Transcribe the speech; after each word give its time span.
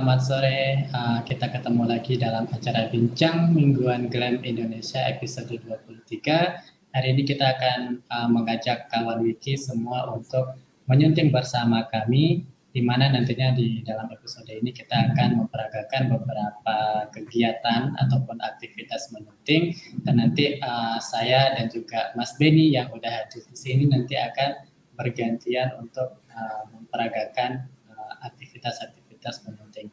selamat 0.00 0.20
sore. 0.24 0.88
Uh, 0.96 1.20
kita 1.28 1.52
ketemu 1.52 1.84
lagi 1.84 2.16
dalam 2.16 2.48
acara 2.48 2.88
Bincang 2.88 3.52
Mingguan 3.52 4.08
Glam 4.08 4.40
Indonesia 4.40 4.96
episode 5.04 5.60
23. 5.60 6.24
Hari 6.96 7.08
ini 7.12 7.28
kita 7.28 7.44
akan 7.44 8.00
uh, 8.08 8.28
mengajak 8.32 8.88
kawan 8.88 9.20
Wiki 9.20 9.60
semua 9.60 10.08
untuk 10.08 10.56
menyunting 10.88 11.28
bersama 11.28 11.84
kami, 11.92 12.48
di 12.72 12.80
mana 12.80 13.12
nantinya 13.12 13.52
di 13.52 13.84
dalam 13.84 14.08
episode 14.08 14.48
ini 14.48 14.72
kita 14.72 15.12
akan 15.12 15.44
memperagakan 15.44 16.16
beberapa 16.16 17.04
kegiatan 17.12 17.92
ataupun 18.00 18.40
aktivitas 18.40 19.12
menyunting. 19.12 19.76
Dan 20.00 20.16
nanti 20.16 20.56
uh, 20.64 20.96
saya 20.96 21.60
dan 21.60 21.68
juga 21.68 22.16
Mas 22.16 22.32
Beni 22.40 22.72
yang 22.72 22.88
udah 22.88 23.28
hadir 23.28 23.44
di 23.44 23.52
sini 23.52 23.84
nanti 23.84 24.16
akan 24.16 24.64
bergantian 24.96 25.76
untuk 25.76 26.24
uh, 26.32 26.64
memperagakan 26.72 27.68
aktivitas-aktivitas 28.20 28.99
penting. 29.20 29.92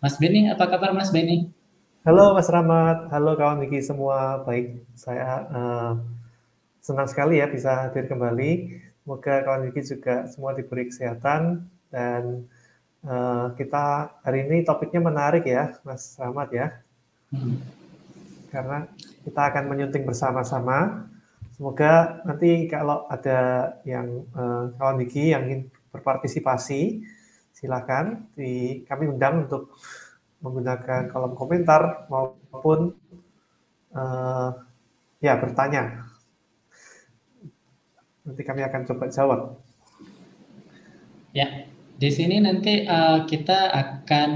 Mas 0.00 0.16
Beni, 0.16 0.48
apa 0.48 0.64
kabar 0.68 0.96
Mas 0.96 1.12
Beni? 1.12 1.52
Halo 2.04 2.36
Mas 2.36 2.48
Rahmat, 2.48 3.08
halo 3.12 3.36
kawan 3.36 3.64
Niki 3.64 3.80
semua. 3.80 4.44
Baik, 4.44 4.84
saya 4.96 5.48
uh, 5.48 5.92
senang 6.80 7.08
sekali 7.08 7.40
ya 7.40 7.48
bisa 7.48 7.88
hadir 7.88 8.08
kembali. 8.08 8.80
Semoga 9.04 9.44
kawan 9.44 9.68
Niki 9.68 9.80
juga 9.84 10.28
semua 10.28 10.52
diberi 10.56 10.88
kesehatan 10.88 11.64
dan 11.92 12.44
uh, 13.04 13.52
kita 13.56 14.16
hari 14.24 14.48
ini 14.48 14.64
topiknya 14.64 15.00
menarik 15.00 15.44
ya, 15.44 15.76
Mas 15.84 16.16
Rahmat 16.16 16.48
ya. 16.52 16.66
Hmm. 17.32 17.60
Karena 18.52 18.88
kita 19.24 19.42
akan 19.52 19.64
menyunting 19.72 20.04
bersama-sama. 20.08 21.08
Semoga 21.56 22.20
nanti 22.26 22.66
kalau 22.68 23.08
ada 23.08 23.72
yang 23.88 24.24
uh, 24.36 24.72
kawan 24.76 25.00
Niki 25.00 25.32
yang 25.32 25.48
ingin 25.48 25.62
berpartisipasi, 25.88 27.00
silakan 27.64 28.28
di 28.36 28.84
kami 28.84 29.08
undang 29.08 29.48
untuk 29.48 29.72
menggunakan 30.44 31.08
kolom 31.08 31.32
komentar 31.32 32.04
maupun 32.12 32.92
uh, 33.96 34.52
ya 35.24 35.40
bertanya. 35.40 36.04
Nanti 38.28 38.42
kami 38.44 38.60
akan 38.68 38.84
coba 38.84 39.04
jawab. 39.08 39.40
Ya, 41.32 41.64
di 41.96 42.12
sini 42.12 42.44
nanti 42.44 42.84
uh, 42.84 43.24
kita 43.24 43.72
akan 43.72 44.30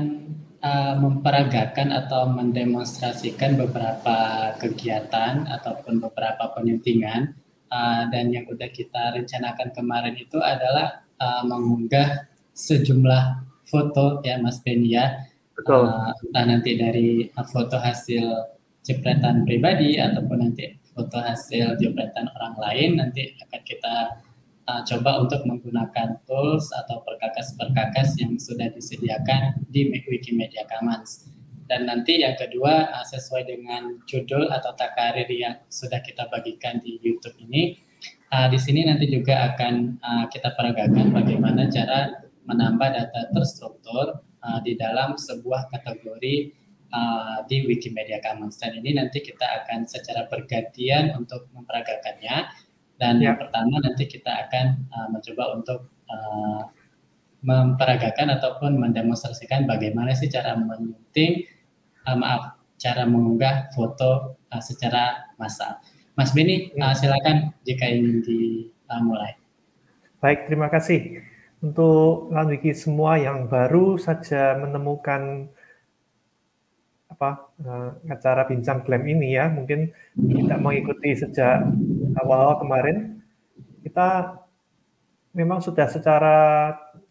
uh, 0.65 0.97
memperagakan 0.97 1.93
atau 1.93 2.33
mendemonstrasikan 2.33 3.61
beberapa 3.61 4.51
kegiatan 4.57 5.45
ataupun 5.45 6.01
beberapa 6.01 6.57
penyuntingan 6.57 7.37
uh, 7.69 8.09
dan 8.09 8.33
yang 8.33 8.49
sudah 8.49 8.73
kita 8.73 9.21
rencanakan 9.21 9.69
kemarin 9.77 10.17
itu 10.17 10.41
adalah 10.41 11.05
uh, 11.21 11.45
mengunggah 11.45 12.38
sejumlah 12.59 13.47
foto 13.71 14.19
ya 14.27 14.43
Mas 14.43 14.59
Beni 14.67 14.99
ya. 14.99 15.23
Betul. 15.55 15.87
Uh, 15.87 16.11
entah 16.27 16.45
nanti 16.51 16.75
dari 16.75 17.31
foto 17.55 17.79
hasil 17.79 18.51
jepretan 18.83 19.47
pribadi 19.47 20.03
ataupun 20.03 20.51
nanti 20.51 20.75
foto 20.91 21.23
hasil 21.23 21.79
jepretan 21.79 22.27
orang 22.35 22.59
lain 22.59 22.91
nanti 22.99 23.39
akan 23.47 23.63
kita 23.63 23.95
uh, 24.67 24.83
coba 24.83 25.23
untuk 25.23 25.47
menggunakan 25.47 26.19
tools 26.27 26.75
atau 26.75 27.03
perkakas-perkakas 27.07 28.19
yang 28.19 28.35
sudah 28.39 28.71
disediakan 28.75 29.63
di 29.71 29.95
Wikimedia 30.11 30.67
Commons. 30.67 31.31
Dan 31.69 31.85
nanti 31.85 32.25
yang 32.25 32.35
kedua 32.35 32.91
uh, 32.91 33.07
sesuai 33.07 33.47
dengan 33.47 34.03
judul 34.09 34.51
atau 34.51 34.73
takarir 34.75 35.29
yang 35.29 35.61
sudah 35.69 36.01
kita 36.01 36.27
bagikan 36.33 36.81
di 36.81 36.97
YouTube 37.05 37.37
ini, 37.45 37.77
uh, 38.33 38.49
di 38.49 38.57
sini 38.57 38.89
nanti 38.89 39.11
juga 39.11 39.53
akan 39.53 40.01
uh, 40.01 40.25
kita 40.33 40.57
peragakan 40.57 41.13
bagaimana 41.13 41.69
cara 41.69 42.28
menambah 42.49 42.89
data 42.97 43.21
terstruktur 43.37 44.25
uh, 44.41 44.59
di 44.65 44.75
dalam 44.81 45.15
sebuah 45.21 45.69
kategori 45.69 46.57
uh, 46.91 47.45
di 47.45 47.69
Wikimedia 47.69 48.19
Commons. 48.25 48.57
Dan 48.57 48.81
ini 48.81 48.97
nanti 48.97 49.21
kita 49.21 49.45
akan 49.63 49.85
secara 49.85 50.27
bergantian 50.27 51.13
untuk 51.15 51.47
memperagakannya. 51.53 52.49
Dan 52.99 53.23
ya. 53.23 53.31
yang 53.31 53.37
pertama 53.39 53.79
nanti 53.79 54.09
kita 54.09 54.49
akan 54.49 54.67
uh, 54.91 55.09
mencoba 55.13 55.45
untuk 55.55 55.81
uh, 56.09 56.63
memperagakan 57.45 58.35
ataupun 58.41 58.83
mendemonstrasikan 58.83 59.69
bagaimana 59.69 60.11
sih 60.17 60.27
cara 60.27 60.59
menyunting, 60.59 61.47
uh, 62.09 62.17
maaf, 62.19 62.59
cara 62.81 63.07
mengunggah 63.07 63.71
foto 63.77 64.41
uh, 64.51 64.63
secara 64.65 65.31
massal. 65.39 65.79
Mas 66.19 66.35
Beni, 66.35 66.75
uh, 66.75 66.97
silakan 66.97 67.55
jika 67.63 67.87
ingin 67.87 68.25
dimulai. 68.27 69.39
Baik, 70.19 70.51
terima 70.51 70.67
kasih 70.67 71.28
untuk 71.59 72.31
Wiki 72.31 72.71
semua 72.71 73.19
yang 73.19 73.51
baru 73.51 73.99
saja 73.99 74.55
menemukan 74.55 75.51
apa 77.09 77.51
uh, 77.67 77.91
acara 78.07 78.47
bincang 78.47 78.87
klaim 78.87 79.03
ini 79.11 79.35
ya 79.35 79.51
mungkin 79.51 79.91
tidak 80.15 80.59
mengikuti 80.63 81.19
sejak 81.19 81.67
awal 82.23 82.63
kemarin 82.63 83.19
kita 83.83 84.39
memang 85.35 85.59
sudah 85.59 85.91
secara 85.91 86.37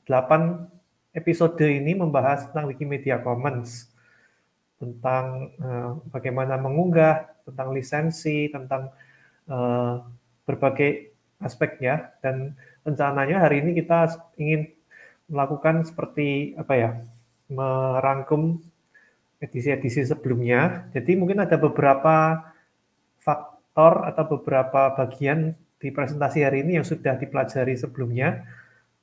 8 0.08 1.12
episode 1.12 1.60
ini 1.60 1.92
membahas 1.98 2.48
tentang 2.48 2.72
Wikimedia 2.72 3.20
Commons 3.20 3.92
tentang 4.80 5.52
uh, 5.60 6.00
bagaimana 6.14 6.56
mengunggah 6.56 7.28
tentang 7.44 7.76
lisensi 7.76 8.48
tentang 8.48 8.94
uh, 9.52 10.08
berbagai 10.48 11.12
aspeknya 11.44 12.16
dan 12.24 12.56
rencananya 12.88 13.44
hari 13.44 13.60
ini 13.60 13.76
kita 13.76 14.16
ingin 14.40 14.72
melakukan 15.28 15.84
seperti 15.84 16.56
apa 16.56 16.74
ya 16.80 16.90
merangkum 17.52 18.64
edisi-edisi 19.44 20.08
sebelumnya. 20.08 20.88
Jadi 20.96 21.20
mungkin 21.20 21.44
ada 21.44 21.60
beberapa 21.60 22.48
faktor 23.20 24.08
atau 24.08 24.24
beberapa 24.40 24.96
bagian 24.96 25.52
di 25.78 25.92
presentasi 25.94 26.42
hari 26.42 26.64
ini 26.64 26.80
yang 26.80 26.88
sudah 26.88 27.20
dipelajari 27.20 27.76
sebelumnya. 27.76 28.48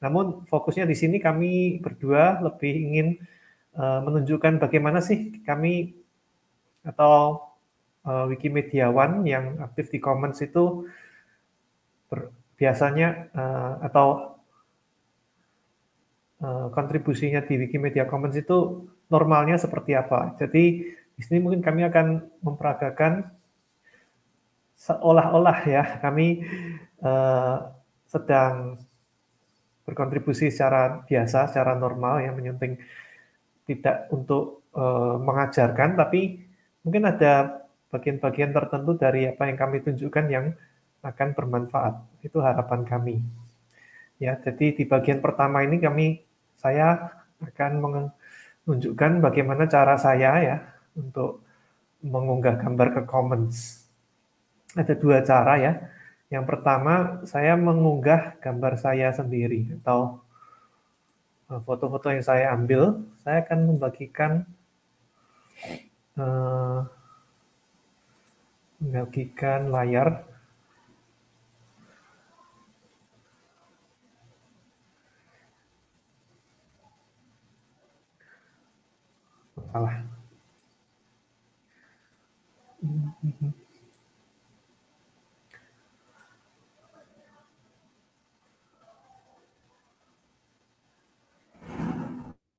Namun 0.00 0.49
fokusnya 0.49 0.89
di 0.89 0.97
sini 0.97 1.23
kami 1.23 1.78
berdua 1.78 2.41
lebih 2.43 2.73
ingin 2.73 3.09
uh, 3.78 4.00
menunjukkan 4.03 4.59
bagaimana 4.59 4.99
sih 4.99 5.39
kami 5.44 5.94
atau 6.83 7.47
uh, 8.05 8.25
Wikimediawan 8.27 9.23
yang 9.25 9.61
aktif 9.62 9.89
di 9.93 10.03
Commons 10.03 10.43
itu 10.43 10.89
biasanya 12.64 13.28
uh, 13.36 13.72
atau 13.84 14.41
uh, 16.41 16.72
kontribusinya 16.72 17.44
di 17.44 17.60
Wikimedia 17.60 18.08
Commons 18.08 18.40
itu 18.40 18.88
normalnya 19.12 19.61
seperti 19.61 19.93
apa. 19.93 20.32
Jadi 20.40 20.88
di 20.88 21.20
sini 21.20 21.44
mungkin 21.44 21.61
kami 21.61 21.84
akan 21.84 22.25
memperagakan 22.40 23.28
seolah-olah 24.81 25.58
ya 25.69 25.84
kami 26.00 26.40
uh, 27.05 27.69
sedang 28.08 28.81
berkontribusi 29.84 30.49
secara 30.49 31.05
biasa, 31.05 31.52
secara 31.52 31.76
normal 31.76 32.25
ya 32.25 32.32
menyunting 32.32 32.81
tidak 33.69 34.08
untuk 34.08 34.64
uh, 34.72 35.20
mengajarkan, 35.20 36.00
tapi 36.00 36.40
mungkin 36.81 37.05
ada 37.12 37.60
bagian-bagian 37.93 38.56
tertentu 38.56 38.96
dari 38.96 39.28
apa 39.28 39.52
yang 39.52 39.60
kami 39.60 39.84
tunjukkan 39.84 40.25
yang 40.32 40.56
akan 41.05 41.37
bermanfaat. 41.37 41.95
Itu 42.25 42.41
harapan 42.41 42.83
kami. 42.89 43.21
Ya, 44.17 44.41
jadi 44.41 44.73
di 44.73 44.85
bagian 44.89 45.21
pertama 45.21 45.61
ini 45.61 45.77
kami 45.77 46.25
saya 46.56 47.12
akan 47.45 47.73
menunjukkan 48.65 49.21
bagaimana 49.21 49.69
cara 49.69 50.01
saya 50.01 50.33
ya 50.41 50.56
untuk 50.97 51.45
mengunggah 52.01 52.56
gambar 52.56 52.89
ke 52.97 53.03
Commons. 53.05 53.85
Ada 54.73 54.97
dua 54.97 55.21
cara 55.21 55.61
ya. 55.61 55.73
Yang 56.33 56.45
pertama, 56.51 57.23
saya 57.29 57.55
mengunggah 57.55 58.41
gambar 58.41 58.81
saya 58.81 59.12
sendiri 59.12 59.77
atau 59.83 60.25
eh, 61.53 61.61
foto-foto 61.62 62.11
yang 62.11 62.25
saya 62.25 62.51
ambil, 62.56 63.05
saya 63.23 63.45
akan 63.45 63.59
membagikan 63.71 64.49
uh, 66.19 66.83
membagikan 68.83 69.71
layar 69.71 70.27
salah. 79.75 80.06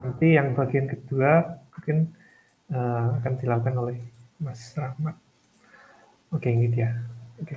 Nanti 0.04 0.36
yang 0.36 0.52
bagian 0.60 0.92
kedua 0.92 1.56
mungkin 1.72 2.12
uh, 2.76 3.16
akan 3.24 3.34
dilakukan 3.40 3.76
oleh 3.80 3.98
Mas 4.44 4.76
Rahmat. 4.76 5.16
Oke, 6.36 6.52
ini 6.52 6.68
dia. 6.68 7.00
Oke. 7.40 7.56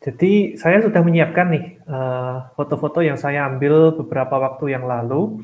Jadi 0.00 0.56
saya 0.56 0.80
sudah 0.80 1.04
menyiapkan 1.04 1.52
nih 1.52 1.64
eh, 1.84 2.36
foto-foto 2.56 3.02
uh, 3.02 3.06
yang 3.12 3.18
saya 3.18 3.44
ambil 3.44 3.92
beberapa 3.92 4.40
waktu 4.40 4.72
yang 4.72 4.88
lalu, 4.88 5.42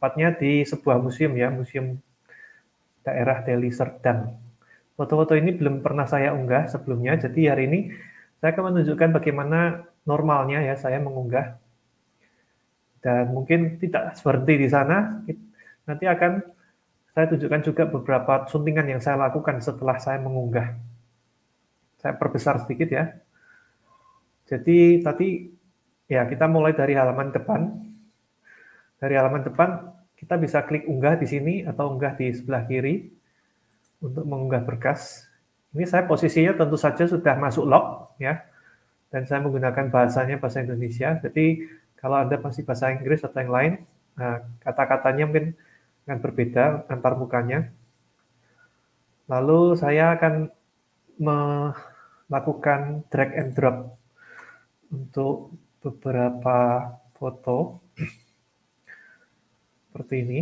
tepatnya 0.00 0.32
di 0.32 0.64
sebuah 0.64 0.96
museum 0.96 1.36
ya, 1.36 1.52
museum 1.52 2.00
daerah 3.04 3.44
Deli 3.44 3.68
Serdang. 3.68 4.32
Foto-foto 4.96 5.36
ini 5.36 5.52
belum 5.52 5.84
pernah 5.84 6.08
saya 6.08 6.32
unggah 6.32 6.72
sebelumnya, 6.72 7.20
jadi 7.20 7.52
hari 7.52 7.68
ini 7.68 7.80
saya 8.40 8.56
akan 8.56 8.72
menunjukkan 8.72 9.12
bagaimana 9.20 9.84
normalnya 10.08 10.64
ya 10.64 10.72
saya 10.80 10.96
mengunggah. 11.04 11.60
Dan 13.04 13.28
mungkin 13.28 13.76
tidak 13.76 14.16
berhenti 14.24 14.54
di 14.56 14.68
sana, 14.72 15.20
nanti 15.84 16.04
akan 16.08 16.48
saya 17.12 17.36
tunjukkan 17.36 17.60
juga 17.60 17.84
beberapa 17.84 18.48
suntingan 18.48 18.88
yang 18.96 19.04
saya 19.04 19.20
lakukan 19.20 19.60
setelah 19.60 20.00
saya 20.00 20.16
mengunggah. 20.16 20.80
Saya 22.00 22.16
perbesar 22.16 22.64
sedikit 22.64 22.88
ya. 22.88 23.12
Jadi 24.48 25.04
tadi 25.04 25.52
ya 26.08 26.24
kita 26.24 26.48
mulai 26.48 26.72
dari 26.72 26.96
halaman 26.96 27.28
depan. 27.36 27.89
Dari 29.00 29.16
halaman 29.16 29.40
depan 29.40 29.70
kita 30.20 30.36
bisa 30.36 30.60
klik 30.68 30.84
unggah 30.84 31.16
di 31.16 31.24
sini 31.24 31.54
atau 31.64 31.96
unggah 31.96 32.12
di 32.20 32.28
sebelah 32.28 32.68
kiri 32.68 33.08
untuk 34.04 34.28
mengunggah 34.28 34.60
berkas. 34.60 35.24
Ini 35.72 35.88
saya 35.88 36.04
posisinya 36.04 36.52
tentu 36.52 36.76
saja 36.76 37.08
sudah 37.08 37.34
masuk 37.40 37.64
log 37.64 38.12
ya. 38.20 38.44
Dan 39.08 39.24
saya 39.24 39.40
menggunakan 39.40 39.88
bahasanya 39.88 40.36
bahasa 40.36 40.60
Indonesia. 40.60 41.16
Jadi 41.16 41.64
kalau 41.96 42.20
Anda 42.20 42.36
masih 42.36 42.62
bahasa 42.68 42.92
Inggris 42.92 43.24
atau 43.24 43.40
yang 43.40 43.52
lain, 43.52 43.72
nah, 44.14 44.44
kata-katanya 44.60 45.24
mungkin 45.24 45.46
akan 46.04 46.18
berbeda 46.20 46.64
antar 46.92 47.16
mukanya. 47.16 47.72
Lalu 49.26 49.78
saya 49.80 50.14
akan 50.20 50.52
melakukan 51.20 53.08
drag 53.08 53.30
and 53.36 53.52
drop 53.56 53.96
untuk 54.92 55.54
beberapa 55.80 56.92
foto 57.16 57.80
seperti 59.90 60.14
ini. 60.22 60.40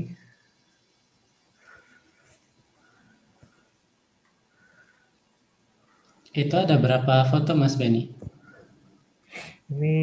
Itu 6.36 6.54
ada 6.60 6.76
berapa 6.76 7.24
foto 7.32 7.56
Mas 7.56 7.72
Benny? 7.80 8.12
Ini 9.72 9.96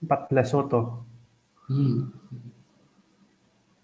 14 0.00 0.56
foto. 0.56 1.04
Hmm. 1.68 2.08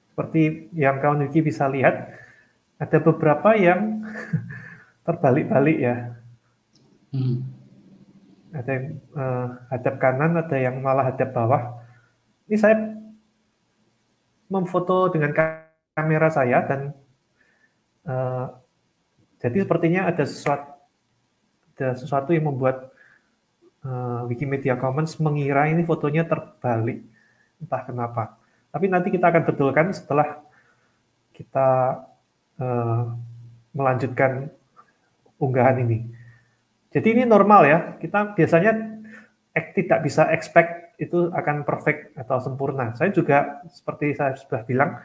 Seperti 0.09 0.73
yang 0.73 1.05
kawan 1.05 1.29
Wiki 1.29 1.45
bisa 1.45 1.69
lihat, 1.69 2.09
ada 2.81 2.99
beberapa 3.05 3.53
yang 3.61 4.01
terbalik-balik 5.07 5.79
ya. 5.79 6.17
Hmm. 7.13 7.45
Ada 8.57 8.71
yang 8.73 8.87
uh, 9.13 9.47
hadap 9.69 9.95
kanan, 10.01 10.41
ada 10.41 10.57
yang 10.57 10.81
malah 10.81 11.13
hadap 11.13 11.37
bawah. 11.37 11.85
Ini 12.49 12.57
saya 12.57 12.94
memfoto 14.49 15.09
dengan 15.09 15.33
kamera 15.95 16.29
saya 16.29 16.65
dan 16.65 16.81
uh, 18.09 18.47
jadi 19.41 19.65
sepertinya 19.65 20.09
ada 20.09 20.25
sesuatu 20.25 20.75
ada 21.75 21.99
sesuatu 21.99 22.31
yang 22.31 22.47
membuat 22.47 22.95
uh, 23.85 24.23
Wikimedia 24.31 24.79
Commons 24.79 25.19
mengira 25.19 25.67
ini 25.69 25.83
fotonya 25.83 26.23
terbalik, 26.23 27.03
entah 27.59 27.83
kenapa. 27.83 28.39
Tapi 28.71 28.87
nanti 28.91 29.11
kita 29.11 29.31
akan 29.31 29.43
betulkan 29.43 29.91
setelah 29.91 30.39
kita 31.35 31.99
uh, 32.59 33.05
melanjutkan 33.75 34.51
unggahan 35.39 35.83
ini. 35.83 36.07
Jadi 36.95 37.19
ini 37.19 37.23
normal 37.27 37.67
ya, 37.67 37.79
kita 37.99 38.39
biasanya 38.39 39.03
tidak 39.75 39.99
bisa 40.07 40.31
expect 40.31 40.84
itu 40.99 41.31
akan 41.31 41.67
perfect 41.67 42.15
atau 42.15 42.39
sempurna. 42.39 42.95
Saya 42.95 43.11
juga 43.11 43.65
seperti 43.71 44.15
saya 44.15 44.39
sudah 44.39 44.63
bilang, 44.63 44.99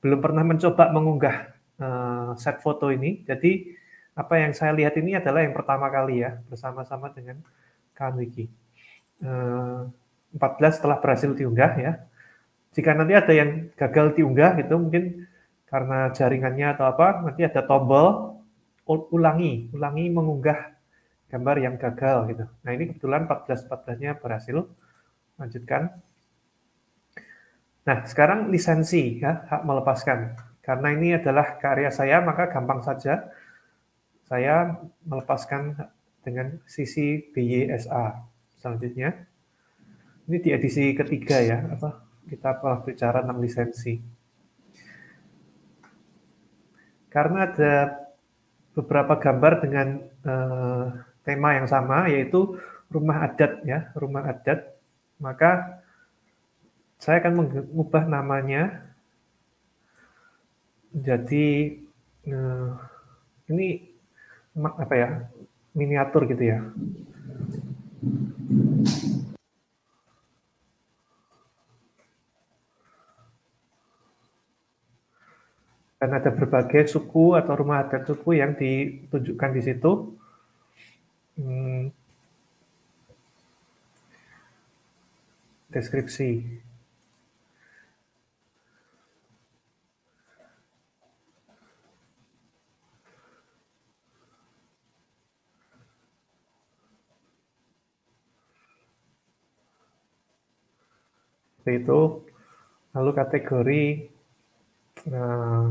belum 0.00 0.20
pernah 0.20 0.44
mencoba 0.44 0.92
mengunggah 0.92 1.36
uh, 1.80 2.30
set 2.36 2.60
foto 2.60 2.88
ini, 2.88 3.24
jadi 3.24 3.76
apa 4.16 4.34
yang 4.36 4.52
saya 4.52 4.76
lihat 4.76 4.98
ini 5.00 5.16
adalah 5.16 5.40
yang 5.40 5.56
pertama 5.56 5.88
kali 5.88 6.20
ya 6.20 6.36
bersama-sama 6.50 7.08
dengan 7.14 7.40
Khan 7.96 8.16
Wiki. 8.18 8.48
14 9.20 10.36
eh, 10.40 10.72
setelah 10.72 10.98
berhasil 11.00 11.30
diunggah 11.32 11.72
ya. 11.80 11.92
Jika 12.70 12.94
nanti 12.94 13.16
ada 13.16 13.32
yang 13.34 13.72
gagal 13.74 14.14
diunggah 14.14 14.60
gitu 14.62 14.78
mungkin 14.78 15.26
karena 15.66 16.10
jaringannya 16.10 16.74
atau 16.74 16.86
apa 16.90 17.22
nanti 17.22 17.46
ada 17.46 17.62
tombol 17.62 18.38
ulangi, 18.90 19.70
ulangi 19.70 20.10
mengunggah 20.10 20.74
gambar 21.30 21.56
yang 21.62 21.74
gagal 21.78 22.16
gitu. 22.34 22.44
Nah 22.66 22.70
ini 22.74 22.90
kebetulan 22.90 23.30
14 23.30 23.70
14-nya 23.70 24.10
berhasil. 24.18 24.66
Lanjutkan. 25.40 25.88
Nah 27.88 27.98
sekarang 28.04 28.52
lisensi 28.52 29.18
ya 29.18 29.48
hak 29.48 29.64
melepaskan. 29.64 30.36
Karena 30.60 30.92
ini 30.92 31.16
adalah 31.16 31.56
karya 31.56 31.88
saya 31.88 32.20
maka 32.20 32.52
gampang 32.52 32.84
saja 32.84 33.24
saya 34.28 34.78
melepaskan 35.02 35.74
dengan 36.20 36.60
sisi 36.68 37.18
BYSA 37.32 38.30
selanjutnya. 38.60 39.26
Ini 40.30 40.36
di 40.38 40.54
edisi 40.54 40.94
ketiga 40.94 41.42
ya, 41.42 41.58
apa 41.66 42.06
kita 42.30 42.62
telah 42.62 42.78
bicara 42.86 43.18
tentang 43.24 43.42
lisensi. 43.42 43.98
Karena 47.10 47.50
ada 47.50 48.06
beberapa 48.78 49.18
gambar 49.18 49.52
dengan 49.66 49.88
uh, 50.22 50.86
tema 51.26 51.58
yang 51.58 51.66
sama, 51.66 52.06
yaitu 52.06 52.54
rumah 52.86 53.26
adat 53.26 53.66
ya, 53.66 53.90
rumah 53.98 54.30
adat. 54.30 54.78
Maka 55.20 55.84
saya 56.96 57.20
akan 57.20 57.44
mengubah 57.44 58.04
namanya 58.08 58.90
jadi 60.90 61.78
uh, 62.26 62.76
ini 63.52 63.94
apa 64.58 64.94
ya 64.96 65.08
miniatur 65.76 66.26
gitu 66.26 66.44
ya. 66.50 66.58
Dan 76.00 76.16
ada 76.16 76.32
berbagai 76.32 76.88
suku 76.88 77.36
atau 77.36 77.52
rumah 77.60 77.84
adat 77.84 78.08
suku 78.08 78.40
yang 78.40 78.56
ditunjukkan 78.56 79.50
di 79.52 79.62
situ. 79.62 80.16
Hmm. 81.36 81.92
Deskripsi. 85.70 86.60
seperti 101.70 101.86
itu. 101.86 102.00
Lalu 102.90 103.10
kategori, 103.14 103.82
nah, 105.06 105.70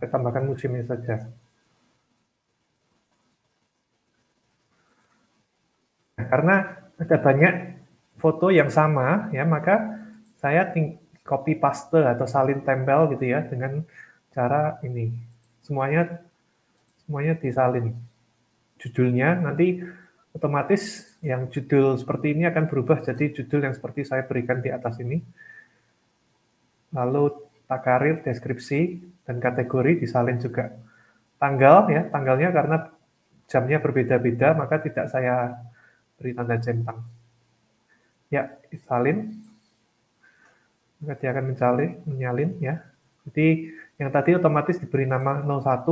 saya 0.00 0.08
tambahkan 0.08 0.48
musimnya 0.48 0.80
saja. 0.88 1.28
Nah, 6.16 6.26
karena 6.32 6.56
ada 6.96 7.16
banyak 7.20 7.54
foto 8.24 8.48
yang 8.48 8.72
sama, 8.72 9.28
ya 9.36 9.44
maka 9.44 10.00
saya 10.40 10.72
copy 11.20 11.60
paste 11.60 12.00
atau 12.00 12.24
salin 12.24 12.64
tempel 12.64 13.12
gitu 13.12 13.28
ya 13.28 13.44
dengan 13.44 13.84
cara 14.32 14.80
ini. 14.80 15.12
Semuanya 15.60 16.24
semuanya 17.04 17.36
disalin. 17.36 17.92
Judulnya 18.80 19.44
nanti 19.44 19.84
otomatis 20.32 21.12
yang 21.20 21.52
judul 21.52 22.00
seperti 22.00 22.32
ini 22.32 22.48
akan 22.48 22.64
berubah 22.64 23.04
jadi 23.04 23.28
judul 23.28 23.68
yang 23.68 23.76
seperti 23.76 24.08
saya 24.08 24.24
berikan 24.24 24.64
di 24.64 24.72
atas 24.72 24.96
ini. 25.04 25.20
Lalu 26.96 27.28
takarir, 27.68 28.24
deskripsi, 28.24 29.04
dan 29.28 29.36
kategori 29.36 30.00
disalin 30.00 30.40
juga. 30.40 30.72
Tanggal 31.36 31.92
ya, 31.92 32.08
tanggalnya 32.08 32.48
karena 32.56 32.76
jamnya 33.44 33.76
berbeda-beda 33.84 34.56
maka 34.56 34.80
tidak 34.80 35.12
saya 35.12 35.60
beri 36.16 36.32
tanda 36.32 36.56
centang. 36.56 37.13
Ya, 38.34 38.50
disalin. 38.66 39.38
Maka 40.98 41.14
dia 41.22 41.30
akan 41.30 41.54
mencalin, 41.54 41.90
menyalin 42.02 42.50
ya. 42.58 42.82
Jadi 43.30 43.70
yang 44.02 44.10
tadi 44.10 44.34
otomatis 44.34 44.82
diberi 44.82 45.06
nama 45.06 45.38
01, 45.46 45.86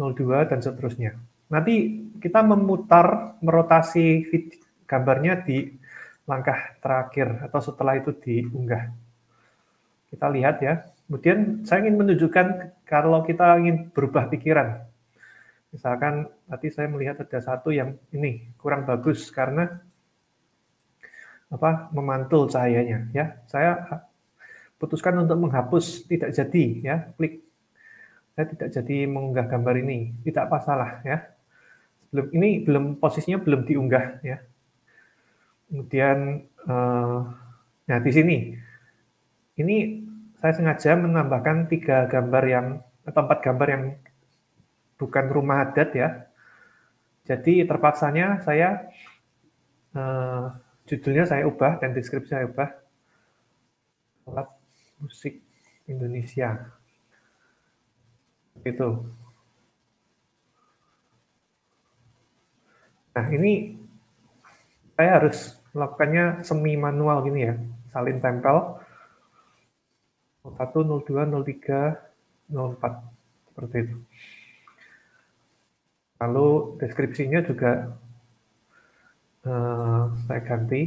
02 0.00 0.48
dan 0.48 0.58
seterusnya. 0.64 1.20
Nanti 1.52 2.06
kita 2.16 2.40
memutar, 2.40 3.36
merotasi 3.44 4.24
gambarnya 4.88 5.44
di 5.44 5.68
langkah 6.24 6.76
terakhir 6.80 7.44
atau 7.44 7.60
setelah 7.60 8.00
itu 8.00 8.16
diunggah. 8.16 8.88
Kita 10.08 10.26
lihat 10.32 10.56
ya. 10.64 10.88
Kemudian 11.08 11.64
saya 11.64 11.84
ingin 11.84 11.96
menunjukkan 12.04 12.46
kalau 12.84 13.24
kita 13.24 13.56
ingin 13.60 13.92
berubah 13.92 14.28
pikiran. 14.28 14.84
Misalkan 15.72 16.28
tadi 16.48 16.68
saya 16.72 16.88
melihat 16.88 17.20
ada 17.20 17.40
satu 17.40 17.68
yang 17.72 17.96
ini 18.12 18.44
kurang 18.56 18.88
bagus 18.88 19.28
karena 19.28 19.84
apa 21.48 21.88
memantul 21.92 22.48
cahayanya 22.48 23.08
ya. 23.16 23.40
Saya 23.48 24.04
putuskan 24.76 25.16
untuk 25.18 25.40
menghapus 25.40 26.06
tidak 26.06 26.30
jadi 26.36 26.64
ya, 26.80 26.96
klik 27.16 27.42
saya 28.38 28.54
tidak 28.54 28.68
jadi 28.70 28.96
mengunggah 29.10 29.50
gambar 29.50 29.74
ini, 29.82 30.14
tidak 30.22 30.46
apa 30.46 30.58
salah 30.62 31.02
ya. 31.02 31.26
Belum 32.14 32.26
ini 32.32 32.62
belum 32.62 32.84
posisinya 33.02 33.42
belum 33.42 33.66
diunggah 33.66 34.22
ya. 34.22 34.38
Kemudian 35.68 36.46
eh, 36.46 37.18
nah 37.88 37.98
di 37.98 38.10
sini 38.12 38.36
ini 39.58 39.76
saya 40.38 40.54
sengaja 40.54 40.94
menambahkan 40.94 41.66
tiga 41.66 42.06
gambar 42.06 42.44
yang 42.46 42.66
atau 43.02 43.20
empat 43.26 43.40
gambar 43.42 43.68
yang 43.68 43.84
bukan 45.00 45.24
rumah 45.32 45.66
adat 45.66 45.90
ya. 45.96 46.08
Jadi 47.26 47.66
terpaksanya 47.66 48.46
saya 48.46 48.86
eh, 49.98 50.46
judulnya 50.88 51.28
saya 51.28 51.44
ubah 51.44 51.76
dan 51.78 51.92
deskripsi 51.92 52.32
saya 52.32 52.48
ubah. 52.48 52.72
Alat 54.32 54.48
musik 54.98 55.44
Indonesia. 55.84 56.72
Itu 58.64 59.04
nah 63.14 63.26
ini 63.34 63.74
saya 64.94 65.18
harus 65.18 65.58
melakukannya 65.74 66.42
semi 66.42 66.74
manual 66.74 67.22
gini 67.28 67.40
ya. 67.44 67.54
Salin 67.92 68.18
tempel. 68.18 68.80
01, 70.48 71.04
02, 71.04 71.28
03, 71.28 72.08
04 72.48 73.52
seperti 73.52 73.76
itu. 73.84 73.96
Lalu 76.18 76.48
deskripsinya 76.80 77.44
juga 77.44 77.94
uh, 79.48 80.02
saya 80.28 80.40
ganti. 80.44 80.82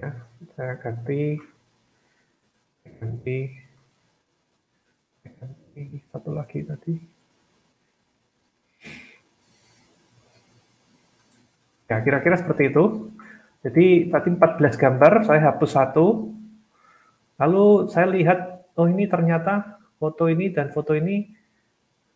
Ya 0.00 0.10
saya 0.56 0.74
ganti. 0.80 1.36
Ganti. 2.98 3.38
Ganti. 5.22 5.82
Satu 6.10 6.30
lagi 6.32 6.64
tadi. 6.64 6.94
Ya 11.88 11.96
kira-kira 12.04 12.36
seperti 12.36 12.68
itu. 12.68 13.12
Jadi 13.64 14.06
tadi 14.12 14.28
14 14.30 14.76
gambar 14.78 15.12
saya 15.26 15.40
hapus 15.50 15.72
satu. 15.72 16.30
Lalu 17.38 17.90
saya 17.90 18.06
lihat 18.10 18.70
oh 18.78 18.86
ini 18.86 19.06
ternyata 19.10 19.77
foto 19.98 20.30
ini 20.30 20.54
dan 20.54 20.70
foto 20.70 20.94
ini 20.94 21.26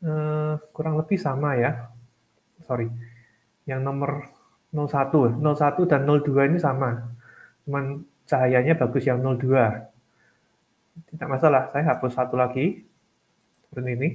eh, 0.07 0.55
kurang 0.73 0.97
lebih 0.97 1.19
sama 1.19 1.59
ya 1.59 1.91
sorry 2.65 2.87
yang 3.67 3.83
nomor 3.83 4.31
01 4.73 5.43
01 5.43 5.91
dan 5.91 6.07
02 6.09 6.49
ini 6.49 6.59
sama 6.59 7.11
cuman 7.67 8.07
cahayanya 8.27 8.75
bagus 8.79 9.05
yang 9.07 9.21
02. 9.21 9.53
Tidak 11.13 11.29
masalah, 11.29 11.69
saya 11.73 11.85
hapus 11.93 12.13
satu 12.17 12.37
lagi 12.37 12.85
seperti 13.69 13.91
ini. 13.97 14.09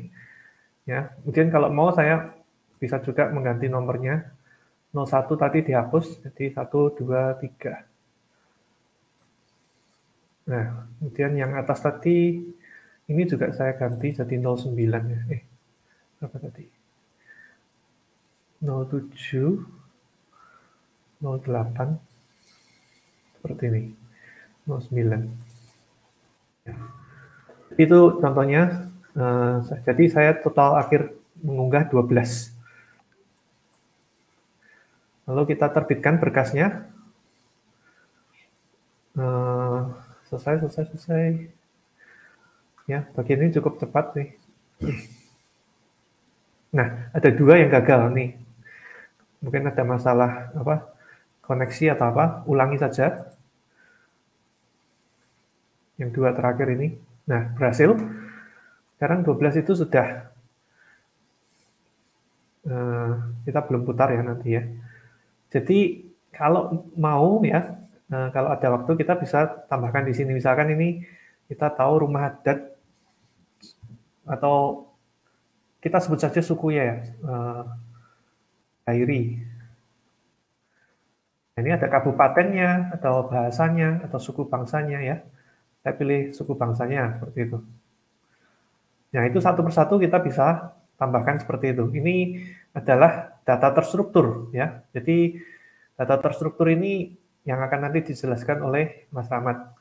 Ya, 0.90 1.14
kemudian 1.22 1.54
kalau 1.54 1.70
mau 1.74 1.94
saya 1.94 2.34
bisa 2.82 2.98
juga 3.06 3.30
mengganti 3.30 3.70
nomornya. 3.70 4.34
01 4.96 5.30
tadi 5.38 5.62
dihapus 5.62 6.26
jadi 6.26 6.58
1 6.58 6.74
2 6.98 7.38
3. 7.38 7.86
Nah, 10.48 10.88
kemudian 10.98 11.36
yang 11.38 11.52
atas 11.60 11.84
tadi 11.84 12.40
ini 13.08 13.24
juga 13.28 13.52
saya 13.56 13.76
ganti 13.76 14.12
jadi 14.12 14.36
09 14.36 14.76
ya. 14.88 15.20
Eh, 15.32 15.42
berapa 16.20 16.38
tadi? 16.40 16.78
07 18.62 19.78
08 21.22 21.98
seperti 23.38 23.64
ini 23.70 23.84
09 24.66 25.30
ya. 26.66 26.76
itu 27.78 28.00
contohnya 28.18 28.90
uh, 29.18 29.62
jadi 29.86 30.04
saya 30.10 30.32
total 30.42 30.78
akhir 30.82 31.14
mengunggah 31.42 31.90
12 31.90 32.54
lalu 35.30 35.44
kita 35.54 35.70
terbitkan 35.70 36.18
berkasnya 36.18 36.90
uh, 39.18 39.90
selesai 40.30 40.66
selesai 40.66 40.86
selesai 40.94 41.57
ya 42.88 43.06
bagian 43.14 43.44
ini 43.44 43.56
cukup 43.60 43.78
cepat 43.78 44.16
nih 44.16 44.30
nah 46.78 47.12
ada 47.12 47.30
dua 47.30 47.60
yang 47.60 47.70
gagal 47.70 48.12
nih 48.16 48.40
mungkin 49.44 49.70
ada 49.70 49.84
masalah 49.86 50.50
apa 50.56 50.98
koneksi 51.46 51.96
atau 51.96 52.06
apa 52.12 52.26
ulangi 52.48 52.80
saja 52.80 53.32
yang 55.98 56.14
dua 56.14 56.32
terakhir 56.32 56.70
ini. 56.78 56.96
Nah, 57.28 57.52
berhasil. 57.58 57.98
Sekarang 58.98 59.22
12 59.22 59.62
itu 59.62 59.78
sudah 59.78 60.26
uh, 62.66 63.12
kita 63.46 63.60
belum 63.66 63.86
putar 63.86 64.10
ya 64.14 64.22
nanti 64.26 64.58
ya. 64.58 64.64
Jadi 65.54 66.10
kalau 66.34 66.90
mau 66.98 67.42
ya, 67.46 67.78
uh, 68.10 68.30
kalau 68.34 68.50
ada 68.54 68.68
waktu 68.74 68.92
kita 68.98 69.22
bisa 69.22 69.66
tambahkan 69.70 70.06
di 70.06 70.14
sini. 70.18 70.34
Misalkan 70.34 70.74
ini 70.74 71.06
kita 71.46 71.74
tahu 71.78 72.10
rumah 72.10 72.34
adat 72.34 72.77
atau 74.28 74.86
kita 75.80 76.04
sebut 76.04 76.20
saja 76.20 76.44
suku 76.44 76.76
ya, 76.76 77.02
Dairi. 78.84 79.42
Nah, 81.58 81.60
ini 81.66 81.72
ada 81.74 81.90
kabupatennya 81.90 82.94
atau 82.94 83.26
bahasanya 83.26 84.06
atau 84.06 84.22
suku 84.22 84.46
bangsanya 84.46 85.02
ya 85.02 85.18
saya 85.88 85.96
pilih 85.96 86.36
suku 86.36 86.52
bangsanya 86.52 87.16
seperti 87.16 87.48
itu. 87.48 87.64
Nah 89.16 89.24
itu 89.24 89.40
satu 89.40 89.64
persatu 89.64 89.96
kita 89.96 90.20
bisa 90.20 90.76
tambahkan 91.00 91.40
seperti 91.40 91.72
itu. 91.72 91.88
Ini 91.96 92.44
adalah 92.76 93.40
data 93.48 93.72
terstruktur 93.72 94.52
ya. 94.52 94.84
Jadi 94.92 95.40
data 95.96 96.20
terstruktur 96.20 96.68
ini 96.68 97.16
yang 97.48 97.64
akan 97.64 97.88
nanti 97.88 98.04
dijelaskan 98.12 98.68
oleh 98.68 99.08
Mas 99.16 99.32
Rahmat. 99.32 99.77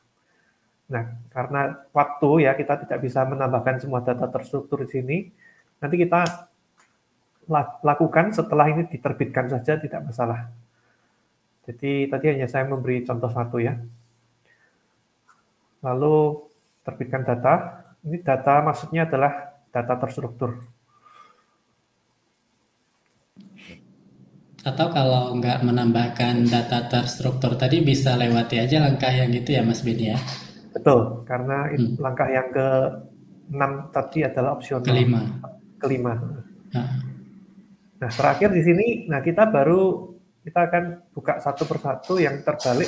Nah, 0.87 1.05
karena 1.35 1.87
waktu 1.91 2.47
ya 2.47 2.55
kita 2.55 2.87
tidak 2.87 2.99
bisa 3.03 3.27
menambahkan 3.27 3.83
semua 3.83 4.03
data 4.03 4.31
terstruktur 4.31 4.87
di 4.87 4.91
sini. 4.91 5.17
Nanti 5.83 5.97
kita 5.99 6.23
lakukan 7.83 8.35
setelah 8.35 8.67
ini 8.71 8.87
diterbitkan 8.91 9.51
saja 9.51 9.79
tidak 9.79 10.03
masalah. 10.07 10.51
Jadi 11.67 12.07
tadi 12.07 12.27
hanya 12.31 12.47
saya 12.47 12.67
memberi 12.67 13.03
contoh 13.03 13.31
satu 13.31 13.59
ya 13.59 13.75
lalu 15.87 16.47
terbitkan 16.83 17.23
data. 17.23 17.85
Ini 18.07 18.23
data 18.23 18.63
maksudnya 18.63 19.07
adalah 19.07 19.59
data 19.75 19.95
terstruktur. 19.99 20.63
Atau 24.67 24.91
kalau 24.91 25.35
nggak 25.39 25.63
menambahkan 25.63 26.47
data 26.51 26.91
terstruktur 26.91 27.55
tadi 27.55 27.87
bisa 27.87 28.19
lewati 28.19 28.59
aja 28.59 28.83
langkah 28.83 29.15
yang 29.15 29.31
gitu 29.31 29.55
ya 29.55 29.63
Mas 29.63 29.83
Bin 29.83 29.99
ya? 29.99 30.19
Betul, 30.87 31.27
karena 31.27 31.67
hmm. 31.67 31.99
langkah 31.99 32.31
yang 32.31 32.47
ke 32.55 32.69
6 33.51 33.91
tadi 33.91 34.23
adalah 34.23 34.55
opsional. 34.55 34.87
Kelima. 34.87 35.21
Kelima. 35.83 36.15
Nah. 36.71 37.03
nah, 37.99 38.11
terakhir 38.15 38.55
di 38.55 38.63
sini, 38.63 38.87
nah 39.11 39.19
kita 39.19 39.51
baru 39.51 40.15
kita 40.47 40.71
akan 40.71 40.85
buka 41.11 41.43
satu 41.43 41.67
persatu 41.67 42.23
yang 42.23 42.39
terbalik. 42.47 42.87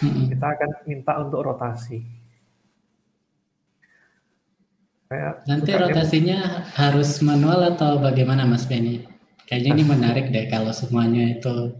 Hmm. 0.00 0.32
Kita 0.32 0.56
akan 0.56 0.70
minta 0.88 1.20
untuk 1.20 1.44
rotasi. 1.44 2.00
Kayak 5.12 5.44
Nanti 5.44 5.70
rotasinya 5.76 6.64
harus 6.80 7.20
manual 7.20 7.76
atau 7.76 8.00
bagaimana 8.00 8.48
Mas 8.48 8.64
Benny? 8.64 9.04
Kayaknya 9.44 9.70
ini 9.76 9.84
menarik 9.84 10.32
deh 10.32 10.48
kalau 10.48 10.72
semuanya 10.72 11.36
itu 11.36 11.76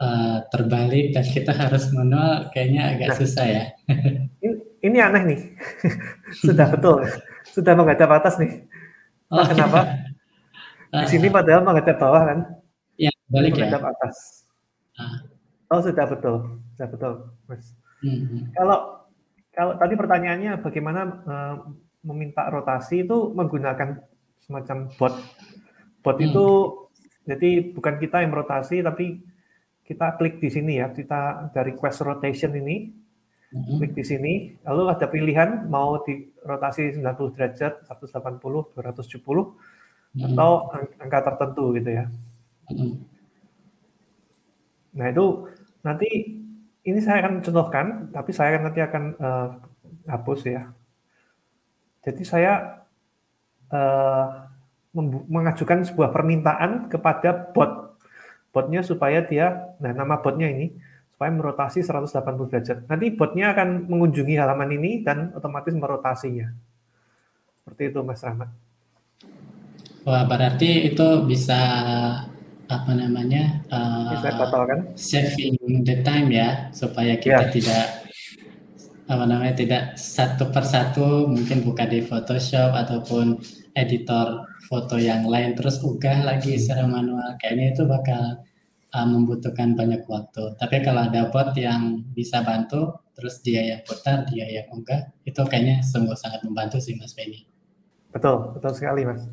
uh, 0.00 0.40
terbalik 0.48 1.12
dan 1.12 1.24
kita 1.28 1.52
harus 1.52 1.92
manual, 1.92 2.48
kayaknya 2.48 2.96
agak 2.96 3.08
nah, 3.12 3.16
susah 3.20 3.44
ya. 3.44 3.64
ini, 4.40 4.65
ini 4.82 4.98
aneh 5.00 5.22
nih, 5.24 5.40
sudah 6.46 6.66
betul, 6.72 7.06
sudah 7.52 7.72
menghadap 7.76 8.10
atas 8.12 8.36
nih. 8.40 8.64
Oh, 9.32 9.42
nah, 9.42 9.48
kenapa? 9.48 9.80
Iya. 10.92 11.00
Di 11.02 11.06
sini 11.10 11.26
padahal 11.28 11.66
menghadap 11.66 11.96
bawah 11.98 12.22
kan? 12.24 12.38
Ya, 12.96 13.12
balik 13.28 13.58
menghadap 13.58 13.82
ya. 13.82 13.90
atas. 13.92 14.16
Ah. 14.96 15.20
Oh 15.66 15.82
sudah 15.82 16.06
betul, 16.06 16.62
sudah 16.78 16.88
betul, 16.88 17.12
Mas. 17.50 17.74
Hmm. 18.00 18.54
Kalau 18.54 19.02
kalau 19.50 19.72
tadi 19.80 19.94
pertanyaannya 19.98 20.62
bagaimana 20.62 21.00
uh, 21.26 21.54
meminta 22.06 22.46
rotasi 22.46 23.02
itu 23.02 23.34
menggunakan 23.34 23.98
semacam 24.46 24.76
bot. 24.94 25.14
Bot 26.06 26.16
hmm. 26.22 26.26
itu 26.30 26.46
jadi 27.26 27.50
bukan 27.74 27.98
kita 27.98 28.22
yang 28.22 28.30
merotasi 28.30 28.78
tapi 28.86 29.26
kita 29.82 30.14
klik 30.18 30.38
di 30.38 30.50
sini 30.50 30.78
ya, 30.78 30.94
kita 30.94 31.50
dari 31.50 31.74
request 31.74 32.06
rotation 32.06 32.54
ini. 32.54 33.05
Klik 33.54 33.94
di 33.94 34.04
sini, 34.04 34.32
lalu 34.66 34.90
ada 34.90 35.06
pilihan 35.06 35.70
mau 35.70 36.02
di 36.02 36.26
rotasi 36.42 36.98
90 36.98 37.34
derajat, 37.34 37.86
180, 37.86 38.42
270, 38.74 38.82
hmm. 38.82 40.26
atau 40.32 40.50
angka 40.98 41.20
tertentu 41.22 41.64
gitu 41.78 41.90
ya. 41.94 42.04
Hmm. 42.66 42.98
Nah 44.96 45.06
itu 45.12 45.46
nanti 45.86 46.08
ini 46.86 46.98
saya 47.02 47.22
akan 47.22 47.34
contohkan, 47.42 47.86
tapi 48.10 48.30
saya 48.34 48.58
nanti 48.58 48.80
akan 48.82 49.04
uh, 49.18 49.48
hapus 50.10 50.40
ya. 50.46 50.62
Jadi 52.02 52.22
saya 52.22 52.82
uh, 53.70 54.46
mengajukan 55.28 55.84
sebuah 55.84 56.14
permintaan 56.14 56.88
kepada 56.88 57.52
bot 57.52 57.98
botnya 58.54 58.80
supaya 58.80 59.20
dia, 59.20 59.76
nah 59.76 59.92
nama 59.92 60.16
botnya 60.16 60.48
ini 60.48 60.72
supaya 61.16 61.32
merotasi 61.32 61.80
180 61.80 62.12
derajat. 62.52 62.78
Nanti 62.92 63.16
botnya 63.16 63.56
akan 63.56 63.88
mengunjungi 63.88 64.36
halaman 64.36 64.68
ini 64.76 65.00
dan 65.00 65.32
otomatis 65.32 65.72
merotasinya. 65.72 66.52
Seperti 67.64 67.88
itu 67.88 68.04
Mas 68.04 68.20
Rahmat. 68.20 68.52
Wah 70.04 70.28
berarti 70.28 70.92
itu 70.92 71.08
bisa 71.24 71.56
apa 72.68 72.92
namanya 72.92 73.64
uh, 73.72 74.12
bisa 74.12 74.28
batalkan 74.36 74.92
saving 74.92 75.56
the 75.88 76.04
time 76.04 76.28
ya 76.28 76.68
supaya 76.76 77.16
kita 77.16 77.48
yeah. 77.48 77.52
tidak 77.54 77.84
apa 79.08 79.24
namanya 79.24 79.54
tidak 79.56 79.82
satu 79.96 80.52
persatu 80.52 81.30
mungkin 81.32 81.64
buka 81.64 81.88
di 81.88 82.04
Photoshop 82.04 82.76
ataupun 82.76 83.40
editor 83.72 84.44
foto 84.68 85.00
yang 85.00 85.24
lain 85.24 85.54
terus 85.56 85.78
unggah 85.80 86.26
lagi 86.26 86.58
secara 86.60 86.84
manual 86.90 87.38
kayaknya 87.38 87.72
itu 87.72 87.82
bakal 87.88 88.42
uh, 88.96 89.04
membutuhkan 89.04 89.76
banyak 89.76 90.08
waktu. 90.08 90.56
Tapi 90.56 90.80
kalau 90.80 91.04
ada 91.04 91.28
bot 91.28 91.52
yang 91.52 92.00
bisa 92.16 92.40
bantu 92.40 92.96
terus 93.12 93.40
dia 93.44 93.60
yang 93.64 93.80
putar 93.84 94.28
dia 94.28 94.44
yang 94.44 94.68
unggah 94.72 95.12
itu 95.24 95.40
kayaknya 95.48 95.80
sungguh 95.80 96.16
sangat 96.16 96.40
membantu 96.44 96.80
sih 96.80 96.96
Mas 96.96 97.12
Benny. 97.12 97.44
Betul 98.12 98.56
betul 98.56 98.72
sekali 98.72 99.04
Mas. 99.04 99.28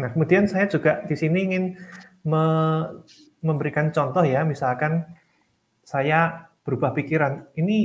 Nah 0.00 0.08
kemudian 0.12 0.48
saya 0.48 0.64
juga 0.68 1.04
di 1.04 1.16
sini 1.16 1.38
ingin 1.44 1.64
me 2.24 2.44
memberikan 3.44 3.92
contoh 3.92 4.24
ya. 4.24 4.42
Misalkan 4.42 5.04
saya 5.84 6.50
berubah 6.66 6.96
pikiran. 6.96 7.54
Ini 7.54 7.76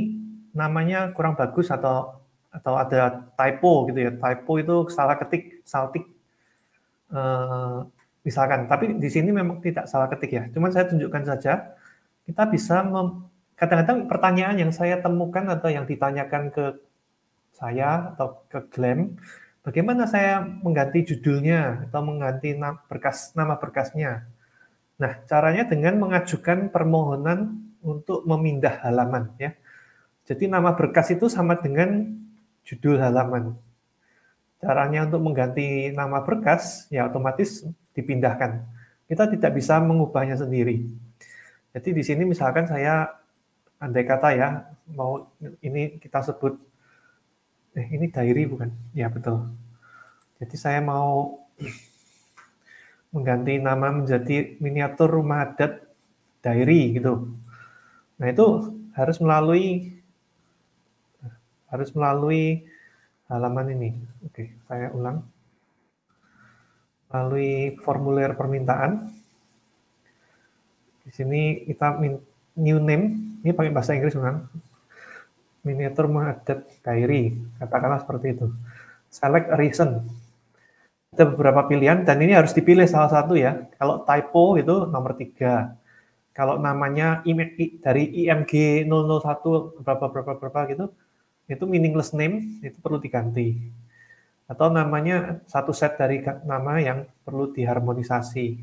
namanya 0.58 1.14
kurang 1.14 1.38
bagus 1.38 1.70
atau 1.70 2.24
atau 2.52 2.74
ada 2.76 3.32
typo 3.38 3.88
gitu 3.88 4.00
ya. 4.10 4.12
Typo 4.18 4.52
itu 4.60 4.76
salah 4.92 5.16
ketik 5.16 5.64
saltik. 5.64 6.04
Uh, 7.12 7.88
misalkan. 8.22 8.70
Tapi 8.70 8.98
di 8.98 9.10
sini 9.10 9.30
memang 9.34 9.62
tidak 9.62 9.90
salah 9.90 10.08
ketik 10.10 10.32
ya. 10.32 10.44
Cuman 10.54 10.70
saya 10.70 10.90
tunjukkan 10.90 11.24
saja, 11.26 11.74
kita 12.26 12.44
bisa 12.50 12.86
kadang-kadang 13.58 14.10
pertanyaan 14.10 14.58
yang 14.58 14.72
saya 14.74 14.98
temukan 15.02 15.46
atau 15.50 15.70
yang 15.70 15.86
ditanyakan 15.86 16.50
ke 16.50 16.82
saya 17.54 18.14
atau 18.18 18.42
ke 18.50 18.58
Glam, 18.74 19.18
bagaimana 19.62 20.10
saya 20.10 20.42
mengganti 20.42 21.06
judulnya 21.14 21.90
atau 21.90 22.02
mengganti 22.02 22.58
nama 22.58 22.82
berkas 22.90 23.38
nama 23.38 23.62
berkasnya. 23.62 24.26
Nah, 24.98 25.18
caranya 25.26 25.66
dengan 25.66 25.98
mengajukan 25.98 26.70
permohonan 26.70 27.58
untuk 27.82 28.26
memindah 28.26 28.82
halaman 28.86 29.34
ya. 29.42 29.54
Jadi 30.26 30.46
nama 30.46 30.78
berkas 30.78 31.10
itu 31.14 31.26
sama 31.30 31.58
dengan 31.58 32.06
judul 32.62 33.02
halaman. 33.02 33.58
Caranya 34.62 35.10
untuk 35.10 35.22
mengganti 35.26 35.90
nama 35.90 36.22
berkas 36.22 36.86
ya 36.94 37.10
otomatis 37.10 37.66
dipindahkan. 37.96 38.64
Kita 39.08 39.28
tidak 39.28 39.52
bisa 39.60 39.80
mengubahnya 39.84 40.40
sendiri. 40.40 40.88
Jadi 41.72 41.90
di 41.96 42.04
sini 42.04 42.24
misalkan 42.28 42.68
saya 42.68 43.08
andai 43.80 44.04
kata 44.04 44.30
ya 44.36 44.50
mau 44.94 45.26
ini 45.64 45.98
kita 45.98 46.22
sebut 46.22 46.60
eh 47.76 47.88
ini 47.92 48.12
diary 48.12 48.44
bukan? 48.48 48.70
Ya 48.92 49.08
betul. 49.08 49.48
Jadi 50.40 50.56
saya 50.60 50.80
mau 50.84 51.40
mengganti 53.12 53.60
nama 53.60 53.92
menjadi 53.92 54.56
miniatur 54.64 55.12
rumah 55.12 55.48
adat 55.48 55.84
diary 56.44 56.96
gitu. 57.00 57.32
Nah 58.20 58.28
itu 58.32 58.48
harus 58.96 59.18
melalui 59.20 59.96
harus 61.72 61.90
melalui 61.96 62.68
halaman 63.32 63.72
ini. 63.72 63.90
Oke, 64.28 64.52
saya 64.68 64.92
ulang. 64.92 65.24
Melalui 67.12 67.76
formulir 67.84 68.32
permintaan. 68.40 69.12
Di 71.04 71.12
sini 71.12 71.68
kita 71.68 72.00
new 72.56 72.80
name, 72.80 73.38
ini 73.44 73.52
pakai 73.52 73.72
bahasa 73.76 73.92
Inggris 73.92 74.16
kan? 74.16 74.48
Miniatur 75.62 76.08
mengadat 76.08 76.66
diary, 76.82 77.36
katakanlah 77.60 78.02
seperti 78.02 78.34
itu. 78.34 78.48
Select 79.12 79.52
a 79.52 79.60
reason. 79.60 80.08
Ada 81.12 81.28
beberapa 81.28 81.68
pilihan 81.68 82.08
dan 82.08 82.24
ini 82.24 82.32
harus 82.32 82.56
dipilih 82.56 82.88
salah 82.88 83.12
satu 83.12 83.36
ya. 83.36 83.68
Kalau 83.76 84.08
typo 84.08 84.56
itu 84.56 84.88
nomor 84.88 85.20
tiga. 85.20 85.76
Kalau 86.32 86.56
namanya 86.56 87.20
dari 87.84 88.08
IMG 88.24 88.88
001 88.88 89.84
berapa 89.84 90.06
berapa 90.08 90.32
berapa 90.40 90.60
gitu, 90.72 90.86
itu 91.52 91.64
meaningless 91.68 92.16
name 92.16 92.64
itu 92.64 92.80
perlu 92.80 93.04
diganti. 93.04 93.60
Atau 94.52 94.68
namanya 94.68 95.40
satu 95.48 95.72
set 95.72 95.96
dari 95.96 96.20
nama 96.44 96.76
yang 96.84 97.08
perlu 97.24 97.56
diharmonisasi. 97.56 98.60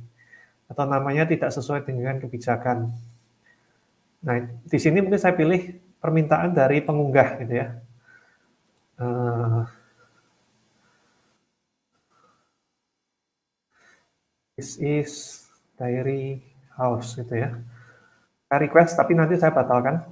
Atau 0.69 0.85
namanya 0.85 1.25
tidak 1.25 1.49
sesuai 1.49 1.89
dengan 1.89 2.21
kebijakan. 2.21 2.93
Nah, 4.21 4.37
di 4.69 4.77
sini 4.77 5.01
mungkin 5.01 5.17
saya 5.17 5.33
pilih 5.33 5.81
permintaan 5.97 6.53
dari 6.53 6.85
pengunggah 6.85 7.41
gitu 7.41 7.55
ya. 7.57 7.73
Uh, 9.01 9.65
this 14.59 14.77
is 14.77 15.47
diary 15.81 16.45
house 16.77 17.17
gitu 17.17 17.33
ya. 17.33 17.57
Saya 18.51 18.59
request 18.61 18.93
tapi 18.99 19.17
nanti 19.17 19.41
saya 19.41 19.57
batalkan 19.57 20.05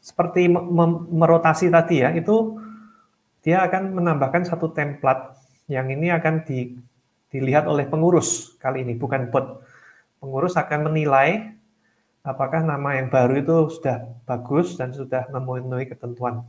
seperti 0.00 0.48
merotasi 0.48 1.68
tadi 1.68 2.00
ya, 2.00 2.16
itu 2.16 2.56
dia 3.42 3.64
akan 3.64 3.94
menambahkan 3.94 4.46
satu 4.46 4.74
template 4.74 5.38
yang 5.68 5.88
ini 5.92 6.10
akan 6.10 6.42
di, 6.42 6.74
dilihat 7.28 7.68
oleh 7.68 7.86
pengurus 7.86 8.56
kali 8.58 8.82
ini, 8.82 8.96
bukan 8.96 9.28
bot. 9.28 9.62
Pengurus 10.18 10.58
akan 10.58 10.90
menilai 10.90 11.54
apakah 12.26 12.60
nama 12.60 12.98
yang 12.98 13.08
baru 13.08 13.38
itu 13.38 13.56
sudah 13.78 14.04
bagus 14.26 14.74
dan 14.74 14.90
sudah 14.90 15.30
memenuhi 15.30 15.86
ketentuan. 15.86 16.44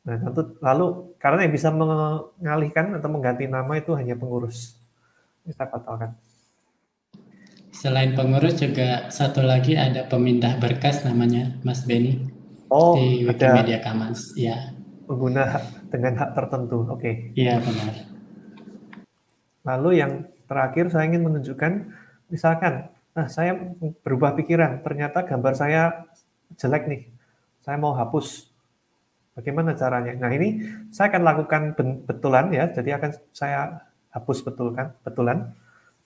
Nah, 0.00 0.16
tentu 0.16 0.56
lalu 0.64 1.12
karena 1.20 1.44
yang 1.44 1.52
bisa 1.52 1.68
mengalihkan 1.68 2.96
atau 2.96 3.08
mengganti 3.12 3.44
nama 3.44 3.76
itu 3.76 3.92
hanya 3.92 4.16
pengurus. 4.16 4.80
Kita 5.44 5.68
batalkan. 5.68 6.16
Selain 7.70 8.16
pengurus 8.18 8.58
juga 8.58 9.12
satu 9.12 9.44
lagi 9.44 9.78
ada 9.78 10.08
pemindah 10.08 10.58
berkas 10.58 11.06
namanya 11.06 11.54
Mas 11.62 11.86
Beni 11.86 12.26
oh, 12.72 12.98
di 12.98 13.28
Wikimedia 13.28 13.78
Commons. 13.78 14.34
Ya. 14.34 14.74
Pengguna 15.10 15.42
hak, 15.42 15.90
dengan 15.90 16.14
hak 16.22 16.30
tertentu. 16.38 16.86
Oke. 16.86 17.02
Okay. 17.02 17.14
Iya 17.34 17.58
benar. 17.58 17.94
Lalu 19.66 19.90
yang 19.98 20.12
terakhir 20.46 20.86
saya 20.94 21.10
ingin 21.10 21.26
menunjukkan, 21.26 21.72
misalkan, 22.30 22.94
nah 23.10 23.26
saya 23.26 23.58
berubah 24.06 24.38
pikiran, 24.38 24.86
ternyata 24.86 25.26
gambar 25.26 25.58
saya 25.58 26.06
jelek 26.54 26.86
nih, 26.86 27.02
saya 27.58 27.74
mau 27.74 27.90
hapus. 27.90 28.54
Bagaimana 29.34 29.74
caranya? 29.74 30.14
Nah 30.14 30.30
ini 30.30 30.62
saya 30.94 31.10
akan 31.10 31.22
lakukan 31.26 31.62
betulan 32.06 32.54
ya, 32.54 32.70
jadi 32.70 32.98
akan 32.98 33.10
saya 33.34 33.82
hapus 34.14 34.46
betulkan, 34.46 34.94
betulan, 35.06 35.54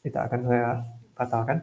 tidak 0.04 0.32
akan 0.32 0.40
saya 0.48 0.68
batalkan, 1.12 1.58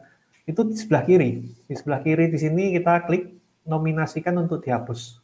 itu 0.46 0.62
di 0.66 0.74
sebelah 0.74 1.02
kiri. 1.06 1.30
Di 1.70 1.74
sebelah 1.74 2.02
kiri 2.02 2.30
di 2.30 2.38
sini 2.38 2.74
kita 2.74 3.06
klik 3.06 3.30
nominasikan 3.62 4.34
untuk 4.42 4.62
dihapus. 4.66 5.21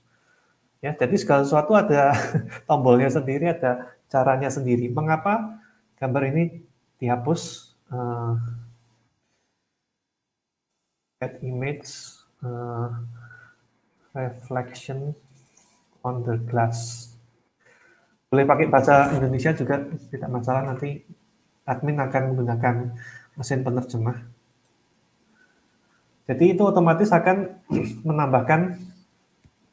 Ya, 0.78 0.94
jadi 0.94 1.16
segala 1.18 1.42
sesuatu 1.42 1.74
ada 1.74 2.14
tombolnya 2.70 3.10
sendiri, 3.10 3.50
ada 3.50 3.98
caranya 4.06 4.46
sendiri. 4.46 4.86
Mengapa 4.86 5.58
gambar 5.98 6.30
ini 6.30 6.62
dihapus? 7.02 7.74
Uh, 7.88 8.36
add 11.18 11.42
image 11.42 11.88
uh, 12.46 12.94
reflection 14.14 15.18
on 16.06 16.22
the 16.22 16.38
glass. 16.46 17.10
Boleh 18.30 18.46
pakai 18.46 18.70
bahasa 18.70 19.10
Indonesia 19.18 19.50
juga 19.50 19.82
tidak 20.14 20.30
masalah 20.30 20.62
nanti 20.62 21.02
admin 21.66 21.98
akan 21.98 22.22
menggunakan 22.32 22.74
mesin 23.34 23.66
penerjemah. 23.66 24.18
Jadi 26.28 26.44
itu 26.54 26.62
otomatis 26.62 27.10
akan 27.10 27.56
menambahkan 28.08 28.87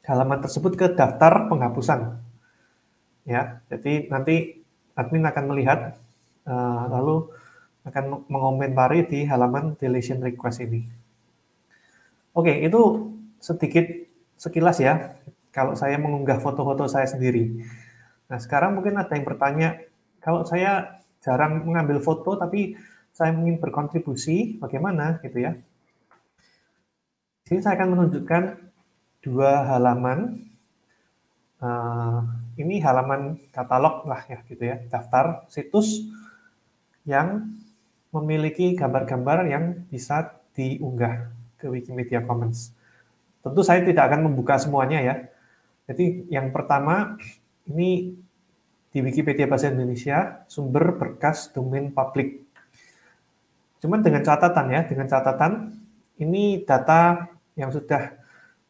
halaman 0.06 0.38
tersebut 0.40 0.78
ke 0.78 0.86
daftar 0.94 1.50
penghapusan. 1.50 2.22
Ya, 3.26 3.58
jadi 3.66 4.06
nanti 4.06 4.62
admin 4.94 5.26
akan 5.26 5.44
melihat 5.50 5.98
uh, 6.46 6.86
lalu 6.88 7.26
akan 7.86 8.26
mengomentari 8.30 9.06
di 9.06 9.26
halaman 9.26 9.74
deletion 9.78 10.22
request 10.22 10.62
ini. 10.62 10.86
Oke, 12.34 12.54
itu 12.62 13.10
sedikit 13.42 13.86
sekilas 14.38 14.78
ya, 14.78 15.18
kalau 15.50 15.74
saya 15.74 15.98
mengunggah 15.98 16.38
foto-foto 16.38 16.86
saya 16.86 17.06
sendiri. 17.08 17.62
Nah, 18.26 18.38
sekarang 18.42 18.74
mungkin 18.78 18.98
ada 18.98 19.10
yang 19.14 19.26
bertanya, 19.26 19.78
kalau 20.18 20.42
saya 20.42 21.02
jarang 21.22 21.62
mengambil 21.62 22.02
foto, 22.02 22.34
tapi 22.34 22.74
saya 23.14 23.32
ingin 23.32 23.56
berkontribusi, 23.56 24.60
bagaimana 24.60 25.22
gitu 25.24 25.40
ya. 25.46 25.56
Sini 27.46 27.62
saya 27.62 27.78
akan 27.78 27.88
menunjukkan 27.94 28.42
dua 29.26 29.66
halaman. 29.66 30.46
Uh, 31.58 32.22
ini 32.54 32.78
halaman 32.78 33.40
katalog 33.50 34.06
lah 34.06 34.22
ya 34.30 34.38
gitu 34.46 34.62
ya, 34.62 34.76
daftar 34.86 35.48
situs 35.50 36.06
yang 37.02 37.48
memiliki 38.14 38.76
gambar-gambar 38.78 39.50
yang 39.50 39.64
bisa 39.90 40.36
diunggah 40.54 41.32
ke 41.58 41.66
Wikimedia 41.66 42.22
Commons. 42.22 42.70
Tentu 43.42 43.60
saya 43.66 43.82
tidak 43.82 44.08
akan 44.08 44.30
membuka 44.30 44.60
semuanya 44.60 45.00
ya. 45.02 45.14
Jadi 45.88 46.28
yang 46.28 46.52
pertama 46.52 47.16
ini 47.66 48.14
di 48.92 48.98
Wikipedia 49.04 49.48
Bahasa 49.48 49.72
Indonesia 49.72 50.44
sumber 50.48 50.96
berkas 50.96 51.52
domain 51.52 51.92
publik. 51.92 52.44
Cuman 53.80 54.00
dengan 54.00 54.24
catatan 54.24 54.66
ya, 54.72 54.80
dengan 54.88 55.06
catatan 55.08 55.72
ini 56.20 56.64
data 56.64 57.28
yang 57.56 57.68
sudah 57.68 58.25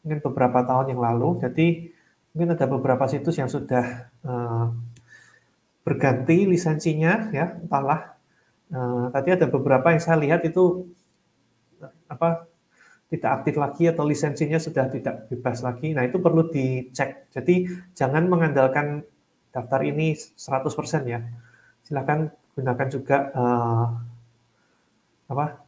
mungkin 0.06 0.22
beberapa 0.22 0.62
tahun 0.62 0.94
yang 0.94 1.02
lalu. 1.02 1.42
Jadi 1.42 1.90
mungkin 2.30 2.54
ada 2.54 2.70
beberapa 2.70 3.10
situs 3.10 3.34
yang 3.42 3.50
sudah 3.50 4.06
uh, 4.22 4.70
berganti 5.82 6.46
lisensinya 6.46 7.34
ya, 7.34 7.58
entahlah. 7.58 8.14
Uh, 8.70 9.10
tadi 9.10 9.34
ada 9.34 9.50
beberapa 9.50 9.90
yang 9.90 9.98
saya 9.98 10.22
lihat 10.22 10.46
itu 10.46 10.86
apa 12.06 12.46
tidak 13.10 13.30
aktif 13.42 13.54
lagi 13.58 13.90
atau 13.90 14.06
lisensinya 14.06 14.62
sudah 14.62 14.86
tidak 14.86 15.26
bebas 15.26 15.66
lagi. 15.66 15.90
Nah, 15.90 16.06
itu 16.06 16.22
perlu 16.22 16.46
dicek. 16.54 17.26
Jadi 17.34 17.66
jangan 17.98 18.30
mengandalkan 18.30 19.02
daftar 19.50 19.82
ini 19.82 20.14
100% 20.14 20.70
ya. 21.10 21.18
Silakan 21.82 22.30
gunakan 22.54 22.88
juga 22.94 23.30
uh, 23.34 23.86
apa 25.26 25.65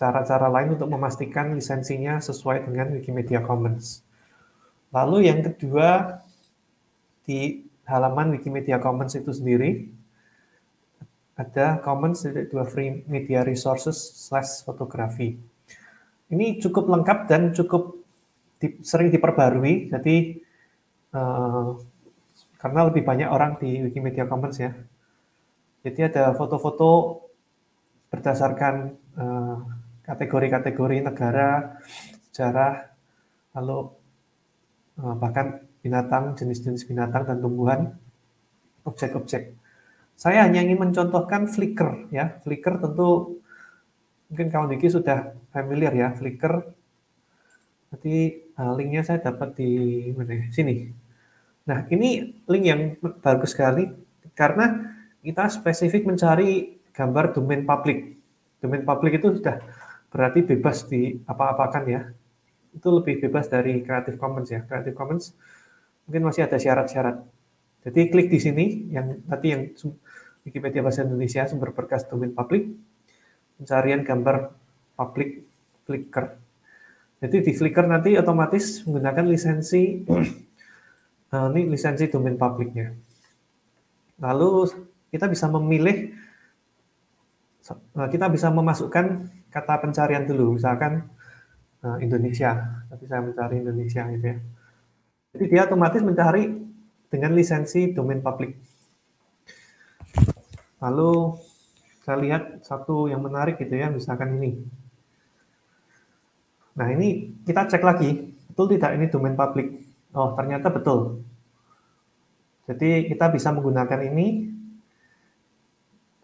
cara-cara 0.00 0.48
lain 0.48 0.80
untuk 0.80 0.88
memastikan 0.88 1.52
lisensinya 1.52 2.24
sesuai 2.24 2.64
dengan 2.64 2.96
Wikimedia 2.96 3.44
Commons. 3.44 4.00
Lalu 4.96 5.28
yang 5.28 5.44
kedua, 5.44 6.16
di 7.28 7.68
halaman 7.84 8.32
Wikimedia 8.32 8.80
Commons 8.80 9.12
itu 9.12 9.28
sendiri, 9.28 9.92
ada 11.36 11.84
Commons 11.84 12.24
dua 12.48 12.64
free 12.64 13.04
media 13.04 13.44
resources 13.44 14.00
slash 14.00 14.64
fotografi. 14.64 15.36
Ini 16.32 16.56
cukup 16.64 16.88
lengkap 16.88 17.28
dan 17.28 17.52
cukup 17.52 18.00
di, 18.56 18.80
sering 18.80 19.12
diperbarui, 19.12 19.92
jadi 19.92 20.40
uh, 21.12 21.76
karena 22.56 22.80
lebih 22.88 23.04
banyak 23.04 23.28
orang 23.28 23.60
di 23.60 23.84
Wikimedia 23.84 24.24
Commons 24.24 24.56
ya. 24.56 24.72
Jadi 25.84 26.08
ada 26.08 26.32
foto-foto 26.32 27.20
berdasarkan 28.08 28.96
uh, 29.16 29.79
kategori-kategori 30.10 31.06
negara, 31.06 31.78
sejarah, 32.34 32.90
lalu 33.54 33.78
eh, 34.98 35.14
bahkan 35.22 35.62
binatang, 35.80 36.34
jenis-jenis 36.34 36.84
binatang 36.90 37.30
dan 37.30 37.38
tumbuhan, 37.38 37.94
objek-objek. 38.82 39.54
Saya 40.18 40.44
hanya 40.44 40.60
ingin 40.60 40.90
mencontohkan 40.90 41.48
Flickr 41.48 42.10
ya. 42.12 42.36
Flickr 42.44 42.76
tentu 42.76 43.40
mungkin 44.28 44.52
kawan 44.52 44.68
Diki 44.68 44.92
sudah 44.92 45.32
familiar 45.48 45.96
ya 45.96 46.12
Flickr. 46.12 46.76
Nanti 47.90 48.44
uh, 48.60 48.72
linknya 48.76 49.00
saya 49.00 49.24
dapat 49.24 49.56
di 49.56 49.70
mana 50.12 50.36
ya? 50.36 50.44
sini. 50.52 50.92
Nah 51.64 51.88
ini 51.88 52.36
link 52.44 52.64
yang 52.68 52.80
bagus 53.24 53.56
sekali 53.56 53.88
karena 54.36 54.92
kita 55.24 55.48
spesifik 55.48 56.04
mencari 56.04 56.78
gambar 56.92 57.32
domain 57.32 57.64
public. 57.64 58.20
Domain 58.60 58.84
public 58.84 59.24
itu 59.24 59.40
sudah 59.40 59.56
berarti 60.10 60.42
bebas 60.42 60.84
di 60.90 61.14
apa-apakan 61.24 61.84
ya. 61.86 62.02
Itu 62.74 62.90
lebih 62.94 63.22
bebas 63.22 63.50
dari 63.50 63.82
Creative 63.82 64.18
Commons 64.18 64.50
ya. 64.50 64.62
Creative 64.66 64.94
Commons 64.94 65.34
mungkin 66.06 66.26
masih 66.26 66.46
ada 66.46 66.58
syarat-syarat. 66.58 67.22
Jadi 67.86 68.00
klik 68.12 68.28
di 68.28 68.38
sini 68.42 68.66
yang 68.92 69.24
tadi 69.24 69.46
yang 69.56 69.62
Wikipedia 70.44 70.84
Bahasa 70.84 71.06
Indonesia 71.06 71.46
sumber 71.48 71.72
berkas 71.72 72.04
domain 72.10 72.34
publik, 72.34 72.76
pencarian 73.56 74.04
gambar 74.04 74.52
publik 74.98 75.46
Flickr. 75.88 76.36
Jadi 77.20 77.36
di 77.44 77.52
Flickr 77.52 77.84
nanti 77.88 78.16
otomatis 78.16 78.84
menggunakan 78.84 79.24
lisensi 79.28 80.04
nah, 81.32 81.48
ini 81.52 81.68
lisensi 81.68 82.08
domain 82.08 82.36
publiknya. 82.36 82.92
Lalu 84.20 84.68
kita 85.08 85.26
bisa 85.26 85.48
memilih 85.48 86.12
kita 88.10 88.26
bisa 88.30 88.50
memasukkan 88.50 89.30
kata 89.50 89.74
pencarian 89.82 90.26
dulu, 90.26 90.58
misalkan 90.58 91.06
uh, 91.82 91.98
Indonesia, 92.02 92.82
tapi 92.90 93.04
saya 93.06 93.22
mencari 93.22 93.62
Indonesia 93.62 94.02
gitu 94.10 94.26
ya. 94.26 94.36
Jadi 95.30 95.44
dia 95.46 95.62
otomatis 95.66 96.02
mencari 96.02 96.50
dengan 97.10 97.30
lisensi 97.34 97.94
domain 97.94 98.22
publik. 98.22 98.58
Lalu 100.82 101.38
saya 102.02 102.16
lihat 102.18 102.64
satu 102.66 103.06
yang 103.06 103.22
menarik 103.22 103.60
gitu 103.60 103.74
ya, 103.74 103.90
misalkan 103.90 104.38
ini. 104.38 104.58
Nah 106.74 106.88
ini 106.90 107.36
kita 107.46 107.66
cek 107.68 107.82
lagi, 107.82 108.34
betul 108.50 108.72
tidak 108.74 108.96
ini 108.96 109.06
domain 109.10 109.36
publik? 109.36 109.82
Oh 110.14 110.34
ternyata 110.34 110.72
betul. 110.72 111.22
Jadi 112.70 113.10
kita 113.10 113.30
bisa 113.34 113.50
menggunakan 113.50 114.00
ini 114.06 114.46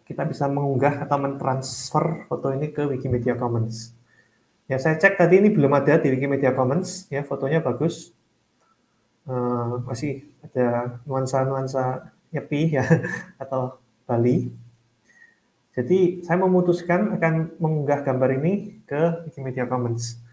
kita 0.07 0.23
bisa 0.23 0.47
mengunggah 0.47 1.03
atau 1.03 1.19
mentransfer 1.19 2.23
foto 2.31 2.47
ini 2.55 2.71
ke 2.71 2.87
Wikimedia 2.87 3.35
Commons. 3.35 3.91
Ya, 4.71 4.79
saya 4.79 4.95
cek 4.95 5.19
tadi 5.19 5.43
ini 5.43 5.51
belum 5.51 5.71
ada 5.75 5.99
di 5.99 6.07
Wikimedia 6.07 6.55
Commons, 6.55 7.11
ya 7.11 7.27
fotonya 7.27 7.59
bagus. 7.59 8.15
Uh, 9.27 9.83
masih 9.83 10.23
ada 10.39 10.99
nuansa-nuansa 11.03 12.15
nyepi 12.31 12.79
ya 12.79 12.87
atau 13.43 13.75
Bali. 14.07 14.47
Jadi 15.75 16.23
saya 16.23 16.39
memutuskan 16.39 17.19
akan 17.19 17.59
mengunggah 17.59 18.07
gambar 18.07 18.39
ini 18.39 18.79
ke 18.87 19.27
Wikimedia 19.27 19.67
Commons. 19.67 20.23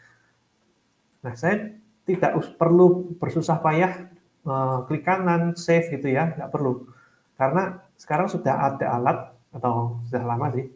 Nah, 1.26 1.34
saya 1.34 1.74
tidak 2.06 2.38
perlu 2.54 3.10
bersusah 3.18 3.58
payah 3.58 4.06
uh, 4.46 4.86
klik 4.86 5.02
kanan, 5.02 5.58
save 5.58 5.90
gitu 5.90 6.14
ya, 6.14 6.30
nggak 6.30 6.54
perlu. 6.54 6.86
Karena 7.34 7.82
sekarang 7.98 8.30
sudah 8.30 8.70
ada 8.70 8.86
alat 8.94 9.33
atau 9.54 10.02
sudah 10.10 10.22
lama 10.26 10.50
sih, 10.50 10.66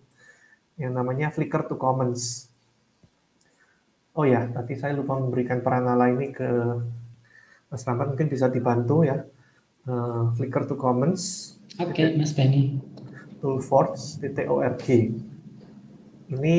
yang 0.78 0.94
namanya 0.94 1.34
Flickr 1.34 1.66
to 1.66 1.74
Commons. 1.74 2.46
Oh 4.14 4.22
ya, 4.22 4.46
tadi 4.50 4.78
saya 4.78 4.94
lupa 4.94 5.18
memberikan 5.18 5.62
peranala 5.62 6.10
ini 6.10 6.30
ke 6.30 6.48
Mas 7.68 7.82
Rahmat, 7.84 8.14
mungkin 8.14 8.30
bisa 8.30 8.46
dibantu 8.48 9.02
ya. 9.04 9.26
Uh, 9.84 10.30
Flickr 10.38 10.64
to 10.64 10.78
Commons. 10.78 11.54
Oke, 11.78 11.94
okay, 11.94 12.06
Mas 12.14 12.32
Benny. 12.34 12.78
Toolforge.org. 13.38 14.86
Ini 16.28 16.56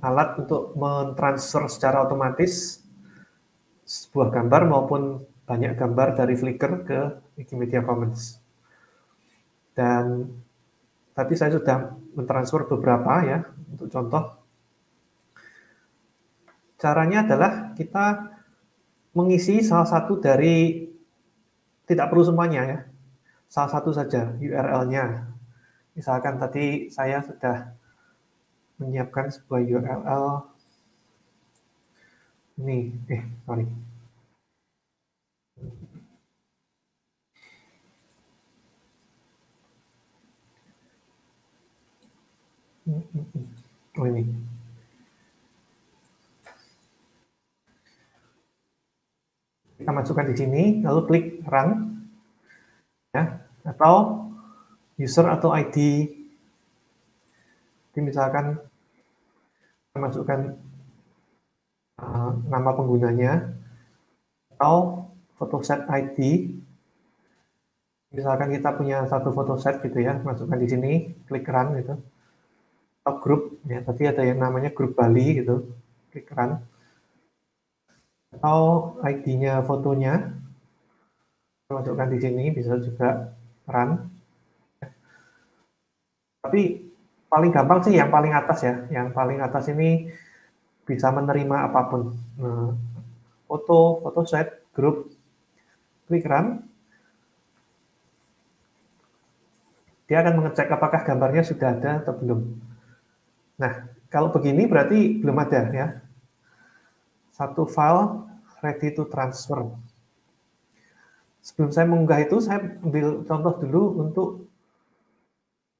alat 0.00 0.30
untuk 0.40 0.72
mentransfer 0.78 1.68
secara 1.68 2.06
otomatis 2.06 2.80
sebuah 3.84 4.30
gambar 4.30 4.70
maupun 4.70 5.02
banyak 5.44 5.74
gambar 5.74 6.14
dari 6.14 6.38
Flickr 6.38 6.72
ke 6.86 7.00
Wikimedia 7.34 7.82
Commons. 7.82 8.38
Dan 9.74 10.30
Tadi 11.20 11.36
saya 11.36 11.52
sudah 11.52 12.00
mentransfer 12.16 12.64
beberapa 12.64 13.20
ya, 13.20 13.44
untuk 13.68 13.92
contoh. 13.92 14.40
Caranya 16.80 17.28
adalah 17.28 17.76
kita 17.76 18.32
mengisi 19.12 19.60
salah 19.60 19.84
satu 19.84 20.16
dari, 20.16 20.88
tidak 21.84 22.08
perlu 22.08 22.24
semuanya 22.24 22.62
ya, 22.64 22.78
salah 23.52 23.68
satu 23.68 23.92
saja 23.92 24.32
URL-nya. 24.40 25.28
Misalkan 25.92 26.40
tadi 26.40 26.88
saya 26.88 27.20
sudah 27.20 27.68
menyiapkan 28.80 29.28
sebuah 29.28 29.60
URL, 29.60 30.24
ini, 32.64 32.96
eh 33.12 33.28
sorry, 33.44 33.68
Oh 43.98 44.06
ini. 44.06 44.22
Kita 49.80 49.90
masukkan 49.96 50.28
di 50.28 50.34
sini, 50.36 50.62
lalu 50.84 51.00
klik 51.08 51.26
run, 51.48 51.96
ya, 53.16 53.48
atau 53.64 54.28
user 55.00 55.24
atau 55.24 55.56
ID. 55.56 55.76
Jadi 57.90 58.00
misalkan 58.04 58.60
kita 59.88 59.98
masukkan 59.98 60.40
uh, 61.96 62.32
nama 62.44 62.70
penggunanya, 62.76 63.56
atau 64.52 65.08
photoset 65.40 65.88
ID. 65.88 66.52
Misalkan 68.12 68.52
kita 68.52 68.76
punya 68.76 69.08
satu 69.08 69.32
photoset 69.32 69.80
gitu 69.80 70.04
ya, 70.04 70.20
masukkan 70.20 70.60
di 70.60 70.68
sini, 70.68 70.92
klik 71.24 71.48
run 71.48 71.80
gitu. 71.80 71.96
Atau 73.00 73.16
grup, 73.24 73.42
ya 73.64 73.80
tadi 73.80 74.04
ada 74.04 74.20
yang 74.20 74.44
namanya 74.44 74.70
grup 74.76 74.92
Bali 74.92 75.40
gitu, 75.40 75.72
klik 76.12 76.28
run. 76.36 76.60
Atau 78.36 78.94
ID-nya 79.00 79.64
fotonya, 79.64 80.36
masukkan 81.72 82.12
di 82.12 82.18
sini, 82.20 82.44
bisa 82.52 82.76
juga 82.76 83.32
run. 83.64 84.04
Tapi 86.44 86.92
paling 87.32 87.50
gampang 87.56 87.80
sih 87.88 87.96
yang 87.96 88.12
paling 88.12 88.36
atas 88.36 88.68
ya, 88.68 88.74
yang 88.92 89.16
paling 89.16 89.40
atas 89.40 89.72
ini 89.72 90.12
bisa 90.84 91.08
menerima 91.08 91.72
apa 91.72 91.80
pun. 91.88 92.12
Nah, 92.36 92.76
foto, 93.48 94.04
foto 94.04 94.20
set, 94.28 94.68
grup, 94.76 95.08
klik 96.04 96.28
run. 96.28 96.68
Dia 100.10 100.26
akan 100.26 100.42
mengecek 100.42 100.68
apakah 100.68 101.06
gambarnya 101.06 101.46
sudah 101.46 101.70
ada 101.78 102.02
atau 102.02 102.18
belum. 102.18 102.69
Nah, 103.60 103.72
kalau 104.08 104.32
begini 104.32 104.64
berarti 104.64 105.20
belum 105.20 105.36
ada 105.36 105.68
ya. 105.68 105.86
Satu 107.36 107.68
file 107.68 108.24
ready 108.64 108.96
to 108.96 109.04
transfer. 109.12 109.68
Sebelum 111.44 111.72
saya 111.72 111.88
mengunggah 111.88 112.20
itu, 112.24 112.40
saya 112.40 112.60
ambil 112.80 113.24
contoh 113.24 113.52
dulu 113.60 113.82
untuk 114.00 114.28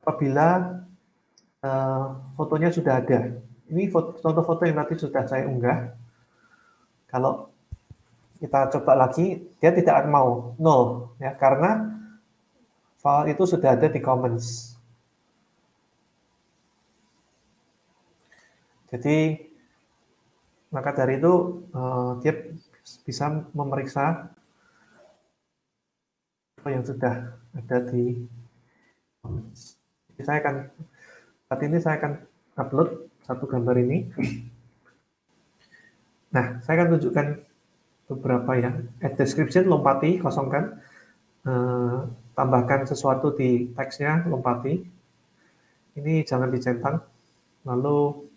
apabila 0.01 0.81
uh, 1.65 2.17
fotonya 2.37 2.73
sudah 2.73 3.01
ada. 3.01 3.37
Ini 3.69 3.93
foto, 3.93 4.21
contoh 4.21 4.45
foto 4.45 4.65
yang 4.65 4.81
nanti 4.81 4.97
sudah 4.97 5.25
saya 5.29 5.45
unggah. 5.45 5.93
Kalau 7.09 7.53
kita 8.41 8.73
coba 8.79 9.05
lagi, 9.05 9.45
dia 9.61 9.71
tidak 9.73 10.09
mau 10.09 10.57
nol 10.57 11.13
ya 11.21 11.37
karena 11.37 11.93
file 13.05 13.37
itu 13.37 13.45
sudah 13.45 13.77
ada 13.77 13.89
di 13.93 14.01
Commons. 14.01 14.70
Jadi 18.91 19.39
maka 20.71 20.91
dari 20.95 21.19
itu 21.19 21.67
uh, 21.75 22.19
dia 22.23 22.35
bisa 23.07 23.27
memeriksa 23.55 24.31
apa 26.61 26.69
yang 26.71 26.85
sudah 26.87 27.35
ada 27.57 27.79
di 27.91 28.23
saya 30.21 30.39
akan 30.45 30.57
saat 31.49 31.61
ini 31.67 31.77
saya 31.81 31.97
akan 31.99 32.13
upload 32.61 32.89
satu 33.25 33.45
gambar 33.49 33.77
ini. 33.81 33.99
Nah, 36.31 36.63
saya 36.63 36.83
akan 36.83 36.89
tunjukkan 36.95 37.27
beberapa 38.07 38.51
ya. 38.55 38.71
Add 39.03 39.19
description, 39.19 39.67
lompati, 39.67 40.23
kosongkan. 40.23 40.79
Uh, 41.41 42.07
tambahkan 42.37 42.87
sesuatu 42.87 43.35
di 43.35 43.73
teksnya, 43.75 44.29
lompati. 44.31 44.79
Ini 45.99 46.23
jangan 46.23 46.53
dicentang. 46.55 47.03
Lalu 47.67 48.30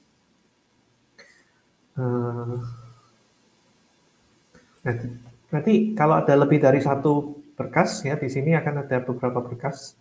nanti, 4.85 5.07
nanti 5.53 5.73
kalau 5.93 6.17
ada 6.17 6.33
lebih 6.33 6.57
dari 6.57 6.81
satu 6.81 7.37
berkas 7.53 8.01
ya 8.01 8.17
di 8.17 8.27
sini 8.27 8.57
akan 8.57 8.85
ada 8.85 8.97
beberapa 9.05 9.45
berkas 9.45 9.93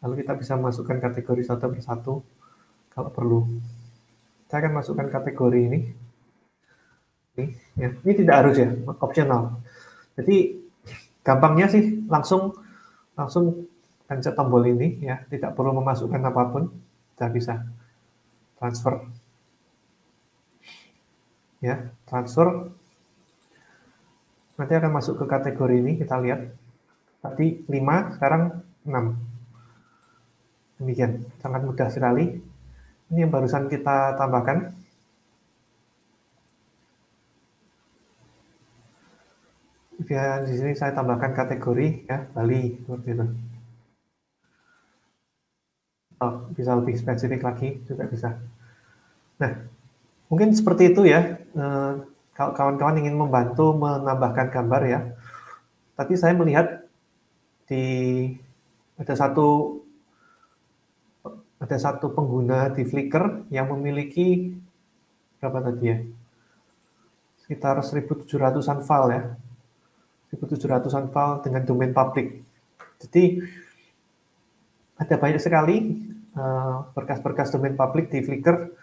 Lalu 0.00 0.24
kita 0.24 0.32
bisa 0.36 0.54
masukkan 0.56 0.96
kategori 0.96 1.42
satu 1.44 1.66
persatu 1.68 2.14
kalau 2.88 3.10
perlu. 3.12 3.40
Saya 4.48 4.66
akan 4.66 4.80
masukkan 4.80 5.06
kategori 5.12 5.60
ini. 5.60 5.80
Ini, 7.36 7.44
ya. 7.78 7.88
ini 8.02 8.12
tidak 8.16 8.34
harus 8.42 8.56
ya, 8.58 8.68
optional. 8.98 9.60
Jadi 10.16 10.58
gampangnya 11.20 11.68
sih 11.70 12.02
langsung 12.08 12.56
langsung 13.14 13.68
pencet 14.08 14.34
tombol 14.34 14.64
ini 14.66 15.04
ya, 15.04 15.22
tidak 15.28 15.54
perlu 15.54 15.76
memasukkan 15.76 16.18
apa 16.18 16.42
pun, 16.50 16.62
sudah 17.14 17.30
bisa 17.30 17.54
transfer. 18.58 19.04
Ya, 21.60 21.92
transfer. 22.08 22.72
Nanti 24.56 24.72
akan 24.76 24.92
masuk 24.92 25.20
ke 25.20 25.24
kategori 25.28 25.76
ini, 25.76 25.92
kita 26.00 26.16
lihat. 26.20 26.52
Tadi 27.20 27.68
5, 27.68 28.16
sekarang 28.16 28.64
6. 28.84 29.16
Demikian, 30.80 31.20
sangat 31.44 31.60
mudah 31.64 31.88
sekali. 31.92 32.40
Ini 33.12 33.28
yang 33.28 33.32
barusan 33.32 33.68
kita 33.68 34.16
tambahkan. 34.16 34.72
Ya, 40.10 40.42
di 40.42 40.56
sini 40.58 40.72
saya 40.74 40.90
tambahkan 40.90 41.36
kategori 41.36 42.08
ya 42.10 42.26
Bali 42.34 42.82
seperti 42.82 43.08
itu. 43.14 43.26
Oh, 46.20 46.52
bisa 46.52 46.76
lebih 46.76 47.00
spesifik 47.00 47.40
lagi 47.40 47.80
juga 47.88 48.04
bisa. 48.04 48.36
Nah, 49.40 49.52
mungkin 50.28 50.52
seperti 50.52 50.92
itu 50.92 51.08
ya. 51.08 51.39
Eh, 51.50 51.92
kawan-kawan 52.38 53.02
ingin 53.02 53.18
membantu 53.18 53.74
menambahkan 53.74 54.54
gambar 54.54 54.82
ya. 54.86 55.00
Tapi 55.98 56.14
saya 56.14 56.32
melihat 56.38 56.86
di 57.66 57.84
ada 58.96 59.14
satu 59.18 59.78
ada 61.60 61.76
satu 61.76 62.14
pengguna 62.14 62.72
di 62.72 62.86
Flickr 62.86 63.50
yang 63.52 63.68
memiliki 63.74 64.56
berapa 65.42 65.68
tadi 65.68 65.84
ya? 65.84 65.98
Sekitar 67.44 67.82
1700-an 67.82 68.78
file 68.86 69.10
ya. 69.10 69.22
1700-an 70.30 71.10
file 71.10 71.34
dengan 71.42 71.62
domain 71.66 71.90
public. 71.90 72.46
Jadi 73.02 73.42
ada 75.02 75.14
banyak 75.18 75.42
sekali 75.42 75.76
eh, 76.30 76.76
berkas-berkas 76.94 77.50
domain 77.50 77.74
public 77.74 78.06
di 78.14 78.22
Flickr. 78.22 78.79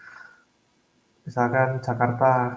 Misalkan 1.28 1.84
Jakarta 1.84 2.56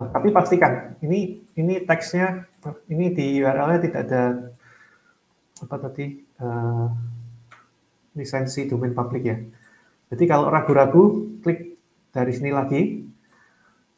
tapi 0.00 0.32
pastikan 0.32 0.96
ini 1.04 1.44
ini 1.60 1.84
teksnya 1.84 2.48
ini 2.88 3.12
di 3.12 3.36
URL-nya 3.38 3.78
tidak 3.84 4.00
ada 4.08 4.22
apa 5.60 5.76
tadi 5.76 6.24
uh, 6.40 6.88
lisensi 8.16 8.64
domain 8.64 8.96
publik 8.96 9.22
ya. 9.28 9.36
Jadi 10.08 10.24
kalau 10.24 10.48
ragu-ragu 10.48 11.36
klik 11.44 11.76
dari 12.12 12.32
sini 12.32 12.48
lagi, 12.48 13.04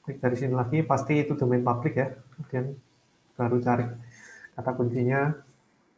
klik 0.02 0.18
dari 0.18 0.34
sini 0.34 0.58
lagi 0.58 0.82
pasti 0.82 1.22
itu 1.22 1.38
domain 1.38 1.62
publik 1.62 1.94
ya. 1.96 2.10
Kemudian 2.34 2.74
baru 3.38 3.56
cari 3.62 3.86
kata 4.58 4.70
kuncinya 4.74 5.34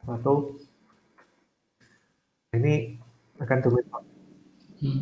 atau 0.04 0.52
ini 2.56 3.05
akan 3.40 3.58
publik. 3.64 3.86
Hmm. 4.80 5.00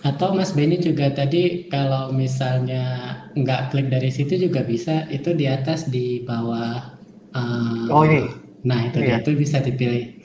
Atau 0.00 0.32
Mas 0.32 0.56
Benny 0.56 0.80
juga 0.80 1.12
tadi 1.12 1.68
kalau 1.68 2.08
misalnya 2.08 3.12
nggak 3.36 3.68
klik 3.68 3.92
dari 3.92 4.08
situ 4.08 4.40
juga 4.40 4.64
bisa, 4.64 5.04
itu 5.12 5.36
di 5.36 5.44
atas 5.44 5.92
di 5.92 6.24
bawah. 6.24 6.96
Uh, 7.30 7.86
oh 7.92 8.02
ini. 8.08 8.24
Nah 8.64 8.88
itu 8.88 9.04
iya. 9.04 9.20
itu 9.20 9.36
bisa 9.36 9.60
dipilih. 9.60 10.16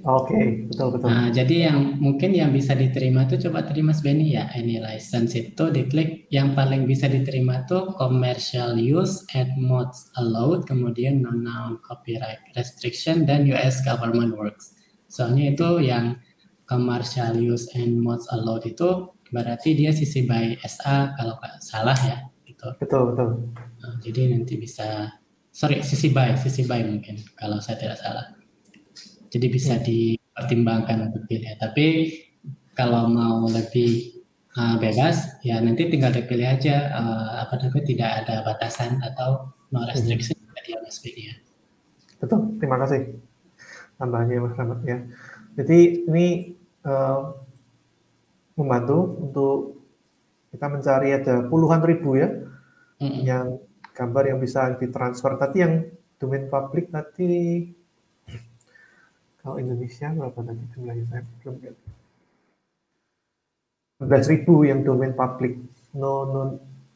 Oke, 0.00 0.32
okay, 0.32 0.44
betul 0.64 0.96
betul. 0.96 1.12
Nah, 1.12 1.28
jadi 1.28 1.68
yang 1.68 2.00
mungkin 2.00 2.32
yang 2.32 2.56
bisa 2.56 2.72
diterima 2.72 3.28
tuh 3.28 3.36
coba 3.36 3.68
tadi 3.68 3.84
Mas 3.84 4.00
Benny 4.00 4.32
ya, 4.32 4.48
ini 4.56 4.80
license 4.80 5.36
itu 5.36 5.68
diklik 5.68 6.24
yang 6.32 6.56
paling 6.56 6.88
bisa 6.88 7.04
diterima 7.04 7.68
tuh 7.68 7.92
commercial 8.00 8.80
use 8.80 9.28
and 9.36 9.52
mods 9.60 10.08
allowed, 10.16 10.64
kemudian 10.64 11.20
non 11.20 11.76
copyright 11.84 12.40
restriction 12.56 13.28
dan 13.28 13.44
US 13.52 13.84
government 13.84 14.32
works. 14.40 14.72
Soalnya 15.12 15.52
itu 15.52 15.84
yang 15.84 16.16
commercial 16.70 17.34
use 17.34 17.66
and 17.74 17.98
modes 17.98 18.30
allowed 18.30 18.62
itu 18.62 19.10
berarti 19.34 19.74
dia 19.74 19.90
sisi 19.90 20.22
by 20.22 20.54
SA 20.62 21.18
kalau 21.18 21.34
nggak 21.42 21.58
salah 21.58 21.98
ya 21.98 22.30
gitu. 22.46 22.70
Betul 22.78 23.10
betul. 23.10 23.28
Nah, 23.82 23.94
jadi 23.98 24.30
nanti 24.30 24.54
bisa 24.54 25.10
sorry 25.50 25.82
sisi 25.82 26.14
by 26.14 26.38
sisi 26.38 26.62
by 26.70 26.86
mungkin 26.86 27.18
kalau 27.34 27.58
saya 27.58 27.82
tidak 27.82 27.98
salah. 27.98 28.30
Jadi 29.30 29.46
bisa 29.50 29.74
hmm. 29.78 29.82
dipertimbangkan 29.82 31.10
untuk 31.10 31.26
pilih. 31.26 31.50
Tapi 31.58 31.86
kalau 32.78 33.10
mau 33.10 33.50
lebih 33.50 34.22
uh, 34.54 34.78
bebas 34.78 35.42
ya 35.42 35.58
nanti 35.58 35.90
tinggal 35.90 36.14
dipilih 36.14 36.46
aja 36.54 36.94
uh, 36.94 37.30
apa 37.42 37.58
namanya 37.58 37.84
tidak 37.86 38.10
ada 38.22 38.34
batasan 38.46 39.02
atau 39.02 39.50
no 39.74 39.86
restriction 39.90 40.38
hmm. 40.38 40.62
di 40.62 40.70
MSP 40.78 41.04
ya. 41.18 41.34
Betul, 42.20 42.60
terima 42.62 42.76
kasih 42.78 43.16
tambahnya 43.96 44.44
Mas 44.44 44.54
Rahmat 44.54 44.80
ya. 44.84 44.98
Jadi 45.60 46.08
ini 46.08 46.26
uh, 46.84 47.34
membantu 48.56 48.98
untuk 49.20 49.58
kita 50.50 50.66
mencari 50.66 51.08
ada 51.14 51.46
puluhan 51.46 51.80
ribu 51.80 52.18
ya 52.18 52.28
mm-hmm. 53.00 53.22
yang 53.24 53.46
gambar 53.94 54.24
yang 54.34 54.38
bisa 54.42 54.74
ditransfer. 54.76 55.38
Tadi 55.38 55.56
yang 55.60 55.74
domain 56.20 56.46
publik 56.50 56.92
tadi 56.92 57.70
kalau 59.40 59.56
Indonesia 59.56 60.12
berapa 60.12 60.40
tadi 60.44 60.64
jumlahnya 60.76 61.04
saya 61.08 61.22
belum 61.40 61.56
lihat. 61.64 61.76
11 64.00 64.32
ribu 64.32 64.64
yang 64.64 64.80
domain 64.80 65.12
publik 65.12 65.60
no 65.96 66.28
no 66.28 66.40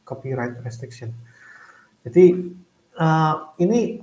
copyright 0.04 0.60
restriction. 0.60 1.12
Jadi 2.04 2.52
uh, 3.00 3.34
ini 3.60 4.00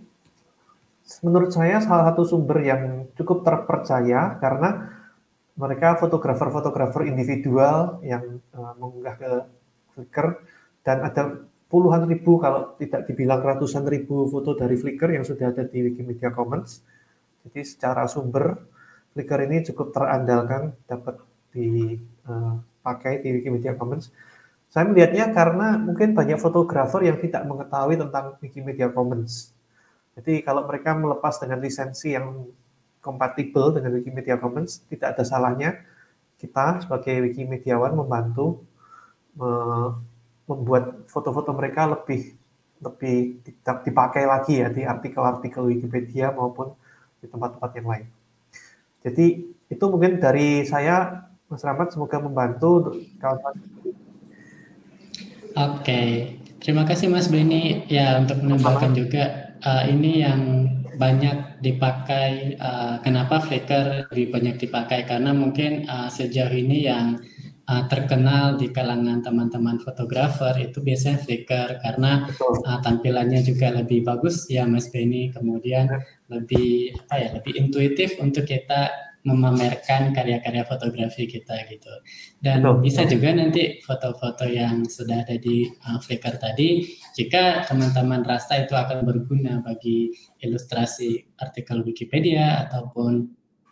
menurut 1.21 1.53
saya 1.53 1.81
salah 1.81 2.13
satu 2.13 2.25
sumber 2.25 2.61
yang 2.65 3.09
cukup 3.17 3.45
terpercaya 3.45 4.37
karena 4.41 5.00
mereka 5.61 5.93
fotografer-fotografer 6.01 7.05
individual 7.05 8.01
yang 8.01 8.41
uh, 8.57 8.73
mengunggah 8.81 9.15
ke 9.21 9.31
Flickr 9.93 10.41
dan 10.81 11.05
ada 11.05 11.45
puluhan 11.69 12.09
ribu 12.09 12.41
kalau 12.41 12.73
tidak 12.81 13.05
dibilang 13.05 13.45
ratusan 13.45 13.85
ribu 13.85 14.25
foto 14.25 14.57
dari 14.57 14.73
Flickr 14.73 15.13
yang 15.13 15.21
sudah 15.21 15.53
ada 15.53 15.61
di 15.69 15.85
Wikimedia 15.85 16.33
Commons. 16.33 16.81
Jadi 17.45 17.61
secara 17.61 18.09
sumber 18.09 18.57
Flickr 19.13 19.45
ini 19.45 19.61
cukup 19.69 19.93
terandalkan 19.93 20.73
dapat 20.89 21.21
dipakai 21.53 23.13
uh, 23.13 23.21
di 23.21 23.29
Wikimedia 23.37 23.77
Commons. 23.77 24.09
Saya 24.71 24.87
melihatnya 24.87 25.29
karena 25.35 25.77
mungkin 25.77 26.15
banyak 26.15 26.39
fotografer 26.41 27.05
yang 27.05 27.19
tidak 27.21 27.43
mengetahui 27.45 28.01
tentang 28.01 28.39
Wikimedia 28.41 28.87
Commons. 28.89 29.51
Jadi 30.15 30.41
kalau 30.41 30.63
mereka 30.65 30.95
melepas 30.95 31.37
dengan 31.37 31.59
lisensi 31.59 32.15
yang 32.15 32.49
kompatibel 33.01 33.73
dengan 33.73 33.97
Wikimedia 33.97 34.37
Commons, 34.37 34.85
tidak 34.87 35.17
ada 35.17 35.23
salahnya 35.25 35.81
kita 36.41 36.81
sebagai 36.81 37.21
Wikimediawan 37.29 37.93
membantu 37.93 38.65
membuat 40.49 41.07
foto-foto 41.07 41.53
mereka 41.55 41.87
lebih 41.87 42.35
lebih 42.81 43.45
dipakai 43.61 44.25
lagi 44.25 44.59
ya 44.59 44.67
di 44.73 44.81
artikel-artikel 44.81 45.69
Wikipedia 45.69 46.33
maupun 46.33 46.73
di 47.21 47.29
tempat-tempat 47.29 47.71
yang 47.77 47.87
lain. 47.87 48.07
Jadi 49.05 49.25
itu 49.69 49.83
mungkin 49.85 50.17
dari 50.17 50.65
saya, 50.65 51.29
Mas 51.45 51.61
Rahmat, 51.61 51.93
semoga 51.93 52.17
membantu 52.17 52.69
untuk 52.81 52.95
kawan-kawan. 53.21 53.57
Oke, 55.51 56.01
terima 56.57 56.83
kasih 56.89 57.13
Mas 57.13 57.29
Beni 57.29 57.85
ya 57.85 58.17
untuk 58.17 58.41
menambahkan 58.41 58.97
juga 58.97 59.53
uh, 59.61 59.83
ini 59.85 60.25
yang 60.25 60.41
banyak 61.01 61.65
dipakai. 61.65 62.61
Uh, 62.61 63.01
kenapa 63.01 63.41
Flickr 63.41 64.05
lebih 64.13 64.29
banyak 64.29 64.55
dipakai? 64.61 65.09
Karena 65.09 65.33
mungkin 65.33 65.89
uh, 65.89 66.13
sejauh 66.13 66.53
ini 66.53 66.85
yang 66.85 67.17
uh, 67.71 67.83
terkenal 67.87 68.59
di 68.59 68.69
kalangan 68.69 69.23
teman-teman 69.23 69.79
fotografer 69.79 70.53
itu 70.59 70.83
biasanya 70.83 71.23
Flickr 71.23 71.79
karena 71.79 72.27
uh, 72.67 72.79
tampilannya 72.83 73.41
juga 73.41 73.71
lebih 73.71 74.03
bagus 74.03 74.45
ya 74.51 74.67
Mas 74.67 74.91
Benny 74.91 75.31
kemudian 75.31 75.87
ya. 75.87 75.99
lebih 76.29 76.93
apa 77.07 77.15
ya 77.17 77.29
lebih 77.39 77.53
intuitif 77.55 78.19
untuk 78.19 78.45
kita 78.45 78.91
memamerkan 79.21 80.17
karya-karya 80.17 80.65
fotografi 80.65 81.29
kita 81.29 81.53
gitu 81.69 81.93
dan 82.41 82.65
Betul. 82.65 82.81
bisa 82.81 83.01
juga 83.05 83.29
nanti 83.37 83.77
foto-foto 83.85 84.49
yang 84.49 84.81
sudah 84.89 85.21
ada 85.21 85.37
di 85.37 85.69
uh, 85.69 86.01
Flickr 86.01 86.41
tadi 86.41 86.89
jika 87.15 87.67
teman-teman 87.67 88.23
rasa 88.23 88.63
itu 88.63 88.73
akan 88.75 89.03
berguna 89.03 89.59
bagi 89.63 90.11
ilustrasi 90.39 91.37
artikel 91.39 91.83
Wikipedia 91.83 92.67
ataupun 92.67 93.31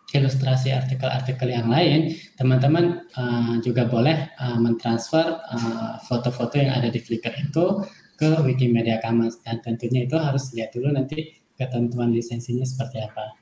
ilustrasi 0.10 0.74
artikel-artikel 0.74 1.54
yang 1.54 1.70
lain, 1.70 2.18
teman-teman 2.34 3.06
uh, 3.14 3.62
juga 3.62 3.86
boleh 3.86 4.34
uh, 4.42 4.58
mentransfer 4.58 5.38
uh, 5.38 6.02
foto-foto 6.02 6.58
yang 6.58 6.74
ada 6.74 6.90
di 6.90 6.98
Flickr 6.98 7.30
itu 7.38 7.86
ke 8.18 8.42
Wikimedia 8.42 9.00
Commons 9.00 9.40
dan 9.46 9.62
tentunya 9.62 10.10
itu 10.10 10.18
harus 10.18 10.50
lihat 10.58 10.74
dulu 10.74 10.92
nanti 10.92 11.40
ketentuan 11.56 12.10
lisensinya 12.10 12.66
seperti 12.66 13.06
apa. 13.06 13.38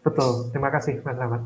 Betul, 0.00 0.48
terima 0.54 0.70
kasih 0.72 1.02
Mas 1.04 1.18
Rahmat. 1.18 1.42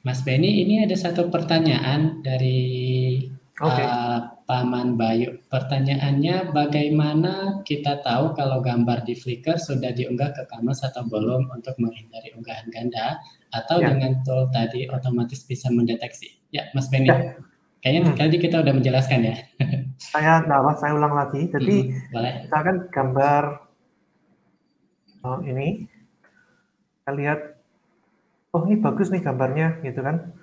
Mas 0.00 0.20
Benny, 0.24 0.64
ini 0.64 0.80
ada 0.80 0.96
satu 0.96 1.28
pertanyaan 1.28 2.24
dari 2.24 3.28
okay. 3.60 3.84
uh, 3.84 4.18
Paman 4.48 4.96
Bayu. 4.96 5.38
Pertanyaannya, 5.46 6.50
bagaimana 6.50 7.62
kita 7.62 8.00
tahu 8.02 8.34
kalau 8.34 8.64
gambar 8.64 9.04
di 9.06 9.14
Flickr 9.14 9.60
sudah 9.60 9.92
diunggah 9.92 10.34
ke 10.34 10.42
Canvas 10.48 10.82
atau 10.82 11.06
belum 11.06 11.52
untuk 11.52 11.76
menghindari 11.78 12.34
unggahan 12.34 12.66
ganda 12.72 13.20
atau 13.54 13.78
ya. 13.78 13.94
dengan 13.94 14.18
tool 14.26 14.48
tadi 14.50 14.88
otomatis 14.90 15.44
bisa 15.46 15.68
mendeteksi? 15.70 16.40
Ya, 16.50 16.66
Mas 16.74 16.90
Benny. 16.90 17.12
Ya. 17.12 17.38
Kayaknya 17.80 18.00
hmm. 18.02 18.18
tadi 18.18 18.36
kita 18.40 18.56
udah 18.60 18.74
menjelaskan 18.74 19.20
ya. 19.24 19.36
saya 20.12 20.42
enggak 20.44 20.76
saya 20.80 20.92
ulang 20.96 21.14
lagi. 21.14 21.46
Jadi 21.48 21.76
hmm, 21.86 22.12
boleh. 22.12 22.34
misalkan 22.48 22.76
gambar 22.90 23.44
oh, 25.24 25.38
ini, 25.44 25.86
kita 27.00 27.12
lihat, 27.12 27.40
oh 28.56 28.64
ini 28.66 28.76
bagus 28.80 29.12
nih 29.12 29.22
gambarnya, 29.22 29.84
gitu 29.84 30.00
kan 30.00 30.39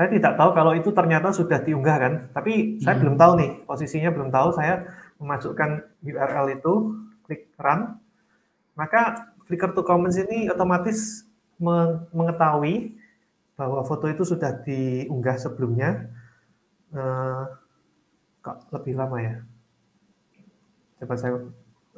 saya 0.00 0.16
tidak 0.16 0.32
tahu 0.40 0.56
kalau 0.56 0.72
itu 0.72 0.88
ternyata 0.96 1.28
sudah 1.28 1.60
diunggah 1.60 1.96
kan, 2.00 2.12
tapi 2.32 2.80
saya 2.80 2.96
hmm. 2.96 3.02
belum 3.04 3.16
tahu 3.20 3.32
nih 3.36 3.50
posisinya 3.68 4.08
belum 4.08 4.32
tahu. 4.32 4.48
Saya 4.56 4.80
memasukkan 5.20 5.84
URL 6.00 6.56
itu, 6.56 6.96
klik 7.28 7.52
run, 7.60 8.00
maka 8.72 9.28
Flickr 9.44 9.76
to 9.76 9.84
Commons 9.84 10.16
ini 10.16 10.48
otomatis 10.48 11.28
mengetahui 12.16 12.96
bahwa 13.60 13.84
foto 13.84 14.08
itu 14.08 14.24
sudah 14.24 14.64
diunggah 14.64 15.36
sebelumnya. 15.36 16.08
Uh, 16.96 17.44
kok 18.40 18.72
lebih 18.72 18.96
lama 18.96 19.20
ya? 19.20 19.36
Coba 20.96 21.14
saya, 21.20 21.44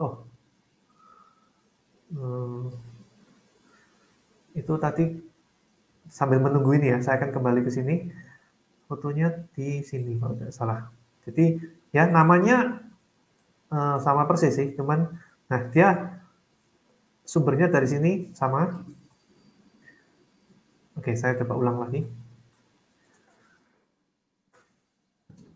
oh, 0.02 0.26
hmm, 2.10 2.66
itu 4.58 4.74
tadi 4.82 5.22
sambil 6.12 6.44
menunggu 6.44 6.76
ini 6.76 6.92
ya, 6.92 7.00
saya 7.00 7.16
akan 7.16 7.32
kembali 7.32 7.64
ke 7.64 7.72
sini. 7.72 8.12
Fotonya 8.84 9.48
di 9.56 9.80
sini 9.80 10.20
kalau 10.20 10.36
tidak 10.36 10.52
salah. 10.52 10.92
Jadi 11.24 11.56
ya 11.96 12.04
namanya 12.04 12.84
uh, 13.72 13.96
sama 13.96 14.28
persis 14.28 14.52
sih, 14.52 14.76
cuman 14.76 15.08
nah 15.48 15.60
dia 15.72 16.20
sumbernya 17.24 17.72
dari 17.72 17.88
sini 17.88 18.12
sama. 18.36 18.84
Oke, 21.00 21.16
saya 21.16 21.40
coba 21.40 21.56
ulang 21.56 21.80
lagi. 21.80 22.04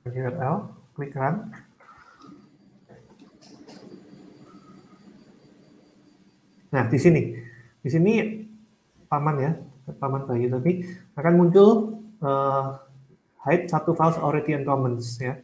URL, 0.09 0.73
klik 0.97 1.13
run. 1.13 1.53
Nah, 6.73 6.85
di 6.89 6.99
sini. 6.99 7.23
Di 7.85 7.89
sini 7.93 8.13
paman 9.07 9.37
ya, 9.39 9.53
Paman 9.87 10.27
Bayu 10.27 10.51
tapi 10.51 10.83
akan 11.15 11.33
muncul 11.39 12.03
uh, 12.23 12.83
hide 13.47 13.71
satu 13.71 13.95
files 13.95 14.19
already 14.19 14.55
in 14.55 14.67
Commons 14.67 15.19
ya. 15.23 15.39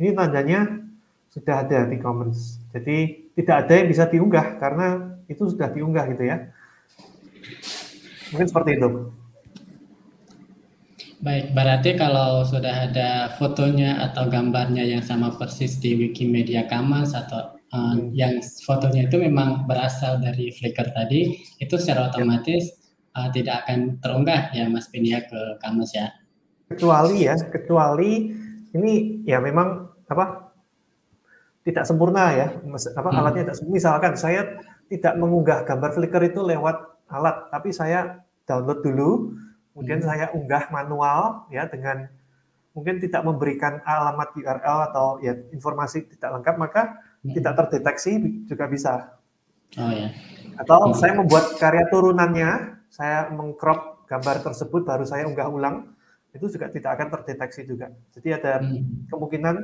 Ini 0.00 0.16
tandanya 0.16 0.80
sudah 1.28 1.66
ada 1.66 1.84
di 1.86 2.00
Commons. 2.00 2.62
Jadi 2.72 3.28
tidak 3.36 3.66
ada 3.66 3.72
yang 3.76 3.88
bisa 3.90 4.04
diunggah 4.08 4.56
karena 4.56 5.18
itu 5.28 5.50
sudah 5.50 5.68
diunggah 5.68 6.04
gitu 6.16 6.24
ya. 6.24 6.48
Mungkin 8.32 8.46
seperti 8.48 8.70
itu. 8.80 8.88
Baik, 11.24 11.56
berarti 11.56 11.90
kalau 11.96 12.44
sudah 12.44 12.92
ada 12.92 13.32
fotonya 13.40 13.96
atau 14.10 14.28
gambarnya 14.28 14.84
yang 14.84 15.00
sama 15.00 15.32
persis 15.32 15.80
di 15.80 15.96
Wikimedia 15.96 16.68
Commons 16.68 17.16
atau 17.16 17.56
uh, 17.72 17.96
hmm. 17.96 18.12
yang 18.12 18.44
fotonya 18.44 19.08
itu 19.08 19.16
memang 19.16 19.64
berasal 19.64 20.20
dari 20.20 20.52
Flickr 20.52 20.92
tadi, 20.92 21.32
itu 21.56 21.74
secara 21.80 22.12
otomatis 22.12 22.83
uh, 23.14 23.28
tidak 23.30 23.64
akan 23.64 23.98
terunggah 24.02 24.50
ya 24.50 24.66
Mas 24.66 24.90
Pinia 24.90 25.22
ke 25.24 25.58
Kamus 25.62 25.94
ya. 25.94 26.10
Kecuali 26.68 27.24
ya, 27.24 27.38
kecuali 27.38 28.34
ini 28.74 29.22
ya 29.22 29.38
memang 29.38 29.86
apa 30.10 30.50
tidak 31.64 31.88
sempurna 31.88 32.34
ya, 32.34 32.46
apa 32.92 33.08
hmm. 33.08 33.18
alatnya 33.18 33.42
tidak 33.48 33.56
misalkan 33.70 34.12
saya 34.20 34.60
tidak 34.92 35.16
mengunggah 35.16 35.64
gambar 35.64 35.96
Flickr 35.96 36.28
itu 36.28 36.44
lewat 36.44 36.76
alat, 37.08 37.48
tapi 37.48 37.72
saya 37.72 38.20
download 38.44 38.84
dulu, 38.84 39.32
kemudian 39.72 40.04
hmm. 40.04 40.08
saya 40.08 40.26
unggah 40.36 40.68
manual 40.68 41.48
ya 41.48 41.64
dengan 41.64 42.04
mungkin 42.74 42.98
tidak 43.00 43.22
memberikan 43.22 43.80
alamat 43.86 44.34
URL 44.34 44.78
atau 44.92 45.22
ya 45.22 45.32
informasi 45.54 46.10
tidak 46.18 46.42
lengkap 46.42 46.56
maka 46.58 46.82
hmm. 47.22 47.32
tidak 47.32 47.52
terdeteksi 47.64 48.12
juga 48.44 48.68
bisa. 48.68 48.94
Oh 49.78 49.88
ya. 49.88 50.10
Atau 50.60 50.90
hmm. 50.90 50.94
saya 50.98 51.12
membuat 51.16 51.56
karya 51.56 51.86
turunannya 51.88 52.73
saya 52.94 53.26
mengcrop 53.34 54.06
gambar 54.06 54.46
tersebut 54.46 54.86
baru 54.86 55.02
saya 55.02 55.26
unggah 55.26 55.50
ulang 55.50 55.90
itu 56.30 56.46
juga 56.50 56.70
tidak 56.70 56.94
akan 56.98 57.08
terdeteksi 57.18 57.66
juga. 57.66 57.90
Jadi 58.14 58.28
ada 58.34 58.62
hmm. 58.62 59.10
kemungkinan 59.10 59.54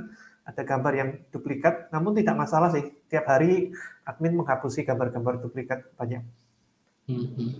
ada 0.46 0.62
gambar 0.66 0.92
yang 0.98 1.10
duplikat, 1.30 1.90
namun 1.94 2.18
tidak 2.18 2.34
masalah 2.34 2.74
sih. 2.74 2.82
Tiap 3.06 3.26
hari 3.26 3.70
admin 4.02 4.34
menghapusi 4.34 4.82
gambar-gambar 4.82 5.42
duplikat 5.42 5.86
banyak. 5.94 6.26
Hmm. 7.10 7.58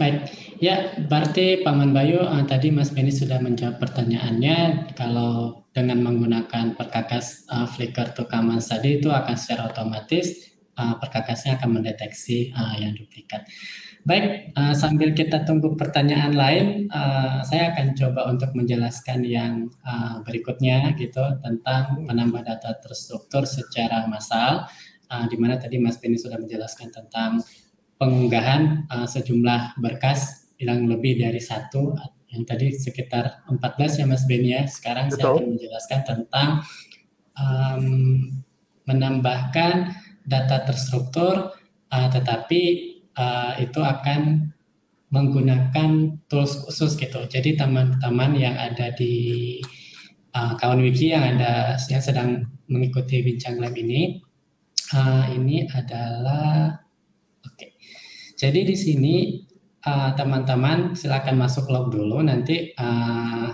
Baik, 0.00 0.24
ya 0.56 0.96
berarti 1.04 1.60
Paman 1.60 1.92
Bayu 1.92 2.20
uh, 2.20 2.44
tadi 2.48 2.72
Mas 2.72 2.88
Beni 2.88 3.12
sudah 3.12 3.36
menjawab 3.40 3.76
pertanyaannya. 3.76 4.88
Kalau 4.96 5.64
dengan 5.76 6.00
menggunakan 6.00 6.80
perkakas 6.80 7.44
uh, 7.52 7.68
Flickr 7.68 8.16
to 8.16 8.24
Commons 8.24 8.72
tadi 8.72 9.00
itu 9.00 9.12
akan 9.12 9.36
secara 9.36 9.68
otomatis 9.68 10.56
uh, 10.80 10.96
perkakasnya 10.96 11.60
akan 11.60 11.80
mendeteksi 11.80 12.56
uh, 12.56 12.74
yang 12.80 12.96
duplikat. 12.96 13.44
Baik, 14.00 14.56
uh, 14.56 14.72
sambil 14.72 15.12
kita 15.12 15.44
tunggu 15.44 15.76
pertanyaan 15.76 16.32
lain, 16.32 16.88
uh, 16.88 17.44
saya 17.44 17.76
akan 17.76 17.92
coba 17.92 18.32
untuk 18.32 18.56
menjelaskan 18.56 19.20
yang 19.28 19.68
uh, 19.84 20.24
berikutnya 20.24 20.96
gitu 20.96 21.20
tentang 21.44 22.08
menambah 22.08 22.40
data 22.40 22.80
terstruktur 22.80 23.44
secara 23.44 24.08
massal, 24.08 24.64
uh, 25.12 25.24
di 25.28 25.36
mana 25.36 25.60
tadi 25.60 25.76
Mas 25.76 26.00
Beni 26.00 26.16
sudah 26.16 26.40
menjelaskan 26.40 26.88
tentang 26.88 27.44
pengunggahan 28.00 28.88
uh, 28.88 29.04
sejumlah 29.04 29.76
berkas 29.76 30.48
yang 30.56 30.88
lebih 30.88 31.20
dari 31.20 31.40
satu, 31.40 31.92
yang 32.32 32.48
tadi 32.48 32.72
sekitar 32.72 33.44
14 33.52 34.00
ya 34.00 34.06
Mas 34.08 34.24
Beni 34.24 34.56
ya. 34.56 34.64
Sekarang 34.64 35.12
Betul. 35.12 35.20
saya 35.20 35.28
akan 35.36 35.46
menjelaskan 35.60 36.00
tentang 36.08 36.48
um, 37.36 37.84
menambahkan 38.88 39.92
data 40.24 40.56
terstruktur, 40.64 41.52
uh, 41.92 42.08
tetapi 42.08 42.96
uh, 43.20 43.52
itu 43.60 43.84
akan 43.84 44.48
menggunakan 45.12 46.16
tools 46.30 46.64
khusus 46.64 46.96
gitu. 46.96 47.20
Jadi 47.28 47.60
teman-teman 47.60 48.32
yang 48.38 48.56
ada 48.56 48.94
di 48.96 49.58
uh, 50.32 50.56
kawan 50.56 50.80
wiki 50.80 51.12
yang 51.12 51.36
ada 51.36 51.76
yang 51.90 52.00
sedang 52.00 52.48
mengikuti 52.70 53.20
bincang 53.20 53.60
lab 53.60 53.76
ini, 53.76 54.22
uh, 54.96 55.28
ini 55.34 55.68
adalah 55.68 56.80
oke. 57.44 57.54
Okay. 57.58 57.76
Jadi 58.40 58.60
di 58.64 58.76
sini 58.78 59.16
teman-teman 60.16 60.92
uh, 60.92 60.96
silakan 60.96 61.36
masuk 61.40 61.68
log 61.68 61.92
dulu, 61.92 62.24
nanti 62.24 62.72
uh, 62.78 63.52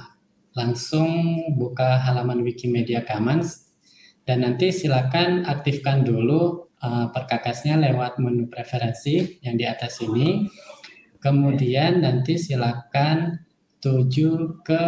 langsung 0.54 1.08
buka 1.56 2.02
halaman 2.02 2.44
Wikimedia 2.44 3.02
Commons 3.02 3.72
dan 4.26 4.42
nanti 4.42 4.74
silakan 4.74 5.46
aktifkan 5.46 6.02
dulu 6.02 6.65
uh, 6.86 7.10
perkakasnya 7.10 7.74
lewat 7.82 8.22
menu 8.22 8.46
preferensi 8.46 9.42
yang 9.42 9.58
di 9.58 9.66
atas 9.66 9.98
ini. 9.98 10.46
Kemudian 11.18 12.06
nanti 12.06 12.38
silakan 12.38 13.42
tuju 13.82 14.62
ke 14.62 14.84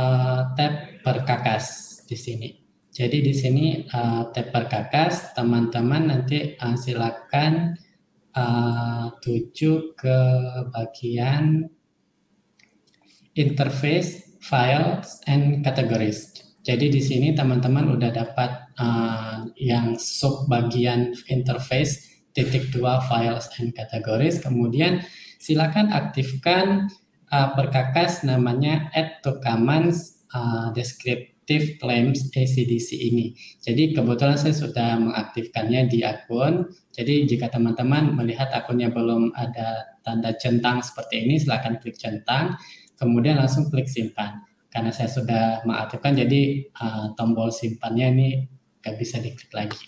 uh, 0.00 0.40
tab 0.56 0.74
perkakas 1.04 2.00
di 2.08 2.16
sini. 2.16 2.48
Jadi 2.90 3.20
di 3.20 3.34
sini 3.36 3.84
uh, 3.84 4.32
tab 4.32 4.48
perkakas, 4.48 5.36
teman-teman 5.36 6.08
nanti 6.08 6.56
uh, 6.56 6.74
silakan 6.74 7.76
uh, 8.34 9.12
tuju 9.20 9.94
ke 9.94 10.18
bagian 10.72 11.68
interface, 13.36 14.40
files, 14.42 15.20
and 15.28 15.62
categories. 15.62 16.34
Jadi 16.60 16.92
di 16.92 17.00
sini 17.00 17.32
teman-teman 17.32 17.96
udah 17.96 18.10
dapat 18.12 18.69
uh, 18.80 19.44
yang 19.60 19.94
sub 20.00 20.48
bagian 20.48 21.12
interface 21.28 22.24
titik 22.32 22.72
dua 22.72 23.04
files 23.04 23.52
and 23.60 23.76
categories. 23.76 24.40
Kemudian 24.40 25.04
silakan 25.36 25.92
aktifkan 25.92 26.88
uh, 27.28 27.52
perkakas 27.52 28.24
namanya 28.24 28.88
add 28.96 29.20
to 29.20 29.36
commands 29.44 30.24
uh, 30.32 30.72
descriptive 30.72 31.76
claims 31.78 32.32
ACDC 32.32 32.96
ini. 32.96 33.36
Jadi 33.60 33.92
kebetulan 33.92 34.40
saya 34.40 34.56
sudah 34.56 34.96
mengaktifkannya 34.96 35.90
di 35.90 36.00
akun. 36.06 36.70
Jadi 36.90 37.28
jika 37.28 37.52
teman-teman 37.52 38.16
melihat 38.16 38.50
akunnya 38.50 38.88
belum 38.90 39.36
ada 39.36 39.94
tanda 40.02 40.34
centang 40.40 40.80
seperti 40.80 41.28
ini, 41.28 41.38
silakan 41.38 41.78
klik 41.78 41.98
centang, 42.00 42.56
kemudian 42.96 43.38
langsung 43.38 43.68
klik 43.68 43.86
simpan 43.86 44.42
karena 44.70 44.94
saya 44.94 45.10
sudah 45.10 45.44
mengaktifkan 45.66 46.14
jadi 46.14 46.70
uh, 46.78 47.10
tombol 47.18 47.50
simpannya 47.50 48.06
ini 48.14 48.28
nggak 48.80 48.96
bisa 48.96 49.20
diklik 49.20 49.52
lagi. 49.52 49.80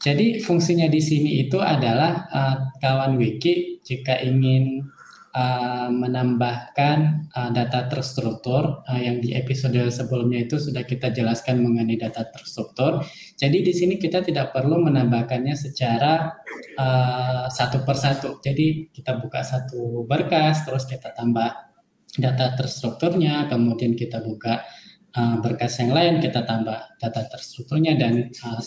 Jadi 0.00 0.40
fungsinya 0.40 0.88
di 0.88 1.00
sini 1.00 1.44
itu 1.44 1.60
adalah 1.60 2.24
uh, 2.32 2.56
kawan 2.80 3.20
wiki 3.20 3.84
jika 3.84 4.16
ingin 4.24 4.88
uh, 5.36 5.92
menambahkan 5.92 7.28
uh, 7.36 7.50
data 7.52 7.84
terstruktur 7.84 8.80
uh, 8.88 8.96
yang 8.96 9.20
di 9.20 9.36
episode 9.36 9.76
sebelumnya 9.92 10.48
itu 10.48 10.56
sudah 10.56 10.88
kita 10.88 11.12
jelaskan 11.12 11.60
mengenai 11.60 12.00
data 12.00 12.24
terstruktur. 12.32 13.04
Jadi 13.36 13.60
di 13.60 13.72
sini 13.76 13.94
kita 14.00 14.24
tidak 14.24 14.56
perlu 14.56 14.80
menambahkannya 14.80 15.52
secara 15.52 16.32
uh, 16.80 17.44
satu 17.52 17.84
persatu. 17.84 18.40
Jadi 18.40 18.88
kita 18.96 19.20
buka 19.20 19.44
satu 19.44 20.08
berkas 20.08 20.64
terus 20.64 20.88
kita 20.88 21.12
tambah 21.12 21.70
data 22.16 22.58
terstrukturnya, 22.58 23.46
kemudian 23.46 23.94
kita 23.94 24.18
buka 24.24 24.66
uh, 25.14 25.36
berkas 25.42 25.78
yang 25.78 25.94
lain, 25.94 26.18
kita 26.18 26.46
tambah 26.46 26.96
data 26.98 27.22
terstrukturnya 27.30 27.98
dan 27.98 28.30
uh, 28.46 28.60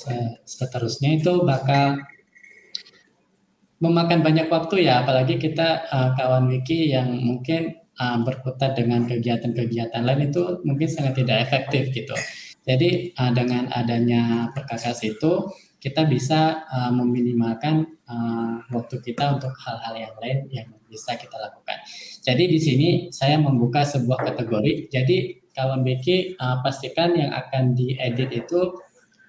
seterusnya 0.43 1.19
itu 1.19 1.43
bakal 1.43 1.99
memakan 3.83 4.23
banyak 4.23 4.47
waktu 4.47 4.87
ya, 4.87 5.03
apalagi 5.03 5.35
kita 5.35 5.87
uh, 5.91 6.09
kawan 6.15 6.47
wiki 6.47 6.91
yang 6.91 7.11
mungkin 7.19 7.79
berkutat 7.93 8.73
dengan 8.73 9.05
kegiatan-kegiatan 9.05 10.01
lain 10.01 10.33
itu 10.33 10.65
mungkin 10.65 10.89
sangat 10.89 11.21
tidak 11.21 11.45
efektif 11.45 11.93
gitu. 11.93 12.17
Jadi 12.65 13.13
dengan 13.37 13.69
adanya 13.69 14.49
perkakas 14.49 15.05
itu 15.05 15.53
kita 15.77 16.09
bisa 16.09 16.65
meminimalkan 16.89 17.85
waktu 18.73 18.97
kita 18.97 19.37
untuk 19.37 19.53
hal-hal 19.61 19.93
yang 20.09 20.15
lain 20.17 20.39
yang 20.49 20.67
bisa 20.89 21.13
kita 21.13 21.37
lakukan. 21.37 21.85
Jadi 22.25 22.43
di 22.49 22.57
sini 22.57 22.89
saya 23.13 23.37
membuka 23.37 23.85
sebuah 23.85 24.25
kategori. 24.25 24.89
Jadi 24.89 25.42
kalau 25.54 25.80
Becky 25.86 26.34
uh, 26.38 26.60
pastikan 26.66 27.14
yang 27.14 27.32
akan 27.32 27.78
diedit 27.78 28.30
itu 28.34 28.62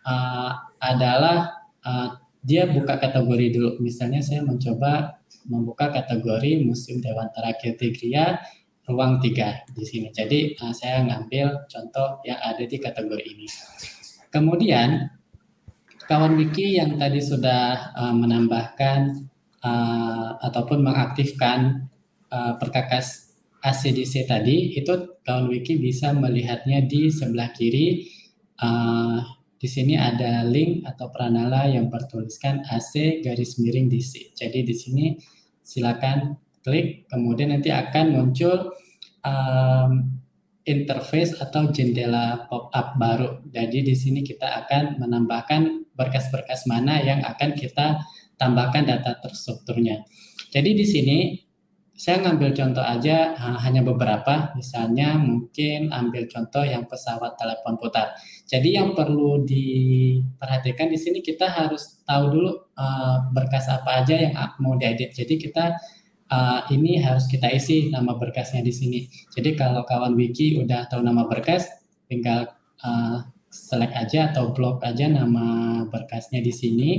uh, 0.09 0.51
adalah 0.81 1.69
uh, 1.85 2.17
dia 2.45 2.69
buka 2.69 3.01
kategori 3.01 3.57
dulu. 3.57 3.71
Misalnya 3.81 4.21
saya 4.21 4.45
mencoba 4.45 5.21
membuka 5.49 5.93
kategori 5.93 6.65
Museum 6.65 7.01
Dewantara 7.05 7.57
Tigria 7.57 8.41
ruang 8.85 9.21
tiga 9.21 9.65
di 9.73 9.85
sini. 9.85 10.09
Jadi 10.13 10.57
uh, 10.61 10.73
saya 10.73 11.05
ngambil 11.05 11.69
contoh 11.69 12.21
yang 12.25 12.41
ada 12.41 12.65
di 12.65 12.77
kategori 12.77 13.25
ini. 13.25 13.49
Kemudian 14.29 15.09
kawan 16.05 16.37
Wiki 16.37 16.77
yang 16.77 17.01
tadi 17.01 17.21
sudah 17.21 17.97
uh, 17.97 18.13
menambahkan 18.13 19.25
uh, 19.65 20.37
ataupun 20.45 20.85
mengaktifkan 20.85 21.89
uh, 22.29 22.61
perkakas 22.61 23.24
ACDC 23.65 24.29
tadi, 24.29 24.77
itu 24.77 24.93
kawan 25.25 25.49
wiki 25.49 25.81
bisa 25.81 26.13
melihatnya 26.13 26.85
di 26.85 27.09
sebelah 27.09 27.49
kiri. 27.57 28.13
Uh, 28.61 29.25
di 29.57 29.65
sini 29.65 29.97
ada 29.97 30.45
link 30.45 30.85
atau 30.85 31.09
pranala 31.09 31.65
yang 31.65 31.89
bertuliskan 31.89 32.61
AC 32.69 33.25
garis 33.25 33.57
miring 33.57 33.89
DC. 33.89 34.37
Jadi 34.37 34.61
di 34.61 34.75
sini 34.77 35.05
silakan 35.65 36.37
klik, 36.61 37.09
kemudian 37.09 37.57
nanti 37.57 37.73
akan 37.73 38.13
muncul 38.13 38.77
um, 39.25 40.21
interface 40.69 41.37
atau 41.41 41.73
jendela 41.73 42.45
pop-up 42.49 43.01
baru. 43.01 43.41
Jadi 43.49 43.85
di 43.85 43.97
sini 43.97 44.21
kita 44.21 44.65
akan 44.65 45.01
menambahkan 45.01 45.93
berkas-berkas 45.97 46.69
mana 46.69 47.01
yang 47.01 47.25
akan 47.25 47.57
kita 47.57 48.05
tambahkan 48.37 48.85
data 48.85 49.17
terstrukturnya. 49.25 50.05
Jadi 50.53 50.71
di 50.77 50.85
sini 50.85 51.19
saya 51.95 52.27
ngambil 52.27 52.51
contoh 52.59 52.83
aja 52.83 53.39
hanya 53.39 53.87
beberapa, 53.87 54.51
misalnya 54.59 55.15
mungkin 55.15 55.95
ambil 55.95 56.27
contoh 56.27 56.67
yang 56.67 56.91
pesawat 56.91 57.39
telepon 57.39 57.79
putar. 57.79 58.19
Jadi 58.51 58.75
yang 58.75 58.99
perlu 58.99 59.47
diperhatikan 59.47 60.91
di 60.91 60.99
sini 60.99 61.23
kita 61.23 61.47
harus 61.47 62.03
tahu 62.03 62.25
dulu 62.35 62.51
uh, 62.75 63.31
berkas 63.31 63.71
apa 63.71 64.03
aja 64.03 64.27
yang 64.27 64.35
mau 64.59 64.75
diedit. 64.75 65.15
Jadi 65.15 65.39
kita 65.39 65.79
uh, 66.35 66.67
ini 66.75 66.99
harus 66.99 67.31
kita 67.31 67.47
isi 67.55 67.95
nama 67.95 68.19
berkasnya 68.19 68.67
di 68.67 68.75
sini. 68.75 69.01
Jadi 69.31 69.55
kalau 69.55 69.87
kawan 69.87 70.19
wiki 70.19 70.59
udah 70.59 70.91
tahu 70.91 70.99
nama 70.99 71.31
berkas, 71.31 71.71
tinggal 72.11 72.51
uh, 72.83 73.23
select 73.55 73.95
aja 73.95 74.35
atau 74.35 74.51
blok 74.51 74.83
aja 74.83 75.07
nama 75.07 75.87
berkasnya 75.87 76.43
di 76.43 76.51
sini 76.51 76.91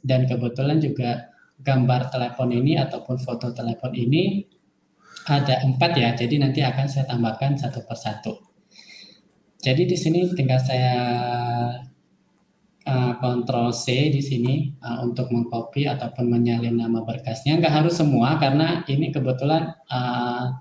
dan 0.00 0.24
kebetulan 0.24 0.80
juga 0.80 1.36
gambar 1.58 2.14
telepon 2.14 2.54
ini 2.54 2.78
ataupun 2.78 3.18
foto 3.18 3.50
telepon 3.50 3.92
ini 3.94 4.46
ada 5.28 5.60
empat 5.60 5.92
ya, 5.98 6.10
jadi 6.16 6.40
nanti 6.40 6.64
akan 6.64 6.86
saya 6.88 7.04
tambahkan 7.04 7.58
satu 7.60 7.84
persatu. 7.84 8.40
Jadi 9.58 9.90
di 9.90 9.96
sini 9.98 10.24
tinggal 10.32 10.62
saya 10.62 10.96
uh, 12.88 13.12
kontrol 13.20 13.74
C 13.74 14.08
di 14.08 14.22
sini 14.22 14.72
uh, 14.80 15.04
untuk 15.04 15.28
mengcopy 15.34 15.84
ataupun 15.84 16.30
menyalin 16.30 16.78
nama 16.78 17.04
berkasnya. 17.04 17.60
Nggak 17.60 17.74
harus 17.84 17.94
semua 17.98 18.40
karena 18.40 18.86
ini 18.88 19.12
kebetulan 19.12 19.74
uh, 19.90 20.56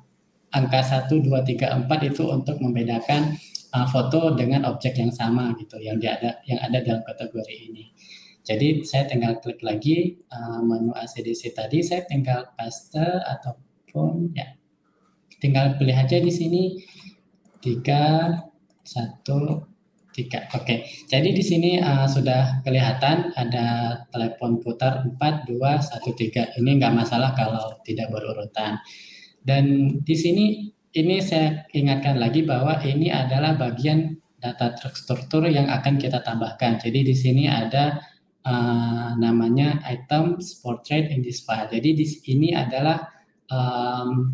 angka 0.52 0.82
1, 0.82 1.14
2, 1.14 1.30
3, 1.30 1.88
4 1.88 2.10
itu 2.10 2.24
untuk 2.28 2.58
membedakan 2.60 3.38
uh, 3.78 3.88
foto 3.88 4.36
dengan 4.36 4.68
objek 4.68 4.98
yang 5.00 5.14
sama 5.14 5.54
gitu 5.62 5.78
yang 5.80 6.02
ada 6.02 6.42
yang 6.50 6.60
ada 6.60 6.78
dalam 6.84 7.04
kategori 7.06 7.56
ini. 7.72 7.94
Jadi 8.48 8.88
saya 8.88 9.04
tinggal 9.12 9.44
klik 9.44 9.60
lagi 9.60 10.16
uh, 10.32 10.64
menu 10.64 10.96
ACDC 10.96 11.52
tadi, 11.52 11.84
saya 11.84 12.08
tinggal 12.08 12.48
paste 12.56 13.04
ataupun 13.04 14.32
ya 14.32 14.56
tinggal 15.44 15.76
pilih 15.76 15.94
aja 15.94 16.16
di 16.18 16.32
sini 16.32 16.80
3 17.60 17.84
1 18.88 19.28
3 19.28 19.78
tiga. 20.18 20.50
Oke, 20.58 20.90
jadi 21.06 21.30
di 21.30 21.44
sini 21.46 21.78
uh, 21.78 22.10
sudah 22.10 22.66
kelihatan 22.66 23.38
ada 23.38 24.02
telepon 24.10 24.58
putar 24.58 25.06
4, 25.06 25.46
2, 25.46 25.62
1, 25.62 26.58
3. 26.58 26.58
Ini 26.58 26.70
nggak 26.82 26.94
masalah 26.98 27.38
kalau 27.38 27.78
tidak 27.86 28.10
berurutan. 28.10 28.82
Dan 29.46 29.94
di 30.02 30.16
sini 30.18 30.74
ini 30.98 31.22
saya 31.22 31.70
ingatkan 31.70 32.18
lagi 32.18 32.42
bahwa 32.42 32.82
ini 32.82 33.14
adalah 33.14 33.54
bagian 33.54 34.18
data 34.42 34.74
terstruktur 34.74 35.46
yang 35.46 35.70
akan 35.70 36.02
kita 36.02 36.26
tambahkan. 36.26 36.82
Jadi 36.82 37.14
di 37.14 37.14
sini 37.14 37.46
ada 37.46 38.02
uh, 38.48 39.20
namanya 39.20 39.84
items 39.84 40.56
portrait 40.64 41.12
in 41.12 41.20
this 41.20 41.44
file. 41.44 41.68
Jadi 41.68 41.90
di 42.00 42.06
ini 42.32 42.56
adalah 42.56 43.12
um, 43.52 44.32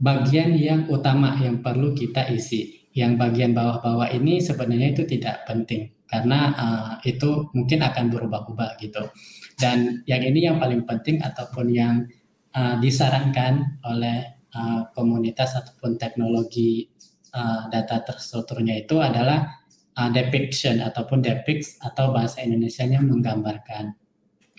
bagian 0.00 0.56
yang 0.56 0.88
utama 0.88 1.36
yang 1.36 1.60
perlu 1.60 1.92
kita 1.92 2.32
isi 2.32 2.80
yang 2.96 3.14
bagian 3.20 3.54
bawah-bawah 3.54 4.10
ini 4.10 4.42
sebenarnya 4.42 4.96
itu 4.96 5.06
tidak 5.06 5.46
penting 5.46 5.94
karena 6.10 6.40
uh, 6.58 6.92
itu 7.06 7.46
mungkin 7.54 7.86
akan 7.86 8.10
berubah-ubah 8.10 8.82
gitu. 8.82 9.06
Dan 9.54 10.02
yang 10.10 10.26
ini 10.26 10.50
yang 10.50 10.58
paling 10.58 10.82
penting 10.82 11.22
ataupun 11.22 11.70
yang 11.70 12.10
uh, 12.56 12.82
disarankan 12.82 13.78
oleh 13.86 14.42
uh, 14.50 14.90
komunitas 14.90 15.54
ataupun 15.54 16.02
teknologi 16.02 16.90
uh, 17.30 17.70
data 17.70 18.02
terstrukturnya 18.02 18.82
itu 18.82 18.98
adalah 18.98 19.59
uh, 20.00 20.08
depiction 20.08 20.80
ataupun 20.80 21.20
depicts 21.20 21.76
atau 21.84 22.16
bahasa 22.16 22.40
Indonesia-nya 22.40 23.04
menggambarkan. 23.04 23.92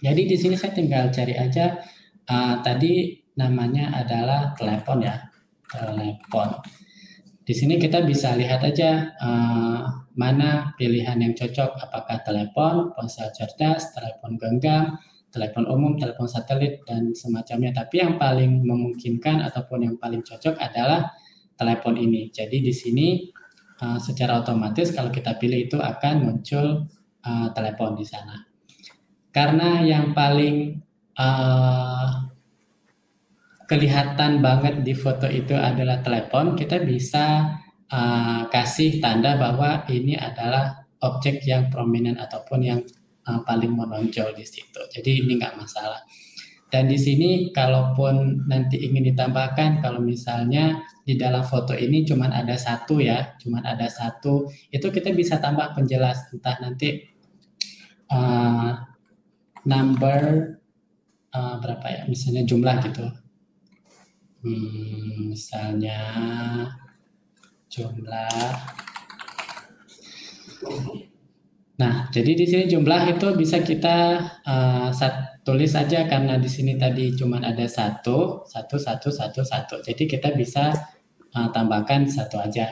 Jadi 0.02 0.22
di 0.30 0.38
sini 0.38 0.54
saya 0.54 0.78
tinggal 0.78 1.10
cari 1.10 1.34
aja 1.34 1.82
uh, 2.30 2.62
tadi 2.62 3.18
namanya 3.34 3.98
adalah 3.98 4.54
telepon 4.54 5.02
ya, 5.02 5.18
telepon. 5.66 6.62
Di 7.42 7.58
sini 7.58 7.82
kita 7.82 8.06
bisa 8.06 8.38
lihat 8.38 8.62
aja 8.62 9.18
uh, 9.18 9.82
mana 10.14 10.78
pilihan 10.78 11.18
yang 11.18 11.34
cocok, 11.34 11.74
apakah 11.89 12.22
telepon, 12.22 12.94
ponsel 12.94 13.34
cerdas, 13.34 13.89
telepon 13.98 14.38
genggam, 14.38 15.00
telepon 15.34 15.66
umum, 15.66 15.98
telepon 15.98 16.30
satelit, 16.30 16.86
dan 16.86 17.16
semacamnya. 17.18 17.74
Tapi 17.74 18.04
yang 18.04 18.22
paling 18.22 18.62
memungkinkan 18.62 19.42
ataupun 19.48 19.89
yang 19.89 19.96
paling 19.98 20.22
cocok 20.22 20.60
adalah 20.60 21.10
telepon 21.56 21.98
ini. 21.98 22.30
Jadi 22.30 22.62
di 22.62 22.74
sini 22.76 23.08
uh, 23.82 23.98
secara 23.98 24.40
otomatis 24.40 24.94
kalau 24.94 25.10
kita 25.10 25.36
pilih 25.42 25.68
itu 25.68 25.78
akan 25.82 26.16
muncul 26.24 26.86
uh, 27.26 27.48
telepon 27.52 27.98
di 27.98 28.06
sana. 28.06 28.38
Karena 29.34 29.82
yang 29.82 30.14
paling 30.14 30.78
uh, 31.18 32.32
kelihatan 33.66 34.44
banget 34.44 34.84
di 34.84 34.92
foto 34.92 35.26
itu 35.32 35.56
adalah 35.56 36.04
telepon, 36.04 36.54
kita 36.60 36.84
bisa 36.84 37.56
uh, 37.88 38.44
kasih 38.52 39.00
tanda 39.00 39.40
bahwa 39.40 39.88
ini 39.88 40.20
adalah 40.20 40.84
objek 41.02 41.42
yang 41.48 41.72
prominent 41.72 42.20
ataupun 42.20 42.60
yang 42.60 42.80
uh, 43.26 43.40
paling 43.48 43.72
menonjol 43.72 44.36
di 44.36 44.44
situ. 44.44 44.82
Jadi 44.92 45.24
ini 45.24 45.40
nggak 45.40 45.56
masalah. 45.56 46.04
Dan 46.72 46.88
di 46.88 46.95
sini 46.95 47.51
kalaupun 47.51 48.47
nanti 48.47 48.80
ingin 48.80 49.11
ditambahkan, 49.11 49.84
kalau 49.84 49.99
misalnya 49.99 50.80
di 51.03 51.19
dalam 51.19 51.43
foto 51.43 51.76
ini 51.76 52.07
cuma 52.07 52.32
ada 52.32 52.55
satu 52.55 53.03
ya, 53.03 53.36
cuma 53.43 53.59
ada 53.59 53.91
satu, 53.91 54.47
itu 54.72 54.88
kita 54.88 55.11
bisa 55.11 55.43
tambah 55.43 55.76
penjelas 55.76 56.32
entah 56.32 56.55
nanti 56.63 57.03
uh, 58.07 58.88
number 59.67 60.19
uh, 61.36 61.59
berapa 61.59 61.88
ya, 61.91 62.01
misalnya 62.07 62.47
jumlah 62.47 62.80
gitu, 62.88 63.05
Hmm, 64.41 65.30
misalnya 65.30 66.01
jumlah. 67.69 68.49
Nah, 71.78 72.09
jadi 72.09 72.32
di 72.34 72.45
sini 72.49 72.65
jumlah 72.65 73.01
itu 73.13 73.38
bisa 73.38 73.61
kita 73.61 73.97
uh, 74.41 74.89
sat, 74.89 75.31
tulis 75.42 75.74
saja 75.74 76.06
karena 76.06 76.38
di 76.38 76.50
sini 76.50 76.78
tadi 76.78 77.18
cuma 77.18 77.42
ada 77.42 77.66
satu, 77.66 78.46
satu, 78.46 78.76
satu, 78.78 79.10
satu, 79.10 79.42
satu. 79.42 79.76
Jadi 79.82 80.04
kita 80.06 80.38
bisa 80.38 80.70
uh, 81.34 81.50
tambahkan 81.50 82.06
satu 82.06 82.38
aja, 82.38 82.70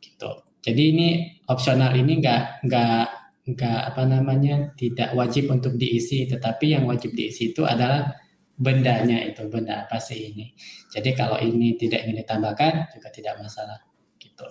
gitu. 0.00 0.30
Jadi 0.64 0.82
ini 0.96 1.08
opsional 1.46 1.92
ini 1.94 2.18
enggak 2.18 2.64
enggak 2.64 3.06
enggak 3.46 3.80
apa 3.94 4.02
namanya 4.08 4.56
tidak 4.74 5.12
wajib 5.14 5.52
untuk 5.52 5.76
diisi, 5.76 6.26
tetapi 6.26 6.74
yang 6.74 6.88
wajib 6.88 7.12
diisi 7.12 7.54
itu 7.54 7.62
adalah 7.62 8.10
bendanya 8.56 9.20
itu 9.28 9.44
benda 9.52 9.84
apa 9.84 10.00
sih 10.00 10.32
ini. 10.32 10.56
Jadi 10.88 11.12
kalau 11.12 11.36
ini 11.36 11.76
tidak 11.76 12.08
ingin 12.08 12.24
ditambahkan 12.24 12.88
juga 12.96 13.08
tidak 13.12 13.36
masalah 13.44 13.78
gitu. 14.16 14.48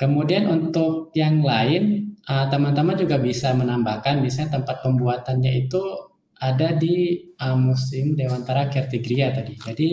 Kemudian 0.00 0.48
untuk 0.48 1.12
yang 1.12 1.44
lain 1.44 2.16
eh, 2.24 2.46
teman-teman 2.48 2.96
uh, 2.96 3.00
juga 3.04 3.20
bisa 3.20 3.52
menambahkan 3.52 4.24
misalnya 4.24 4.62
tempat 4.62 4.80
pembuatannya 4.80 5.68
itu 5.68 6.07
ada 6.38 6.74
di 6.78 7.28
uh, 7.38 7.58
Museum 7.58 8.14
Dewantara 8.14 8.70
Kertigria 8.70 9.34
tadi. 9.34 9.58
Jadi 9.58 9.88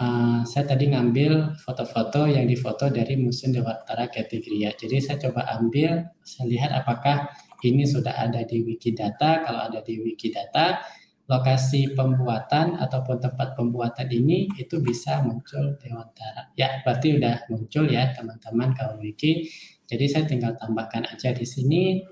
uh, 0.00 0.44
saya 0.44 0.64
tadi 0.68 0.92
ngambil 0.92 1.56
foto-foto 1.60 2.28
yang 2.28 2.44
difoto 2.44 2.92
dari 2.92 3.16
Museum 3.16 3.56
Dewantara 3.56 4.08
Kertigria. 4.12 4.76
Jadi 4.76 5.00
saya 5.00 5.16
coba 5.28 5.48
ambil, 5.56 6.12
saya 6.20 6.44
lihat 6.48 6.70
apakah 6.76 7.32
ini 7.64 7.88
sudah 7.88 8.12
ada 8.12 8.44
di 8.44 8.60
Wikidata. 8.60 9.48
Kalau 9.48 9.60
ada 9.72 9.80
di 9.80 9.96
Wikidata, 9.96 10.84
lokasi 11.30 11.96
pembuatan 11.96 12.76
ataupun 12.76 13.22
tempat 13.22 13.56
pembuatan 13.56 14.12
ini 14.12 14.52
itu 14.60 14.82
bisa 14.84 15.24
muncul 15.24 15.80
Dewantara. 15.80 16.52
Ya, 16.58 16.84
berarti 16.84 17.16
udah 17.16 17.48
muncul 17.48 17.88
ya 17.88 18.12
teman-teman 18.12 18.76
kalau 18.76 19.00
wiki. 19.00 19.48
Jadi 19.88 20.04
saya 20.08 20.24
tinggal 20.28 20.52
tambahkan 20.60 21.08
aja 21.08 21.32
di 21.32 21.48
sini. 21.48 22.04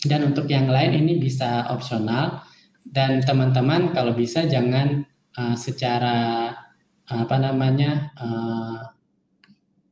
Dan 0.00 0.32
untuk 0.32 0.48
yang 0.48 0.64
lain 0.70 0.96
ini 0.96 1.20
bisa 1.20 1.68
opsional 1.68 2.40
dan 2.90 3.22
teman-teman 3.22 3.94
kalau 3.94 4.12
bisa 4.12 4.44
jangan 4.50 5.06
uh, 5.38 5.54
secara 5.54 6.50
apa 7.10 7.36
namanya 7.42 8.14
uh, 8.18 8.86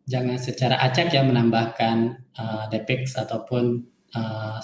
jangan 0.07 0.39
secara 0.39 0.79
acak 0.83 1.11
ya 1.11 1.23
menambahkan 1.23 2.27
uh, 2.39 2.65
depix 2.71 3.19
ataupun 3.19 3.87
uh, 4.15 4.59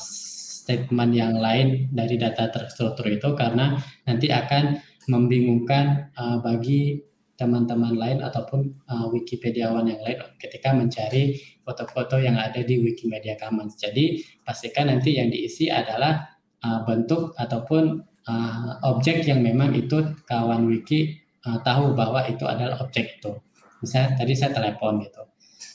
statement 0.65 1.13
yang 1.13 1.37
lain 1.37 1.93
dari 1.93 2.17
data 2.17 2.49
terstruktur 2.49 3.11
itu 3.11 3.37
karena 3.37 3.77
nanti 4.09 4.33
akan 4.33 4.79
membingungkan 5.11 6.09
uh, 6.17 6.41
bagi 6.41 7.05
teman-teman 7.35 7.99
lain 7.99 8.19
ataupun 8.23 8.73
uh, 8.89 9.11
Wikipediawan 9.11 9.85
yang 9.91 10.01
lain 10.01 10.23
ketika 10.39 10.73
mencari 10.73 11.37
foto-foto 11.61 12.17
yang 12.17 12.39
ada 12.39 12.63
di 12.63 12.81
Wikimedia 12.81 13.35
Commons. 13.37 13.77
Jadi 13.77 14.23
pastikan 14.47 14.89
nanti 14.89 15.19
yang 15.19 15.29
diisi 15.29 15.69
adalah 15.69 16.25
uh, 16.63 16.81
bentuk 16.87 17.35
ataupun 17.37 18.14
uh, 18.29 18.81
objek 18.85 19.25
yang 19.25 19.41
memang 19.41 19.73
itu 19.77 20.17
kawan 20.29 20.69
wiki 20.69 21.25
uh, 21.45 21.61
tahu 21.61 21.93
bahwa 21.93 22.25
itu 22.29 22.45
adalah 22.45 22.81
objek 22.85 23.21
itu. 23.21 23.33
Misalnya 23.85 24.17
tadi 24.17 24.33
saya 24.33 24.53
telepon 24.57 25.01
gitu. 25.05 25.23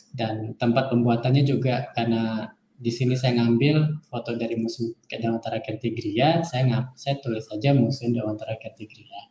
Dan 0.10 0.58
tempat 0.58 0.89
pembuatannya 0.89 1.45
juga 1.45 1.93
karena 1.93 2.50
di 2.80 2.89
sini 2.89 3.14
saya 3.14 3.43
ngambil 3.43 4.08
foto 4.08 4.34
dari 4.39 4.56
Museum 4.56 4.95
Dewantara 5.06 5.60
Kertigria, 5.60 6.41
saya 6.47 6.64
ngap, 6.66 6.95
saya 6.95 7.20
tulis 7.20 7.43
saja 7.45 7.76
Museum 7.76 8.16
Dewantara 8.16 8.56
Kertigria. 8.56 9.30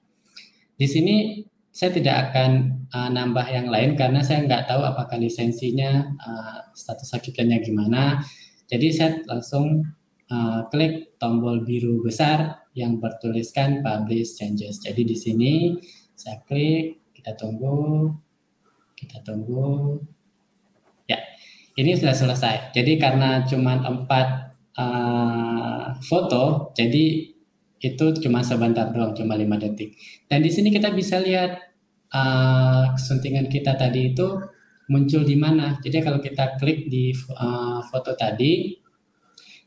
Di 0.78 0.86
sini 0.86 1.42
saya 1.72 1.90
tidak 1.94 2.30
akan 2.30 2.50
uh, 2.92 3.08
nambah 3.10 3.46
yang 3.48 3.72
lain 3.72 3.96
karena 3.96 4.20
saya 4.20 4.44
nggak 4.44 4.68
tahu 4.68 4.82
apakah 4.84 5.16
lisensinya 5.16 6.12
uh, 6.20 6.58
status 6.76 7.14
hakikatnya 7.14 7.58
gimana. 7.64 8.22
Jadi 8.68 8.92
saya 8.92 9.10
langsung 9.24 9.86
uh, 10.28 10.60
klik 10.68 11.16
tombol 11.16 11.64
biru 11.64 12.04
besar 12.04 12.67
yang 12.78 13.02
bertuliskan 13.02 13.82
publish 13.82 14.38
changes. 14.38 14.78
Jadi 14.78 15.02
di 15.02 15.16
sini 15.18 15.52
saya 16.14 16.38
klik, 16.46 17.02
kita 17.18 17.34
tunggu, 17.34 18.14
kita 18.94 19.18
tunggu, 19.26 19.98
ini 21.78 21.94
sudah 21.94 22.10
selesai. 22.10 22.74
Jadi 22.74 22.98
karena 22.98 23.46
cuma 23.46 23.78
empat 23.78 24.58
uh, 24.74 25.94
foto, 26.02 26.74
jadi 26.74 27.30
itu 27.78 28.04
cuma 28.18 28.42
sebentar 28.42 28.90
doang, 28.90 29.14
cuma 29.14 29.38
lima 29.38 29.54
detik. 29.54 29.94
Dan 30.26 30.42
di 30.42 30.50
sini 30.50 30.74
kita 30.74 30.90
bisa 30.90 31.22
lihat 31.22 31.54
uh, 32.10 32.98
kesuntingan 32.98 33.46
kita 33.46 33.78
tadi 33.78 34.10
itu 34.10 34.26
muncul 34.90 35.22
di 35.22 35.38
mana. 35.38 35.78
Jadi 35.78 36.02
kalau 36.02 36.18
kita 36.18 36.58
klik 36.58 36.90
di 36.90 37.14
uh, 37.14 37.78
foto 37.86 38.18
tadi, 38.18 38.74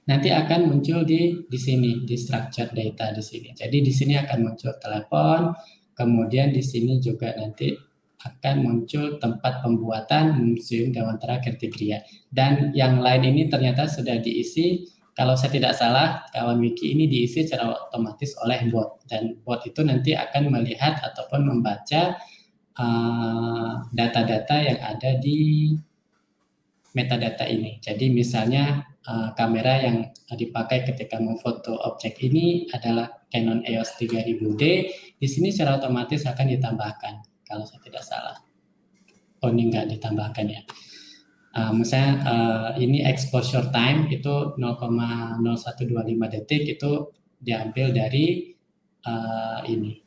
nanti 0.10 0.34
akan 0.34 0.72
muncul 0.72 1.06
di 1.06 1.46
di 1.46 1.60
sini 1.60 2.02
di 2.06 2.16
structure 2.18 2.74
data 2.74 3.14
di 3.14 3.22
sini. 3.22 3.50
Jadi 3.54 3.78
di 3.86 3.94
sini 3.94 4.18
akan 4.18 4.38
muncul 4.42 4.74
telepon, 4.82 5.54
kemudian 5.94 6.50
di 6.50 6.64
sini 6.66 6.98
juga 6.98 7.34
nanti 7.38 7.74
akan 8.22 8.56
muncul 8.62 9.18
tempat 9.18 9.66
pembuatan 9.66 10.38
Museum 10.38 10.94
Dewantara 10.94 11.42
Kertigria. 11.42 12.06
Dan 12.30 12.70
yang 12.78 13.02
lain 13.02 13.26
ini 13.26 13.50
ternyata 13.50 13.90
sudah 13.90 14.22
diisi, 14.22 14.86
kalau 15.18 15.34
saya 15.34 15.50
tidak 15.58 15.74
salah, 15.74 16.22
kawan 16.30 16.62
wiki 16.62 16.94
ini 16.94 17.10
diisi 17.10 17.46
secara 17.46 17.74
otomatis 17.90 18.38
oleh 18.46 18.70
bot. 18.70 19.02
Dan 19.10 19.42
bot 19.42 19.66
itu 19.66 19.82
nanti 19.82 20.14
akan 20.14 20.54
melihat 20.54 21.02
ataupun 21.02 21.50
membaca 21.50 22.22
uh, 22.78 23.82
data-data 23.90 24.56
uh, 24.56 24.64
yang 24.70 24.80
ada 24.80 25.18
di 25.18 25.74
metadata 26.94 27.50
ini. 27.50 27.82
Jadi 27.82 28.12
misalnya 28.14 28.91
uh, 29.08 29.30
kamera 29.34 29.82
yang 29.82 30.10
dipakai 30.34 30.86
ketika 30.86 31.18
memfoto 31.18 31.78
objek 31.88 32.22
ini 32.22 32.68
adalah 32.74 33.10
Canon 33.32 33.64
EOS 33.64 33.96
3000D, 33.98 34.64
di 35.18 35.28
sini 35.28 35.50
secara 35.50 35.80
otomatis 35.80 36.28
akan 36.28 36.46
ditambahkan 36.52 37.14
kalau 37.48 37.64
saya 37.64 37.80
tidak 37.82 38.04
salah. 38.04 38.38
Oh 39.42 39.50
ini 39.50 39.72
enggak 39.72 39.90
ditambahkan 39.98 40.46
ya. 40.52 40.62
Uh, 41.52 41.74
misalnya 41.76 42.14
uh, 42.24 42.70
ini 42.80 43.04
exposure 43.04 43.68
time 43.76 44.08
itu 44.08 44.56
0,0125 44.56 46.34
detik 46.34 46.64
itu 46.80 46.92
diambil 47.42 47.92
dari 47.92 48.56
uh, 49.04 49.60
ini 49.68 50.00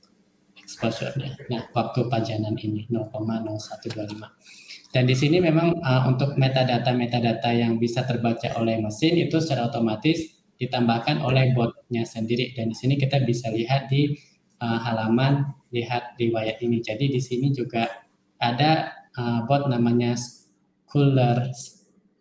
exposure-nya. 0.65 1.37
Nah, 1.53 1.69
waktu 1.77 2.09
pajanan 2.09 2.57
ini 2.57 2.89
0,0125. 2.89 4.64
Dan 4.95 5.11
di 5.11 5.19
sini 5.19 5.43
memang 5.43 5.83
uh, 5.83 6.07
untuk 6.07 6.39
metadata-metadata 6.39 7.51
yang 7.51 7.83
bisa 7.83 8.07
terbaca 8.07 8.55
oleh 8.63 8.79
mesin 8.79 9.19
itu 9.19 9.43
secara 9.43 9.67
otomatis 9.67 10.39
ditambahkan 10.55 11.19
oleh 11.19 11.51
botnya 11.51 12.07
sendiri. 12.07 12.55
Dan 12.55 12.71
di 12.71 12.79
sini 12.79 12.95
kita 12.95 13.19
bisa 13.27 13.51
lihat 13.51 13.91
di 13.91 14.15
uh, 14.63 14.79
halaman 14.87 15.51
lihat 15.75 16.15
riwayat 16.15 16.63
ini. 16.63 16.79
Jadi 16.79 17.11
di 17.11 17.19
sini 17.19 17.51
juga 17.51 17.91
ada 18.39 18.95
uh, 19.19 19.43
bot 19.51 19.67
namanya 19.67 20.15
Schooler 20.15 21.51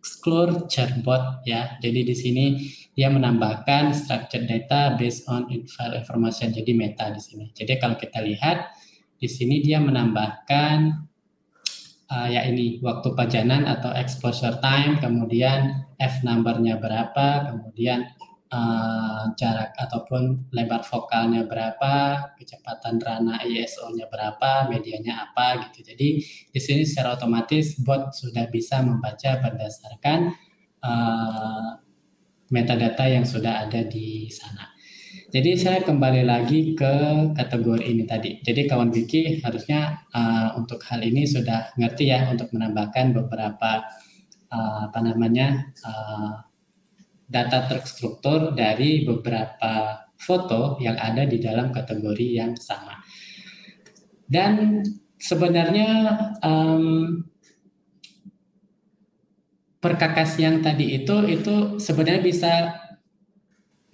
Schooler 0.02 0.66
chatbot 0.66 1.46
ya. 1.46 1.78
Jadi 1.78 2.00
di 2.02 2.14
sini 2.18 2.44
dia 2.98 3.06
menambahkan 3.06 3.94
structured 3.94 4.50
data 4.50 4.98
based 4.98 5.30
on 5.30 5.46
information. 5.94 6.50
Jadi 6.50 6.74
meta 6.74 7.06
di 7.14 7.22
sini. 7.22 7.54
Jadi 7.54 7.78
kalau 7.78 7.94
kita 7.94 8.18
lihat 8.18 8.74
di 9.14 9.30
sini 9.30 9.62
dia 9.62 9.78
menambahkan 9.78 11.06
uh, 12.10 12.28
ya 12.28 12.44
ini 12.48 12.80
waktu 12.84 13.12
pajanan 13.16 13.64
atau 13.68 13.92
exposure 13.94 14.58
time, 14.60 15.00
kemudian 15.00 15.88
f 15.96 16.20
numbernya 16.26 16.76
berapa, 16.76 17.52
kemudian 17.52 18.10
uh, 18.52 19.30
jarak 19.38 19.72
ataupun 19.78 20.50
lebar 20.52 20.84
vokalnya 20.84 21.46
berapa, 21.48 21.94
kecepatan 22.36 23.00
rana 23.00 23.40
ISO-nya 23.46 24.06
berapa, 24.10 24.68
medianya 24.68 25.30
apa 25.30 25.70
gitu. 25.70 25.94
Jadi 25.94 26.08
di 26.52 26.60
sini 26.60 26.82
secara 26.84 27.16
otomatis 27.16 27.78
bot 27.80 28.12
sudah 28.12 28.46
bisa 28.50 28.82
membaca 28.84 29.40
berdasarkan 29.40 30.34
uh, 30.84 31.70
metadata 32.52 33.08
yang 33.08 33.24
sudah 33.24 33.66
ada 33.66 33.82
di 33.86 34.28
sana. 34.28 34.73
Jadi 35.34 35.58
saya 35.58 35.82
kembali 35.82 36.22
lagi 36.22 36.78
ke 36.78 36.94
kategori 37.34 37.82
ini 37.82 38.06
tadi. 38.06 38.38
Jadi 38.38 38.70
kawan 38.70 38.94
Wiki 38.94 39.42
harusnya 39.42 40.06
uh, 40.14 40.54
untuk 40.54 40.78
hal 40.86 41.02
ini 41.02 41.26
sudah 41.26 41.74
ngerti 41.74 42.14
ya 42.14 42.30
untuk 42.30 42.54
menambahkan 42.54 43.10
beberapa 43.10 43.82
uh, 44.54 44.86
apa 44.86 44.98
namanya 45.02 45.74
uh, 45.82 46.38
data 47.26 47.66
terstruktur 47.66 48.54
dari 48.54 49.02
beberapa 49.02 50.06
foto 50.14 50.78
yang 50.78 50.94
ada 50.94 51.26
di 51.26 51.42
dalam 51.42 51.74
kategori 51.74 52.26
yang 52.30 52.54
sama. 52.54 53.02
Dan 54.30 54.86
sebenarnya 55.18 55.90
um, 56.46 57.26
perkakas 59.82 60.38
yang 60.38 60.62
tadi 60.62 60.94
itu 61.02 61.26
itu 61.26 61.82
sebenarnya 61.82 62.22
bisa 62.22 62.52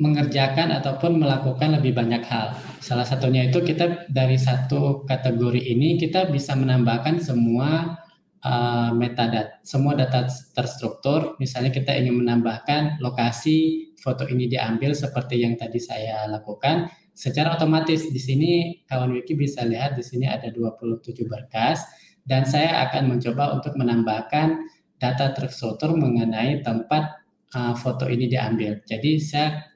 mengerjakan 0.00 0.72
ataupun 0.80 1.20
melakukan 1.20 1.76
lebih 1.76 1.92
banyak 1.92 2.24
hal. 2.24 2.56
Salah 2.80 3.04
satunya 3.04 3.52
itu 3.52 3.60
kita 3.60 4.08
dari 4.08 4.40
satu 4.40 5.04
kategori 5.04 5.60
ini 5.60 6.00
kita 6.00 6.32
bisa 6.32 6.56
menambahkan 6.56 7.20
semua 7.20 8.00
uh, 8.40 8.90
metadata, 8.96 9.60
semua 9.60 9.92
data 9.92 10.24
terstruktur. 10.56 11.36
Misalnya 11.36 11.68
kita 11.68 11.92
ingin 11.92 12.24
menambahkan 12.24 12.98
lokasi 13.04 13.92
foto 14.00 14.24
ini 14.24 14.48
diambil 14.48 14.96
seperti 14.96 15.44
yang 15.44 15.60
tadi 15.60 15.76
saya 15.76 16.24
lakukan. 16.32 16.88
Secara 17.12 17.52
otomatis 17.52 18.08
di 18.08 18.16
sini 18.16 18.50
kawan 18.88 19.12
wiki 19.12 19.36
bisa 19.36 19.60
lihat 19.68 20.00
di 20.00 20.00
sini 20.00 20.24
ada 20.24 20.48
27 20.48 21.28
berkas 21.28 21.84
dan 22.24 22.48
saya 22.48 22.88
akan 22.88 23.12
mencoba 23.12 23.60
untuk 23.60 23.76
menambahkan 23.76 24.56
data 24.96 25.36
terstruktur 25.36 25.92
mengenai 25.92 26.64
tempat 26.64 27.20
uh, 27.52 27.76
foto 27.76 28.08
ini 28.08 28.32
diambil. 28.32 28.80
Jadi 28.88 29.20
saya 29.20 29.69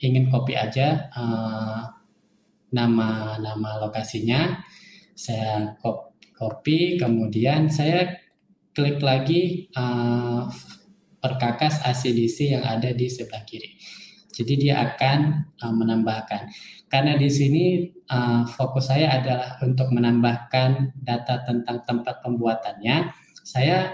ingin 0.00 0.32
copy 0.32 0.56
aja 0.56 1.12
uh, 1.12 1.84
nama 2.72 3.36
nama 3.36 3.70
lokasinya. 3.84 4.64
Saya 5.12 5.76
copy 6.34 6.96
kemudian 6.96 7.68
saya 7.68 8.16
klik 8.72 9.04
lagi 9.04 9.68
uh, 9.76 10.48
perkakas 11.20 11.84
ACDC 11.84 12.56
yang 12.56 12.64
ada 12.64 12.96
di 12.96 13.06
sebelah 13.12 13.44
kiri. 13.44 13.76
Jadi 14.32 14.56
dia 14.56 14.80
akan 14.80 15.52
uh, 15.60 15.74
menambahkan. 15.76 16.48
Karena 16.88 17.20
di 17.20 17.28
sini 17.28 17.64
uh, 18.08 18.48
fokus 18.48 18.88
saya 18.88 19.20
adalah 19.20 19.60
untuk 19.60 19.92
menambahkan 19.92 20.96
data 20.96 21.44
tentang 21.44 21.84
tempat 21.84 22.24
pembuatannya. 22.24 23.12
Saya 23.44 23.92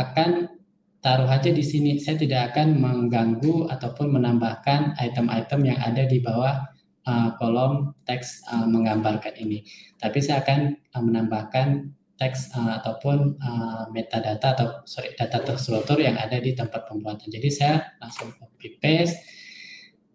akan 0.00 0.63
taruh 1.04 1.28
aja 1.28 1.52
di 1.52 1.60
sini. 1.60 2.00
Saya 2.00 2.16
tidak 2.16 2.56
akan 2.56 2.80
mengganggu 2.80 3.68
ataupun 3.68 4.16
menambahkan 4.16 4.96
item-item 4.96 5.60
yang 5.68 5.78
ada 5.84 6.08
di 6.08 6.24
bawah 6.24 6.64
uh, 7.04 7.36
kolom 7.36 7.92
teks 8.08 8.40
uh, 8.48 8.64
menggambarkan 8.64 9.36
ini. 9.36 9.60
Tapi 10.00 10.24
saya 10.24 10.40
akan 10.40 10.72
uh, 10.96 11.02
menambahkan 11.04 11.92
teks 12.16 12.56
uh, 12.56 12.80
ataupun 12.80 13.36
uh, 13.36 13.84
metadata 13.92 14.56
atau 14.56 14.68
sorry 14.88 15.12
data 15.12 15.44
terstruktur 15.44 16.00
yang 16.00 16.16
ada 16.16 16.40
di 16.40 16.56
tempat 16.56 16.88
pembuatan. 16.88 17.28
Jadi 17.28 17.52
saya 17.52 17.84
langsung 18.00 18.32
copy 18.40 18.80
paste. 18.80 19.20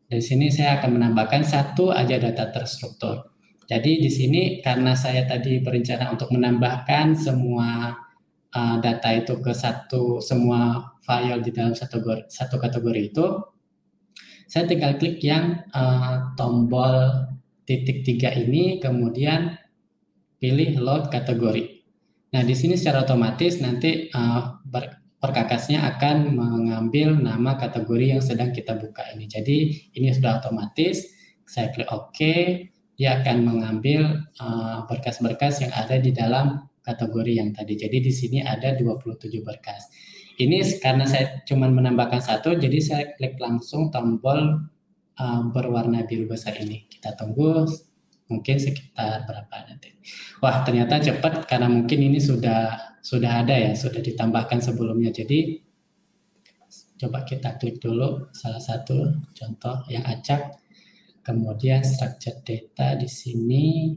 Di 0.10 0.18
sini 0.26 0.50
saya 0.50 0.82
akan 0.82 0.98
menambahkan 0.98 1.46
satu 1.46 1.94
aja 1.94 2.18
data 2.18 2.50
terstruktur. 2.50 3.30
Jadi 3.70 4.02
di 4.02 4.10
sini 4.10 4.42
karena 4.66 4.98
saya 4.98 5.30
tadi 5.30 5.62
berencana 5.62 6.10
untuk 6.10 6.34
menambahkan 6.34 7.14
semua 7.14 7.94
uh, 8.54 8.78
data 8.82 9.10
itu 9.14 9.38
ke 9.42 9.52
satu 9.54 10.22
semua 10.22 10.94
file 11.04 11.42
di 11.42 11.52
dalam 11.54 11.74
satu 11.74 12.02
satu 12.30 12.56
kategori 12.62 13.02
itu, 13.14 13.26
saya 14.50 14.66
tinggal 14.66 14.98
klik 14.98 15.22
yang 15.22 15.66
uh, 15.74 16.34
tombol 16.34 17.26
titik 17.66 18.02
tiga 18.02 18.34
ini, 18.34 18.82
kemudian 18.82 19.58
pilih 20.42 20.82
load 20.82 21.14
kategori. 21.14 21.86
Nah 22.34 22.42
di 22.46 22.54
sini 22.54 22.78
secara 22.78 23.06
otomatis 23.06 23.58
nanti 23.62 24.10
uh, 24.14 24.62
perkakasnya 25.20 25.84
akan 25.98 26.38
mengambil 26.38 27.18
nama 27.18 27.58
kategori 27.58 28.18
yang 28.18 28.22
sedang 28.22 28.54
kita 28.54 28.78
buka 28.78 29.04
ini. 29.18 29.26
Jadi 29.26 29.90
ini 29.98 30.14
sudah 30.14 30.40
otomatis. 30.40 31.18
Saya 31.50 31.74
klik 31.74 31.90
OK, 31.90 32.22
dia 32.94 33.20
akan 33.20 33.42
mengambil 33.42 34.30
berkas-berkas 34.86 35.58
uh, 35.58 35.62
yang 35.66 35.74
ada 35.74 35.98
di 35.98 36.14
dalam 36.14 36.69
kategori 36.90 37.34
yang 37.38 37.54
tadi. 37.54 37.78
Jadi 37.78 37.98
di 38.02 38.10
sini 38.10 38.42
ada 38.42 38.74
27 38.74 39.46
berkas. 39.46 39.86
Ini 40.40 40.82
karena 40.82 41.06
saya 41.06 41.44
cuma 41.46 41.70
menambahkan 41.70 42.24
satu, 42.24 42.56
jadi 42.56 42.80
saya 42.80 43.04
klik 43.20 43.38
langsung 43.38 43.92
tombol 43.94 44.66
uh, 45.20 45.42
berwarna 45.52 46.08
biru 46.08 46.26
besar 46.26 46.58
ini. 46.58 46.88
Kita 46.90 47.14
tunggu 47.14 47.68
mungkin 48.32 48.56
sekitar 48.58 49.28
berapa 49.28 49.56
nanti. 49.68 49.94
Wah 50.40 50.64
ternyata 50.64 51.02
cepat 51.04 51.46
karena 51.46 51.68
mungkin 51.68 52.00
ini 52.00 52.18
sudah 52.24 52.96
sudah 53.04 53.44
ada 53.44 53.52
ya, 53.52 53.72
sudah 53.76 54.00
ditambahkan 54.00 54.64
sebelumnya. 54.64 55.12
Jadi 55.12 55.60
coba 57.00 57.24
kita 57.24 57.60
klik 57.60 57.80
dulu 57.84 58.32
salah 58.32 58.64
satu 58.64 59.12
contoh 59.36 59.84
yang 59.92 60.08
acak. 60.08 60.56
Kemudian 61.20 61.84
structure 61.84 62.42
data 62.42 62.96
di 62.96 63.06
sini 63.06 63.92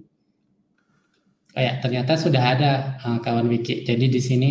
Ya, 1.53 1.77
ternyata 1.85 2.17
sudah 2.17 2.57
ada 2.57 2.97
uh, 3.05 3.21
kawan 3.21 3.45
wiki. 3.53 3.85
Jadi 3.85 4.09
di 4.09 4.21
sini 4.25 4.51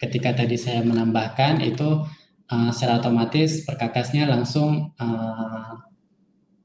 ketika 0.00 0.32
tadi 0.32 0.56
saya 0.56 0.80
menambahkan 0.80 1.60
itu 1.60 2.08
uh, 2.48 2.70
secara 2.72 3.04
otomatis 3.04 3.68
perkakasnya 3.68 4.24
langsung 4.24 4.96
uh, 4.96 5.72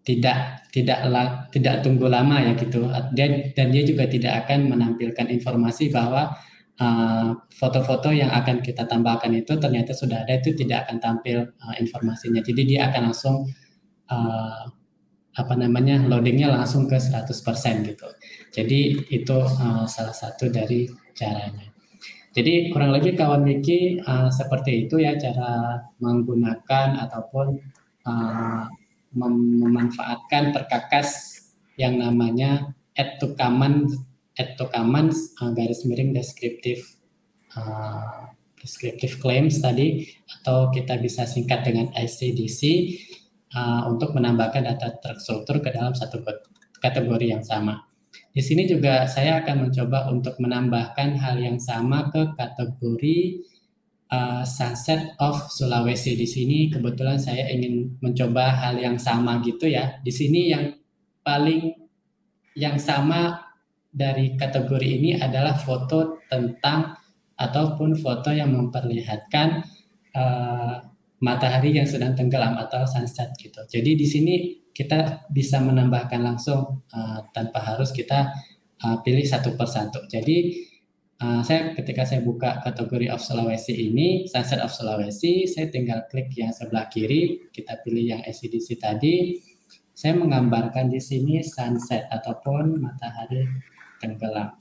tidak 0.07 0.63
tidak 0.71 1.03
tidak 1.51 1.83
tunggu 1.83 2.07
lama 2.07 2.39
ya 2.39 2.55
gitu. 2.55 2.87
Dan 3.11 3.51
dan 3.51 3.67
dia 3.75 3.83
juga 3.83 4.07
tidak 4.07 4.47
akan 4.47 4.71
menampilkan 4.71 5.27
informasi 5.27 5.91
bahwa 5.91 6.31
foto-foto 7.53 8.09
uh, 8.09 8.17
yang 8.17 8.33
akan 8.33 8.59
kita 8.65 8.89
tambahkan 8.89 9.29
itu 9.35 9.55
ternyata 9.61 9.93
sudah 9.93 10.25
ada 10.25 10.41
itu 10.41 10.57
tidak 10.57 10.87
akan 10.87 10.97
tampil 11.03 11.43
uh, 11.43 11.75
informasinya. 11.79 12.39
Jadi 12.39 12.61
dia 12.65 12.87
akan 12.87 13.11
langsung 13.11 13.45
uh, 14.09 14.63
apa 15.33 15.53
namanya 15.57 15.97
loadingnya 16.05 16.53
langsung 16.53 16.85
ke 16.85 16.97
100% 17.01 17.29
gitu. 17.89 18.07
Jadi 18.53 19.09
itu 19.09 19.37
uh, 19.41 19.85
salah 19.89 20.13
satu 20.13 20.49
dari 20.53 20.85
caranya. 21.17 21.73
Jadi 22.33 22.73
kurang 22.73 22.97
lebih 22.97 23.13
kawan 23.13 23.45
Wiki 23.45 24.01
uh, 24.01 24.29
seperti 24.33 24.85
itu 24.89 24.97
ya 24.97 25.13
cara 25.17 25.81
menggunakan 26.01 26.97
ataupun 27.05 27.61
uh, 28.09 28.65
mem 29.13 29.35
memanfaatkan 29.61 30.49
perkakas 30.49 31.37
yang 31.77 32.01
namanya 32.01 32.73
add 32.97 33.21
to 33.21 33.37
command 33.37 33.89
add 34.41 34.57
to 34.57 34.65
command 34.73 35.13
uh, 35.41 35.53
garis 35.53 35.85
miring 35.85 36.09
deskriptif 36.13 36.97
uh, 37.53 38.33
descriptive 38.57 39.21
claims 39.21 39.61
tadi 39.61 40.09
atau 40.41 40.73
kita 40.73 40.97
bisa 40.97 41.29
singkat 41.29 41.61
dengan 41.61 41.93
ICDC 41.93 42.61
uh, 43.55 43.89
untuk 43.89 44.17
menambahkan 44.17 44.65
data 44.65 44.97
terstruktur 44.99 45.61
ke 45.61 45.69
dalam 45.71 45.93
satu 45.93 46.21
kategori 46.81 47.27
yang 47.29 47.45
sama. 47.45 47.85
Di 48.33 48.41
sini 48.41 48.65
juga 48.65 49.05
saya 49.05 49.41
akan 49.41 49.69
mencoba 49.69 50.09
untuk 50.09 50.37
menambahkan 50.41 51.17
hal 51.17 51.37
yang 51.37 51.57
sama 51.61 52.09
ke 52.09 52.33
kategori 52.33 53.45
uh, 54.09 54.41
Sunset 54.45 55.17
of 55.21 55.49
Sulawesi. 55.53 56.17
Di 56.17 56.25
sini 56.25 56.69
kebetulan 56.69 57.17
saya 57.17 57.49
ingin 57.49 57.97
mencoba 58.01 58.53
hal 58.53 58.77
yang 58.77 58.97
sama 58.97 59.41
gitu 59.41 59.69
ya. 59.69 59.97
Di 60.01 60.09
sini 60.13 60.49
yang 60.49 60.73
paling 61.25 61.73
yang 62.53 62.77
sama 62.77 63.41
dari 63.93 64.33
kategori 64.37 64.89
ini 65.01 65.17
adalah 65.17 65.57
foto 65.57 66.21
tentang 66.29 66.97
ataupun 67.37 67.97
foto 67.97 68.29
yang 68.29 68.53
memperlihatkan 68.53 69.61
uh, 70.13 70.92
matahari 71.23 71.71
yang 71.79 71.87
sedang 71.87 72.11
tenggelam 72.19 72.59
atau 72.59 72.83
sunset 72.83 73.31
gitu. 73.39 73.63
Jadi 73.71 73.95
di 73.95 74.03
sini 74.03 74.35
kita 74.75 75.31
bisa 75.31 75.63
menambahkan 75.63 76.19
langsung 76.19 76.83
uh, 76.91 77.19
tanpa 77.31 77.63
harus 77.63 77.95
kita 77.95 78.35
uh, 78.83 78.99
pilih 78.99 79.23
satu 79.23 79.55
persatu. 79.55 80.03
Jadi 80.11 80.67
uh, 81.23 81.39
saya 81.39 81.71
ketika 81.79 82.03
saya 82.03 82.19
buka 82.27 82.59
kategori 82.59 83.07
of 83.07 83.23
Sulawesi 83.23 83.71
ini, 83.71 84.27
Sunset 84.27 84.59
of 84.59 84.75
Sulawesi, 84.75 85.47
saya 85.47 85.71
tinggal 85.71 86.03
klik 86.11 86.27
yang 86.35 86.51
sebelah 86.51 86.91
kiri, 86.91 87.47
kita 87.55 87.79
pilih 87.87 88.19
yang 88.19 88.21
SCDC 88.27 88.83
tadi. 88.83 89.39
Saya 89.93 90.17
menggambarkan 90.17 90.89
di 90.89 90.97
sini 90.97 91.45
sunset 91.45 92.09
ataupun 92.09 92.81
matahari 92.81 93.45
tenggelam. 94.01 94.57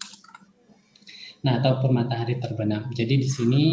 Nah, 1.43 1.59
ataupun 1.59 1.91
matahari 1.91 2.37
terbenam. 2.37 2.93
Jadi 2.93 3.15
di 3.17 3.27
sini 3.27 3.65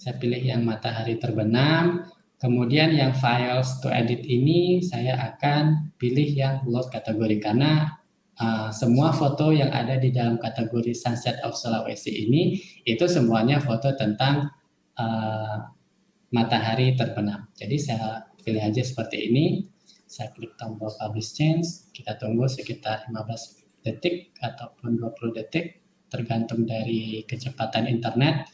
saya 0.00 0.16
pilih 0.16 0.40
yang 0.40 0.64
matahari 0.64 1.20
terbenam, 1.20 2.08
Kemudian 2.40 2.96
yang 2.96 3.12
files 3.12 3.84
to 3.84 3.92
edit 3.92 4.24
ini 4.24 4.80
saya 4.80 5.12
akan 5.28 5.92
pilih 6.00 6.24
yang 6.24 6.64
load 6.64 6.88
kategori 6.88 7.36
karena 7.36 8.00
uh, 8.40 8.72
semua 8.72 9.12
foto 9.12 9.52
yang 9.52 9.68
ada 9.68 10.00
di 10.00 10.08
dalam 10.08 10.40
kategori 10.40 10.96
Sunset 10.96 11.44
of 11.44 11.52
Sulawesi 11.52 12.08
ini 12.08 12.56
itu 12.88 13.04
semuanya 13.04 13.60
foto 13.60 13.92
tentang 13.92 14.48
uh, 14.96 15.56
matahari 16.32 16.96
terbenam. 16.96 17.44
Jadi 17.60 17.76
saya 17.76 18.24
pilih 18.40 18.64
aja 18.64 18.80
seperti 18.80 19.28
ini. 19.28 19.68
Saya 20.08 20.32
klik 20.32 20.56
tombol 20.56 20.90
publish 20.96 21.36
change, 21.36 21.92
kita 21.94 22.16
tunggu 22.18 22.48
sekitar 22.48 23.06
15 23.12 23.84
detik 23.84 24.32
ataupun 24.40 24.96
20 24.96 25.38
detik 25.38 25.84
tergantung 26.08 26.64
dari 26.64 27.22
kecepatan 27.28 27.84
internet. 27.86 28.48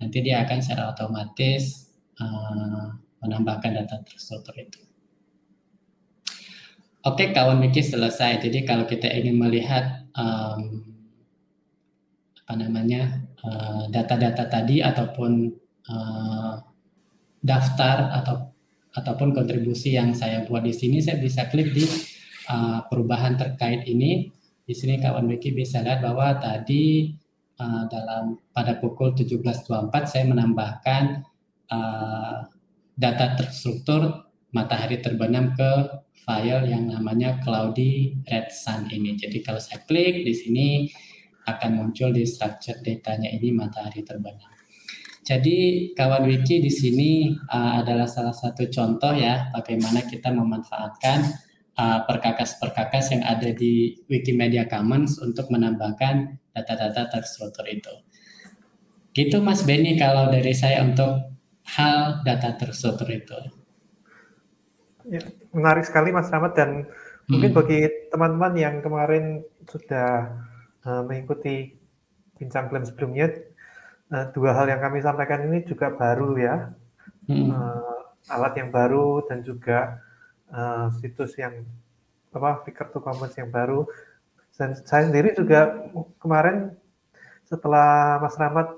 Nanti 0.00 0.18
dia 0.24 0.40
akan 0.42 0.58
secara 0.64 0.96
otomatis 0.96 1.92
uh, 2.16 2.96
menambahkan 3.20 3.76
data 3.76 4.00
terstruktur 4.00 4.56
itu. 4.56 4.80
Oke, 7.04 7.32
kawan 7.32 7.60
Wiki 7.64 7.80
selesai. 7.80 8.44
Jadi 8.44 8.64
kalau 8.68 8.84
kita 8.84 9.08
ingin 9.08 9.36
melihat 9.40 10.04
um, 10.16 10.84
apa 12.44 12.52
namanya 12.60 13.24
uh, 13.40 13.88
data-data 13.88 14.44
uh, 14.44 14.48
tadi 14.52 14.84
ataupun 14.84 15.48
uh, 15.88 16.60
daftar 17.40 17.96
atau 18.20 18.52
ataupun 18.90 19.32
kontribusi 19.32 19.96
yang 19.96 20.12
saya 20.12 20.44
buat 20.44 20.60
di 20.60 20.76
sini, 20.76 21.00
saya 21.00 21.16
bisa 21.22 21.48
klik 21.48 21.72
di 21.72 21.88
uh, 22.52 22.84
perubahan 22.88 23.36
terkait 23.36 23.88
ini. 23.88 24.28
Di 24.64 24.76
sini 24.76 25.00
kawan 25.00 25.24
Wiki 25.24 25.56
bisa 25.56 25.80
lihat 25.80 26.04
bahwa 26.04 26.36
tadi 26.36 27.16
uh, 27.60 27.84
dalam 27.92 28.40
pada 28.56 28.80
pukul 28.80 29.12
17.24 29.12 29.92
saya 30.08 30.24
menambahkan 30.24 31.04
uh, 31.68 32.48
data 32.96 33.26
terstruktur 33.36 34.32
matahari 34.50 34.98
terbenam 34.98 35.52
ke 35.54 35.72
file 36.24 36.66
yang 36.68 36.90
namanya 36.90 37.38
Cloudy 37.44 38.18
Red 38.26 38.50
Sun 38.50 38.88
ini. 38.90 39.14
Jadi 39.14 39.44
kalau 39.44 39.60
saya 39.60 39.84
klik 39.84 40.24
di 40.26 40.34
sini 40.34 40.68
akan 41.46 41.70
muncul 41.80 42.12
di 42.12 42.24
structure 42.24 42.80
datanya 42.80 43.30
ini 43.30 43.52
matahari 43.54 44.02
terbenam. 44.04 44.48
Jadi 45.20 45.90
kawan 45.94 46.26
wiki 46.26 46.58
di 46.58 46.72
sini 46.72 47.30
uh, 47.30 47.84
adalah 47.84 48.08
salah 48.08 48.34
satu 48.34 48.66
contoh 48.72 49.14
ya 49.14 49.52
bagaimana 49.54 50.02
kita 50.08 50.32
memanfaatkan 50.32 51.18
uh, 51.78 52.02
perkakas-perkakas 52.08 53.14
yang 53.14 53.22
ada 53.22 53.52
di 53.54 54.00
Wikimedia 54.10 54.66
Commons 54.66 55.20
untuk 55.22 55.52
menambahkan 55.52 56.39
data-data 56.62 57.20
terstruktur 57.20 57.64
itu. 57.66 57.92
Gitu 59.10 59.42
Mas 59.42 59.66
Benny 59.66 59.98
kalau 59.98 60.30
dari 60.30 60.54
saya 60.54 60.86
untuk 60.86 61.34
hal 61.76 62.22
data 62.22 62.54
terstruktur 62.54 63.10
itu. 63.10 63.38
Ya, 65.10 65.22
menarik 65.50 65.82
sekali 65.88 66.14
Mas 66.14 66.30
Rahmat 66.30 66.54
dan 66.54 66.70
hmm. 66.86 67.30
mungkin 67.30 67.50
bagi 67.56 67.80
teman-teman 68.12 68.54
yang 68.54 68.74
kemarin 68.84 69.42
sudah 69.66 70.30
uh, 70.86 71.02
mengikuti 71.02 71.74
bincang 72.38 72.70
klaim 72.70 72.86
sebelumnya, 72.86 73.32
uh, 74.14 74.30
dua 74.30 74.54
hal 74.54 74.70
yang 74.70 74.80
kami 74.80 75.02
sampaikan 75.02 75.48
ini 75.50 75.66
juga 75.66 75.90
baru 75.92 76.36
ya, 76.38 76.56
hmm. 77.26 77.48
uh, 77.50 78.32
alat 78.32 78.54
yang 78.60 78.70
baru 78.70 79.24
dan 79.26 79.42
juga 79.42 80.00
uh, 80.52 80.92
situs 81.00 81.34
yang 81.40 81.66
apa 82.30 82.62
Figure 82.62 82.90
to 82.94 82.98
Commons 83.02 83.34
yang 83.34 83.50
baru. 83.50 83.86
Dan 84.60 84.76
saya 84.84 85.08
sendiri 85.08 85.32
juga 85.32 85.88
kemarin 86.20 86.76
setelah 87.48 88.20
Mas 88.20 88.36
Rahmat 88.36 88.76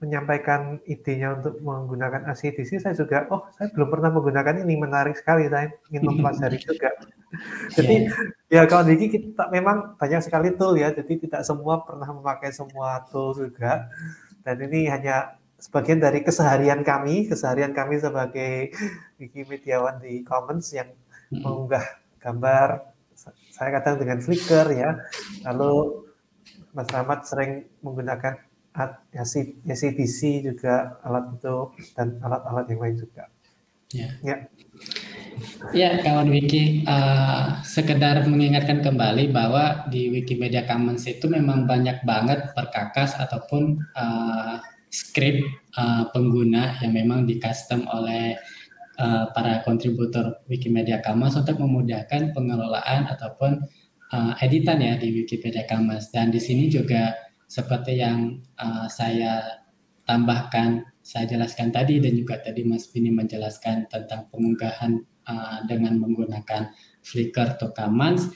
menyampaikan 0.00 0.80
idenya 0.88 1.36
untuk 1.36 1.60
menggunakan 1.60 2.24
ACDC, 2.32 2.80
saya 2.80 2.96
juga, 2.96 3.28
oh 3.28 3.44
saya 3.52 3.68
belum 3.68 3.92
pernah 3.92 4.08
menggunakan 4.08 4.64
ini, 4.64 4.80
menarik 4.80 5.12
sekali, 5.12 5.44
saya 5.52 5.68
ingin 5.92 6.08
mempelajari 6.08 6.56
juga. 6.72 6.88
Jadi 7.76 8.08
yeah. 8.48 8.64
ya 8.64 8.66
kawan 8.66 8.88
Diki 8.88 9.12
kita 9.12 9.52
memang 9.52 10.00
banyak 10.00 10.24
sekali 10.24 10.56
tool 10.56 10.80
ya, 10.80 10.88
jadi 10.96 11.20
tidak 11.20 11.42
semua 11.44 11.84
pernah 11.84 12.08
memakai 12.08 12.48
semua 12.48 13.04
tool 13.12 13.36
juga. 13.36 13.92
Dan 14.40 14.56
ini 14.64 14.88
hanya 14.88 15.36
sebagian 15.60 16.00
dari 16.00 16.24
keseharian 16.24 16.80
kami, 16.80 17.28
keseharian 17.28 17.76
kami 17.76 18.00
sebagai 18.00 18.72
Wikimediawan 19.20 20.00
di 20.00 20.24
Commons 20.24 20.72
yang 20.72 20.88
mengunggah 21.28 21.84
gambar, 22.24 22.88
saya 23.60 23.76
katakan 23.76 24.00
dengan 24.00 24.18
Flickr 24.24 24.72
ya, 24.72 24.96
lalu 25.44 26.00
Mas 26.72 26.88
Rahmat 26.88 27.28
sering 27.28 27.68
menggunakan 27.84 28.40
CDC 29.20 30.48
juga 30.48 30.96
alat 31.04 31.36
itu 31.36 31.56
dan 31.92 32.16
alat-alat 32.24 32.64
yang 32.72 32.80
lain 32.80 32.96
juga. 32.96 33.28
Ya. 33.92 34.08
Ya. 34.24 34.36
Ya, 35.76 35.90
kawan 36.00 36.32
Wiki, 36.32 36.88
uh, 36.88 37.60
sekedar 37.60 38.24
mengingatkan 38.24 38.80
kembali 38.80 39.28
bahwa 39.28 39.84
di 39.92 40.08
Wikimedia 40.08 40.64
Commons 40.64 41.04
itu 41.04 41.28
memang 41.28 41.68
banyak 41.68 42.00
banget 42.08 42.56
perkakas 42.56 43.12
ataupun 43.20 43.76
uh, 43.92 44.56
script 44.88 45.44
uh, 45.76 46.08
pengguna 46.16 46.80
yang 46.80 46.96
memang 46.96 47.28
di 47.28 47.36
custom 47.36 47.84
oleh 47.92 48.40
uh, 49.00 49.32
para 49.32 49.64
kontributor 49.64 50.44
Wikimedia 50.46 51.00
Commons 51.00 51.34
untuk 51.40 51.56
memudahkan 51.56 52.36
pengelolaan 52.36 53.08
ataupun 53.08 53.64
uh, 54.12 54.32
editan 54.44 54.84
ya 54.84 55.00
di 55.00 55.08
Wikipedia 55.24 55.64
Commons. 55.64 56.12
Dan 56.12 56.28
di 56.28 56.38
sini 56.38 56.68
juga 56.68 57.16
seperti 57.48 57.98
yang 57.98 58.44
uh, 58.60 58.86
saya 58.86 59.64
tambahkan, 60.04 60.84
saya 61.00 61.24
jelaskan 61.26 61.72
tadi 61.72 61.98
dan 61.98 62.12
juga 62.14 62.38
tadi 62.38 62.62
Mas 62.68 62.92
Bini 62.92 63.08
menjelaskan 63.08 63.88
tentang 63.88 64.28
pengunggahan 64.28 65.00
uh, 65.26 65.58
dengan 65.64 65.96
menggunakan 65.96 66.70
Flickr 67.00 67.56
atau 67.56 67.72
Commons, 67.72 68.28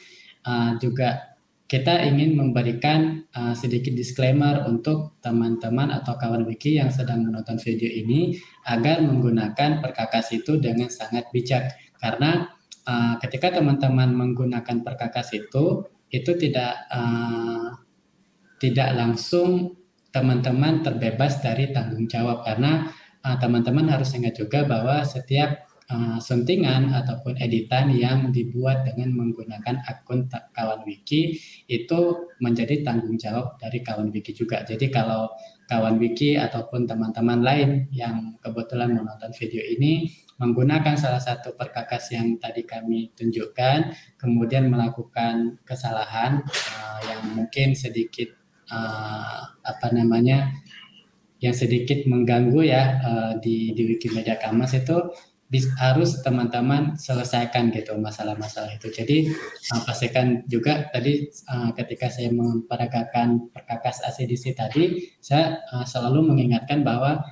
uh, 0.49 0.81
juga 0.81 1.34
kita 1.75 2.07
ingin 2.07 2.39
memberikan 2.39 3.27
uh, 3.35 3.51
sedikit 3.51 3.91
disclaimer 3.99 4.63
untuk 4.71 5.19
teman-teman 5.19 5.91
atau 5.91 6.15
kawan 6.15 6.47
wiki 6.47 6.79
yang 6.79 6.95
sedang 6.95 7.27
menonton 7.27 7.59
video 7.59 7.91
ini 7.91 8.39
agar 8.63 9.03
menggunakan 9.03 9.83
perkakas 9.83 10.39
itu 10.39 10.63
dengan 10.63 10.87
sangat 10.87 11.35
bijak. 11.35 11.75
Karena 11.99 12.47
uh, 12.87 13.19
ketika 13.19 13.59
teman-teman 13.59 14.15
menggunakan 14.15 14.87
perkakas 14.87 15.35
itu 15.35 15.83
itu 16.15 16.31
tidak 16.39 16.87
uh, 16.95 17.75
tidak 18.63 18.95
langsung 18.95 19.75
teman-teman 20.15 20.87
terbebas 20.87 21.43
dari 21.43 21.75
tanggung 21.75 22.07
jawab. 22.07 22.47
Karena 22.47 22.87
uh, 23.27 23.35
teman-teman 23.43 23.91
harus 23.91 24.15
ingat 24.15 24.39
juga 24.39 24.63
bahwa 24.63 25.03
setiap 25.03 25.74
uh, 25.91 26.19
suntingan 26.21 26.93
ataupun 26.93 27.37
editan 27.41 27.93
yang 27.93 28.33
dibuat 28.33 28.85
dengan 28.89 29.13
menggunakan 29.13 29.85
akun 29.85 30.31
kawan 30.55 30.85
wiki 30.89 31.37
itu 31.69 32.31
menjadi 32.41 32.85
tanggung 32.85 33.17
jawab 33.21 33.57
dari 33.61 33.85
kawan 33.85 34.09
wiki 34.09 34.33
juga. 34.33 34.65
Jadi 34.65 34.89
kalau 34.89 35.29
kawan 35.65 35.97
wiki 35.97 36.37
ataupun 36.37 36.85
teman-teman 36.85 37.41
lain 37.41 37.71
yang 37.89 38.37
kebetulan 38.45 38.93
menonton 38.93 39.33
video 39.33 39.65
ini 39.65 40.13
menggunakan 40.37 40.99
salah 40.99 41.23
satu 41.23 41.55
perkakas 41.55 42.11
yang 42.11 42.37
tadi 42.43 42.67
kami 42.67 43.15
tunjukkan, 43.15 43.95
kemudian 44.19 44.67
melakukan 44.67 45.63
kesalahan 45.63 46.43
uh, 46.45 47.01
yang 47.07 47.23
mungkin 47.39 47.73
sedikit 47.73 48.35
uh, 48.69 49.41
apa 49.63 49.87
namanya 49.95 50.51
yang 51.39 51.55
sedikit 51.55 52.09
mengganggu 52.09 52.61
ya 52.67 52.83
uh, 53.05 53.33
di 53.39 53.77
di 53.77 53.95
Wikimedia 53.95 54.41
Commons 54.41 54.75
itu 54.75 54.97
harus 55.79 56.21
teman-teman 56.23 56.99
selesaikan 56.99 57.71
gitu 57.71 57.95
masalah-masalah 57.99 58.75
itu. 58.75 58.91
Jadi 58.91 59.31
uh, 59.71 59.83
pastikan 59.87 60.43
juga 60.51 60.91
tadi 60.91 61.31
uh, 61.51 61.71
ketika 61.77 62.11
saya 62.11 62.31
memperagakan 62.35 63.51
perkakas 63.55 64.03
ACDC 64.03 64.55
tadi, 64.59 65.15
saya 65.23 65.63
uh, 65.71 65.87
selalu 65.87 66.35
mengingatkan 66.35 66.83
bahwa 66.83 67.23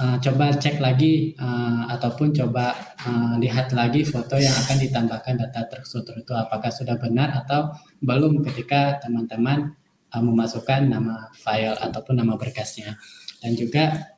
uh, 0.00 0.16
coba 0.20 0.56
cek 0.56 0.80
lagi 0.80 1.36
uh, 1.36 1.88
ataupun 1.92 2.32
coba 2.32 2.76
uh, 3.04 3.34
lihat 3.36 3.72
lagi 3.76 4.04
foto 4.04 4.40
yang 4.40 4.52
akan 4.66 4.76
ditambahkan 4.80 5.34
data 5.36 5.60
terstruktur 5.68 6.20
itu 6.20 6.32
apakah 6.32 6.72
sudah 6.72 6.96
benar 6.96 7.32
atau 7.44 7.72
belum 8.00 8.40
ketika 8.46 9.00
teman-teman 9.04 9.76
uh, 10.12 10.22
memasukkan 10.22 10.88
nama 10.88 11.28
file 11.36 11.76
ataupun 11.76 12.20
nama 12.20 12.34
berkasnya. 12.40 12.96
Dan 13.40 13.56
juga 13.56 14.16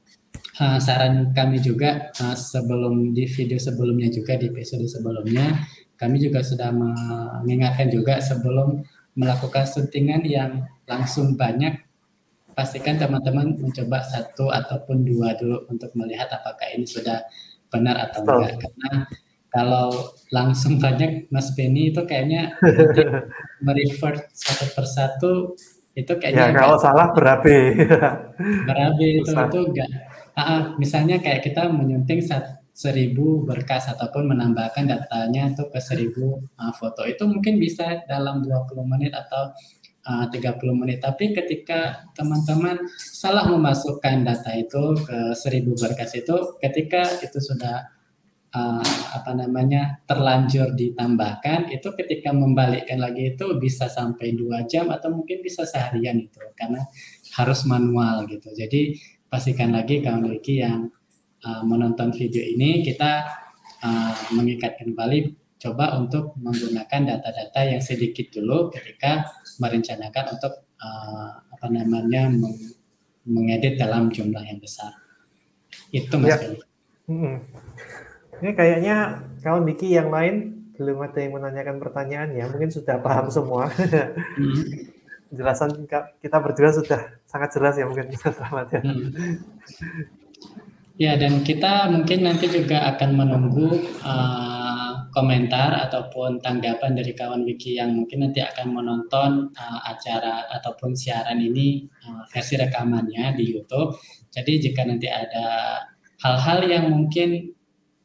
uh, 0.60 0.78
saran 0.82 1.32
kami 1.32 1.62
juga 1.62 2.12
uh, 2.20 2.36
sebelum 2.36 3.16
di 3.16 3.24
video 3.24 3.56
sebelumnya 3.56 4.12
juga 4.12 4.36
di 4.36 4.52
episode 4.52 4.84
sebelumnya 4.84 5.64
kami 5.96 6.18
juga 6.18 6.42
sudah 6.42 6.74
mengingatkan 6.74 7.88
juga 7.88 8.18
sebelum 8.18 8.82
melakukan 9.14 9.68
syutingan 9.68 10.26
yang 10.26 10.66
langsung 10.88 11.38
banyak 11.38 11.78
pastikan 12.52 13.00
teman-teman 13.00 13.56
mencoba 13.56 14.04
satu 14.04 14.52
ataupun 14.52 15.06
dua 15.06 15.38
dulu 15.38 15.64
untuk 15.72 15.94
melihat 15.96 16.28
apakah 16.32 16.68
ini 16.74 16.84
sudah 16.84 17.22
benar 17.72 18.10
atau 18.10 18.24
oh. 18.28 18.40
enggak. 18.40 18.60
Karena 18.60 18.90
kalau 19.52 19.88
langsung 20.32 20.80
banyak 20.80 21.28
Mas 21.32 21.52
Benny 21.56 21.92
itu 21.92 22.02
kayaknya 22.04 22.56
merefer 23.64 24.26
satu 24.32 24.64
persatu 24.74 25.32
itu 25.92 26.12
kayaknya 26.16 26.52
ya, 26.52 26.56
kalau 26.56 26.76
salah 26.80 27.12
berabe. 27.12 27.76
Berabe 28.68 29.06
itu 29.22 29.30
itu 29.32 29.60
enggak 29.70 30.11
uh, 30.36 30.76
misalnya 30.76 31.20
kayak 31.20 31.44
kita 31.44 31.68
menyunting 31.68 32.24
seribu 32.72 33.44
berkas 33.44 33.84
ataupun 33.92 34.32
menambahkan 34.32 34.88
datanya 34.88 35.52
tuh 35.52 35.68
ke 35.68 35.78
seribu 35.78 36.40
uh, 36.56 36.72
foto. 36.72 37.04
Itu 37.04 37.28
mungkin 37.28 37.60
bisa 37.60 38.04
dalam 38.08 38.40
20 38.40 38.84
menit 38.88 39.12
atau 39.12 39.52
uh, 40.08 40.26
30 40.32 40.80
menit. 40.80 41.04
Tapi 41.04 41.36
ketika 41.36 42.08
teman-teman 42.16 42.80
salah 42.96 43.46
memasukkan 43.46 44.24
data 44.24 44.52
itu 44.56 44.96
ke 45.04 45.36
seribu 45.36 45.76
berkas 45.76 46.16
itu 46.16 46.56
ketika 46.58 47.04
itu 47.20 47.38
sudah 47.38 47.92
uh, 48.56 48.84
apa 49.16 49.32
namanya 49.36 50.00
terlanjur 50.08 50.72
ditambahkan 50.72 51.72
itu 51.72 51.88
ketika 51.96 52.32
membalikkan 52.32 53.00
lagi 53.00 53.36
itu 53.36 53.56
bisa 53.60 53.88
sampai 53.88 54.36
dua 54.36 54.64
jam 54.68 54.88
atau 54.88 55.12
mungkin 55.12 55.44
bisa 55.44 55.68
seharian 55.68 56.24
itu 56.24 56.40
karena 56.56 56.84
harus 57.36 57.64
manual 57.64 58.28
gitu. 58.28 58.52
Jadi 58.52 58.96
pastikan 59.32 59.72
lagi 59.72 60.04
kawan 60.04 60.28
Wiki 60.28 60.60
yang 60.60 60.92
uh, 61.40 61.64
menonton 61.64 62.12
video 62.12 62.44
ini 62.44 62.84
kita 62.84 63.24
uh, 63.80 64.12
mengikat 64.36 64.76
kembali 64.76 65.32
coba 65.56 65.96
untuk 65.96 66.36
menggunakan 66.36 67.16
data-data 67.16 67.64
yang 67.64 67.80
sedikit 67.80 68.28
dulu 68.28 68.68
ketika 68.68 69.24
merencanakan 69.56 70.36
untuk 70.36 70.68
uh, 70.84 71.40
apa 71.48 71.66
namanya 71.72 72.28
meng 72.28 72.76
mengedit 73.24 73.78
dalam 73.78 74.10
jumlah 74.10 74.42
yang 74.42 74.58
besar. 74.58 74.98
Itu 75.94 76.18
Mas 76.18 76.36
ya. 76.36 76.58
Hmm. 77.06 77.38
Ini 78.42 78.50
kayaknya 78.52 79.22
kawan 79.40 79.64
Diki 79.64 79.94
yang 79.94 80.10
lain 80.10 80.66
belum 80.74 81.06
ada 81.06 81.22
yang 81.22 81.38
menanyakan 81.38 81.78
pertanyaan 81.78 82.34
ya, 82.34 82.50
mungkin 82.50 82.68
sudah 82.68 83.00
paham 83.00 83.32
semua. 83.32 83.72
Hmm 84.36 84.92
penjelasan 85.32 85.88
kita 86.20 86.36
berdua 86.44 86.76
sudah 86.76 87.00
sangat 87.32 87.50
jelas 87.56 87.74
ya 87.80 87.88
mungkin 87.88 88.12
selamat 88.20 88.66
ya. 88.76 88.80
Hmm. 88.84 89.08
Ya 91.00 91.12
dan 91.16 91.40
kita 91.40 91.88
mungkin 91.88 92.28
nanti 92.28 92.52
juga 92.52 92.84
akan 92.92 93.10
menunggu 93.16 93.80
uh, 94.04 95.08
komentar 95.16 95.88
ataupun 95.88 96.44
tanggapan 96.44 96.92
dari 96.92 97.16
kawan 97.16 97.48
Wiki 97.48 97.80
yang 97.80 97.96
mungkin 97.96 98.28
nanti 98.28 98.44
akan 98.44 98.76
menonton 98.76 99.30
uh, 99.56 99.80
acara 99.88 100.52
ataupun 100.52 100.92
siaran 100.92 101.40
ini 101.40 101.88
uh, 102.04 102.28
versi 102.28 102.60
rekamannya 102.60 103.32
di 103.40 103.56
YouTube. 103.56 103.96
Jadi 104.28 104.68
jika 104.68 104.84
nanti 104.84 105.08
ada 105.08 105.80
hal-hal 106.20 106.68
yang 106.68 106.92
mungkin 106.92 107.56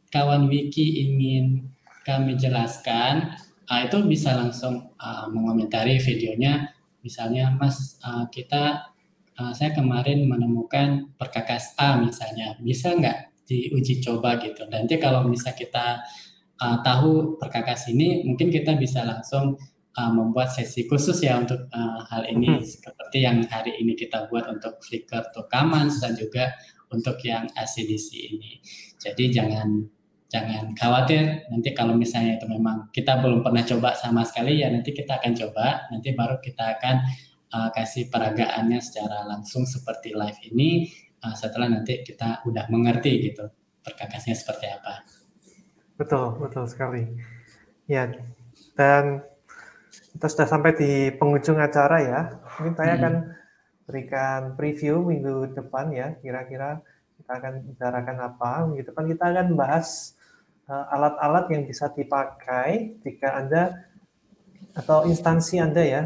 kawan 0.07 0.47
Wiki 0.47 1.03
ingin 1.03 1.67
kami 2.07 2.39
jelaskan, 2.39 3.35
uh, 3.67 3.83
itu 3.83 3.99
bisa 4.07 4.31
langsung 4.31 4.95
uh, 4.95 5.27
mengomentari 5.27 5.99
videonya 5.99 6.71
Misalnya, 7.07 7.55
Mas, 7.55 7.95
uh, 8.03 8.27
kita 8.27 8.83
uh, 9.37 9.53
saya 9.53 9.71
kemarin 9.73 10.25
menemukan 10.25 11.13
perkakas 11.15 11.77
A 11.77 11.97
misalnya, 12.01 12.57
bisa 12.59 12.93
nggak 12.93 13.45
diuji 13.47 14.03
coba 14.03 14.41
gitu. 14.41 14.67
Nanti 14.67 14.99
kalau 14.99 15.23
misal 15.23 15.55
kita 15.55 16.03
uh, 16.59 16.77
tahu 16.83 17.39
perkakas 17.39 17.87
ini, 17.93 18.25
mungkin 18.27 18.51
kita 18.51 18.75
bisa 18.75 19.05
langsung 19.07 19.55
uh, 19.95 20.11
membuat 20.11 20.51
sesi 20.51 20.89
khusus 20.89 21.21
ya 21.23 21.39
untuk 21.39 21.69
uh, 21.71 22.01
hal 22.11 22.27
ini, 22.27 22.59
hmm. 22.59 22.65
seperti 22.65 23.23
yang 23.23 23.45
hari 23.47 23.77
ini 23.79 23.95
kita 23.95 24.27
buat 24.27 24.49
untuk 24.51 24.81
Flickr 24.83 25.31
to 25.31 25.47
Commons 25.47 26.03
dan 26.03 26.17
juga 26.17 26.51
untuk 26.91 27.19
yang 27.23 27.47
ACDC 27.55 28.09
ini. 28.35 28.59
Jadi 28.97 29.31
jangan 29.31 29.97
jangan 30.27 30.75
khawatir 30.75 31.47
nanti 31.47 31.71
kalau 31.71 31.95
misalnya 31.95 32.35
itu 32.35 32.51
memang 32.51 32.91
kita 32.91 33.23
belum 33.23 33.47
pernah 33.47 33.63
coba 33.63 33.95
sama 33.95 34.27
sekali 34.27 34.59
ya 34.59 34.67
nanti 34.67 34.91
kita 34.91 35.23
akan 35.23 35.31
coba 35.31 35.87
nanti 35.87 36.11
baru 36.11 36.43
kita 36.43 36.75
akan 36.75 36.95
uh, 37.53 37.69
kasih 37.71 38.09
peragaannya 38.11 38.79
secara 38.79 39.27
langsung 39.27 39.63
seperti 39.67 40.15
live 40.15 40.39
ini 40.51 40.91
uh, 41.23 41.35
setelah 41.35 41.71
nanti 41.71 42.01
kita 42.03 42.43
udah 42.47 42.67
mengerti 42.71 43.31
gitu 43.31 43.47
perkakasnya 43.83 44.35
seperti 44.35 44.71
apa 44.71 45.03
betul 45.99 46.37
betul 46.39 46.65
sekali 46.67 47.07
ya 47.87 48.11
dan 48.75 49.23
kita 50.17 50.27
sudah 50.27 50.47
sampai 50.49 50.71
di 50.75 50.91
penghujung 51.15 51.61
acara 51.61 51.97
ya 52.03 52.21
mungkin 52.57 52.73
saya 52.75 52.93
hmm. 52.93 52.99
akan 52.99 53.13
berikan 53.87 54.41
preview 54.59 54.99
minggu 55.03 55.55
depan 55.55 55.93
ya 55.95 56.17
kira-kira 56.19 56.83
kita 57.17 57.31
akan 57.39 57.53
bicarakan 57.63 58.17
apa 58.19 58.51
minggu 58.67 58.83
depan 58.91 59.05
kita 59.07 59.25
akan 59.31 59.47
bahas 59.55 60.17
Eh, 60.67 60.85
alat-alat 60.91 61.47
yang 61.47 61.63
bisa 61.63 61.87
dipakai 61.87 62.99
jika 62.99 63.39
Anda 63.39 63.87
atau 64.75 65.07
instansi 65.07 65.63
Anda 65.63 65.79
ya. 65.79 66.03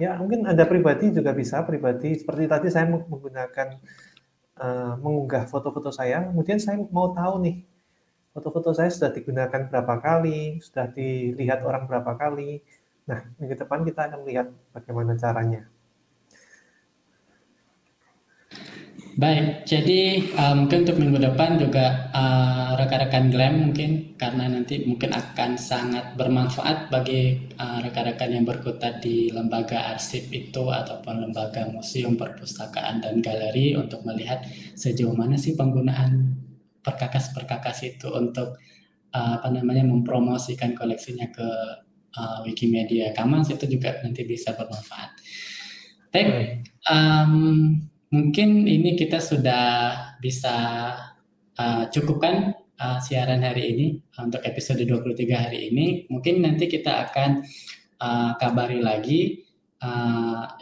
Ya, 0.00 0.16
mungkin 0.16 0.48
Anda 0.48 0.64
pribadi 0.64 1.12
juga 1.12 1.36
bisa 1.36 1.60
pribadi 1.64 2.16
seperti 2.16 2.48
tadi 2.48 2.68
saya 2.72 2.88
menggunakan 2.88 3.76
uh, 4.56 4.94
mengunggah 5.00 5.44
foto-foto 5.48 5.92
saya, 5.92 6.24
kemudian 6.28 6.60
saya 6.60 6.80
mau 6.92 7.12
tahu 7.12 7.44
nih 7.44 7.56
foto-foto 8.32 8.72
saya 8.72 8.88
sudah 8.88 9.12
digunakan 9.12 9.68
berapa 9.68 9.94
kali, 10.00 10.60
sudah 10.64 10.88
dilihat 10.88 11.60
orang 11.64 11.84
berapa 11.84 12.16
kali. 12.16 12.64
Nah, 13.04 13.20
minggu 13.36 13.58
depan 13.58 13.84
kita 13.84 14.08
akan 14.08 14.20
lihat 14.24 14.46
bagaimana 14.72 15.12
caranya. 15.18 15.71
Baik, 19.12 19.68
jadi 19.68 20.24
uh, 20.40 20.56
mungkin 20.56 20.88
untuk 20.88 20.96
minggu 20.96 21.20
depan 21.20 21.60
juga 21.60 22.08
uh, 22.16 22.72
rekan-rekan 22.80 23.28
GLAM 23.28 23.54
mungkin 23.68 24.16
karena 24.16 24.48
nanti 24.48 24.88
mungkin 24.88 25.12
akan 25.12 25.60
sangat 25.60 26.16
bermanfaat 26.16 26.88
bagi 26.88 27.52
uh, 27.60 27.84
rekan-rekan 27.84 28.32
yang 28.32 28.48
berkutat 28.48 29.04
di 29.04 29.28
lembaga 29.28 29.92
arsip 29.92 30.32
itu 30.32 30.64
ataupun 30.64 31.28
lembaga 31.28 31.68
museum 31.68 32.16
perpustakaan 32.16 33.04
dan 33.04 33.20
galeri 33.20 33.76
untuk 33.76 34.00
melihat 34.08 34.48
sejauh 34.80 35.12
mana 35.12 35.36
sih 35.36 35.52
penggunaan 35.60 36.32
perkakas-perkakas 36.80 37.84
itu 37.84 38.08
untuk 38.16 38.56
uh, 39.12 39.36
apa 39.36 39.52
namanya 39.52 39.84
mempromosikan 39.84 40.72
koleksinya 40.72 41.28
ke 41.28 41.48
uh, 42.16 42.40
Wikimedia 42.48 43.12
Commons 43.12 43.52
itu 43.52 43.68
juga 43.68 44.00
nanti 44.00 44.24
bisa 44.24 44.56
bermanfaat. 44.56 45.20
Baik, 46.12 46.64
um, 46.88 47.91
mungkin 48.12 48.68
ini 48.68 48.94
kita 48.94 49.18
sudah 49.18 49.64
bisa 50.20 50.54
uh, 51.56 51.84
cukupkan 51.88 52.52
uh, 52.76 53.00
siaran 53.00 53.40
hari 53.40 53.72
ini 53.72 53.86
untuk 54.20 54.44
episode 54.44 54.84
23 54.84 55.16
hari 55.32 55.72
ini. 55.72 56.04
Mungkin 56.12 56.44
nanti 56.44 56.68
kita 56.68 57.08
akan 57.08 57.42
uh, 57.98 58.36
kabari 58.36 58.78
lagi 58.78 59.42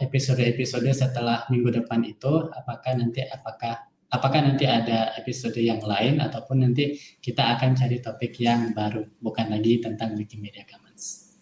episode-episode 0.01 0.89
uh, 0.89 0.97
setelah 0.97 1.45
minggu 1.53 1.69
depan 1.69 2.01
itu 2.01 2.49
apakah 2.57 2.97
nanti 2.97 3.21
apakah 3.21 3.85
apakah 4.09 4.41
nanti 4.41 4.65
ada 4.65 5.13
episode 5.13 5.61
yang 5.61 5.77
lain 5.85 6.17
ataupun 6.17 6.65
nanti 6.65 6.97
kita 7.21 7.53
akan 7.53 7.77
cari 7.77 8.01
topik 8.01 8.33
yang 8.41 8.73
baru 8.73 9.05
bukan 9.21 9.53
lagi 9.53 9.77
tentang 9.77 10.17
Wikimedia 10.17 10.65
Commons. 10.65 11.37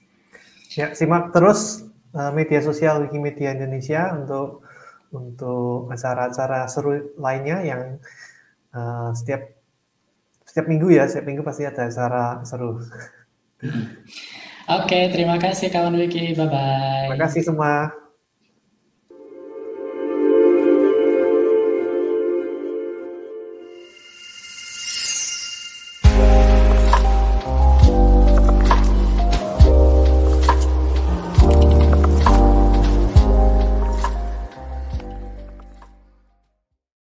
Ya, 0.76 0.92
simak 0.92 1.32
terus 1.32 1.88
media 2.36 2.60
sosial 2.60 3.08
Wikimedia 3.08 3.56
Indonesia 3.56 4.12
untuk 4.12 4.68
untuk 5.14 5.90
acara-acara 5.90 6.70
seru 6.70 7.14
lainnya 7.18 7.58
yang 7.66 7.82
uh, 8.74 9.12
setiap 9.14 9.50
setiap 10.46 10.66
minggu 10.66 10.90
ya, 10.94 11.06
setiap 11.06 11.26
minggu 11.30 11.42
pasti 11.46 11.66
ada 11.66 11.90
acara 11.90 12.42
seru. 12.46 12.82
Oke, 14.70 14.86
okay, 14.86 15.04
terima 15.10 15.42
kasih 15.42 15.74
kawan 15.74 15.98
Wiki. 15.98 16.34
Bye 16.38 16.46
bye. 16.46 17.10
Terima 17.10 17.20
kasih 17.26 17.42
semua. 17.42 17.99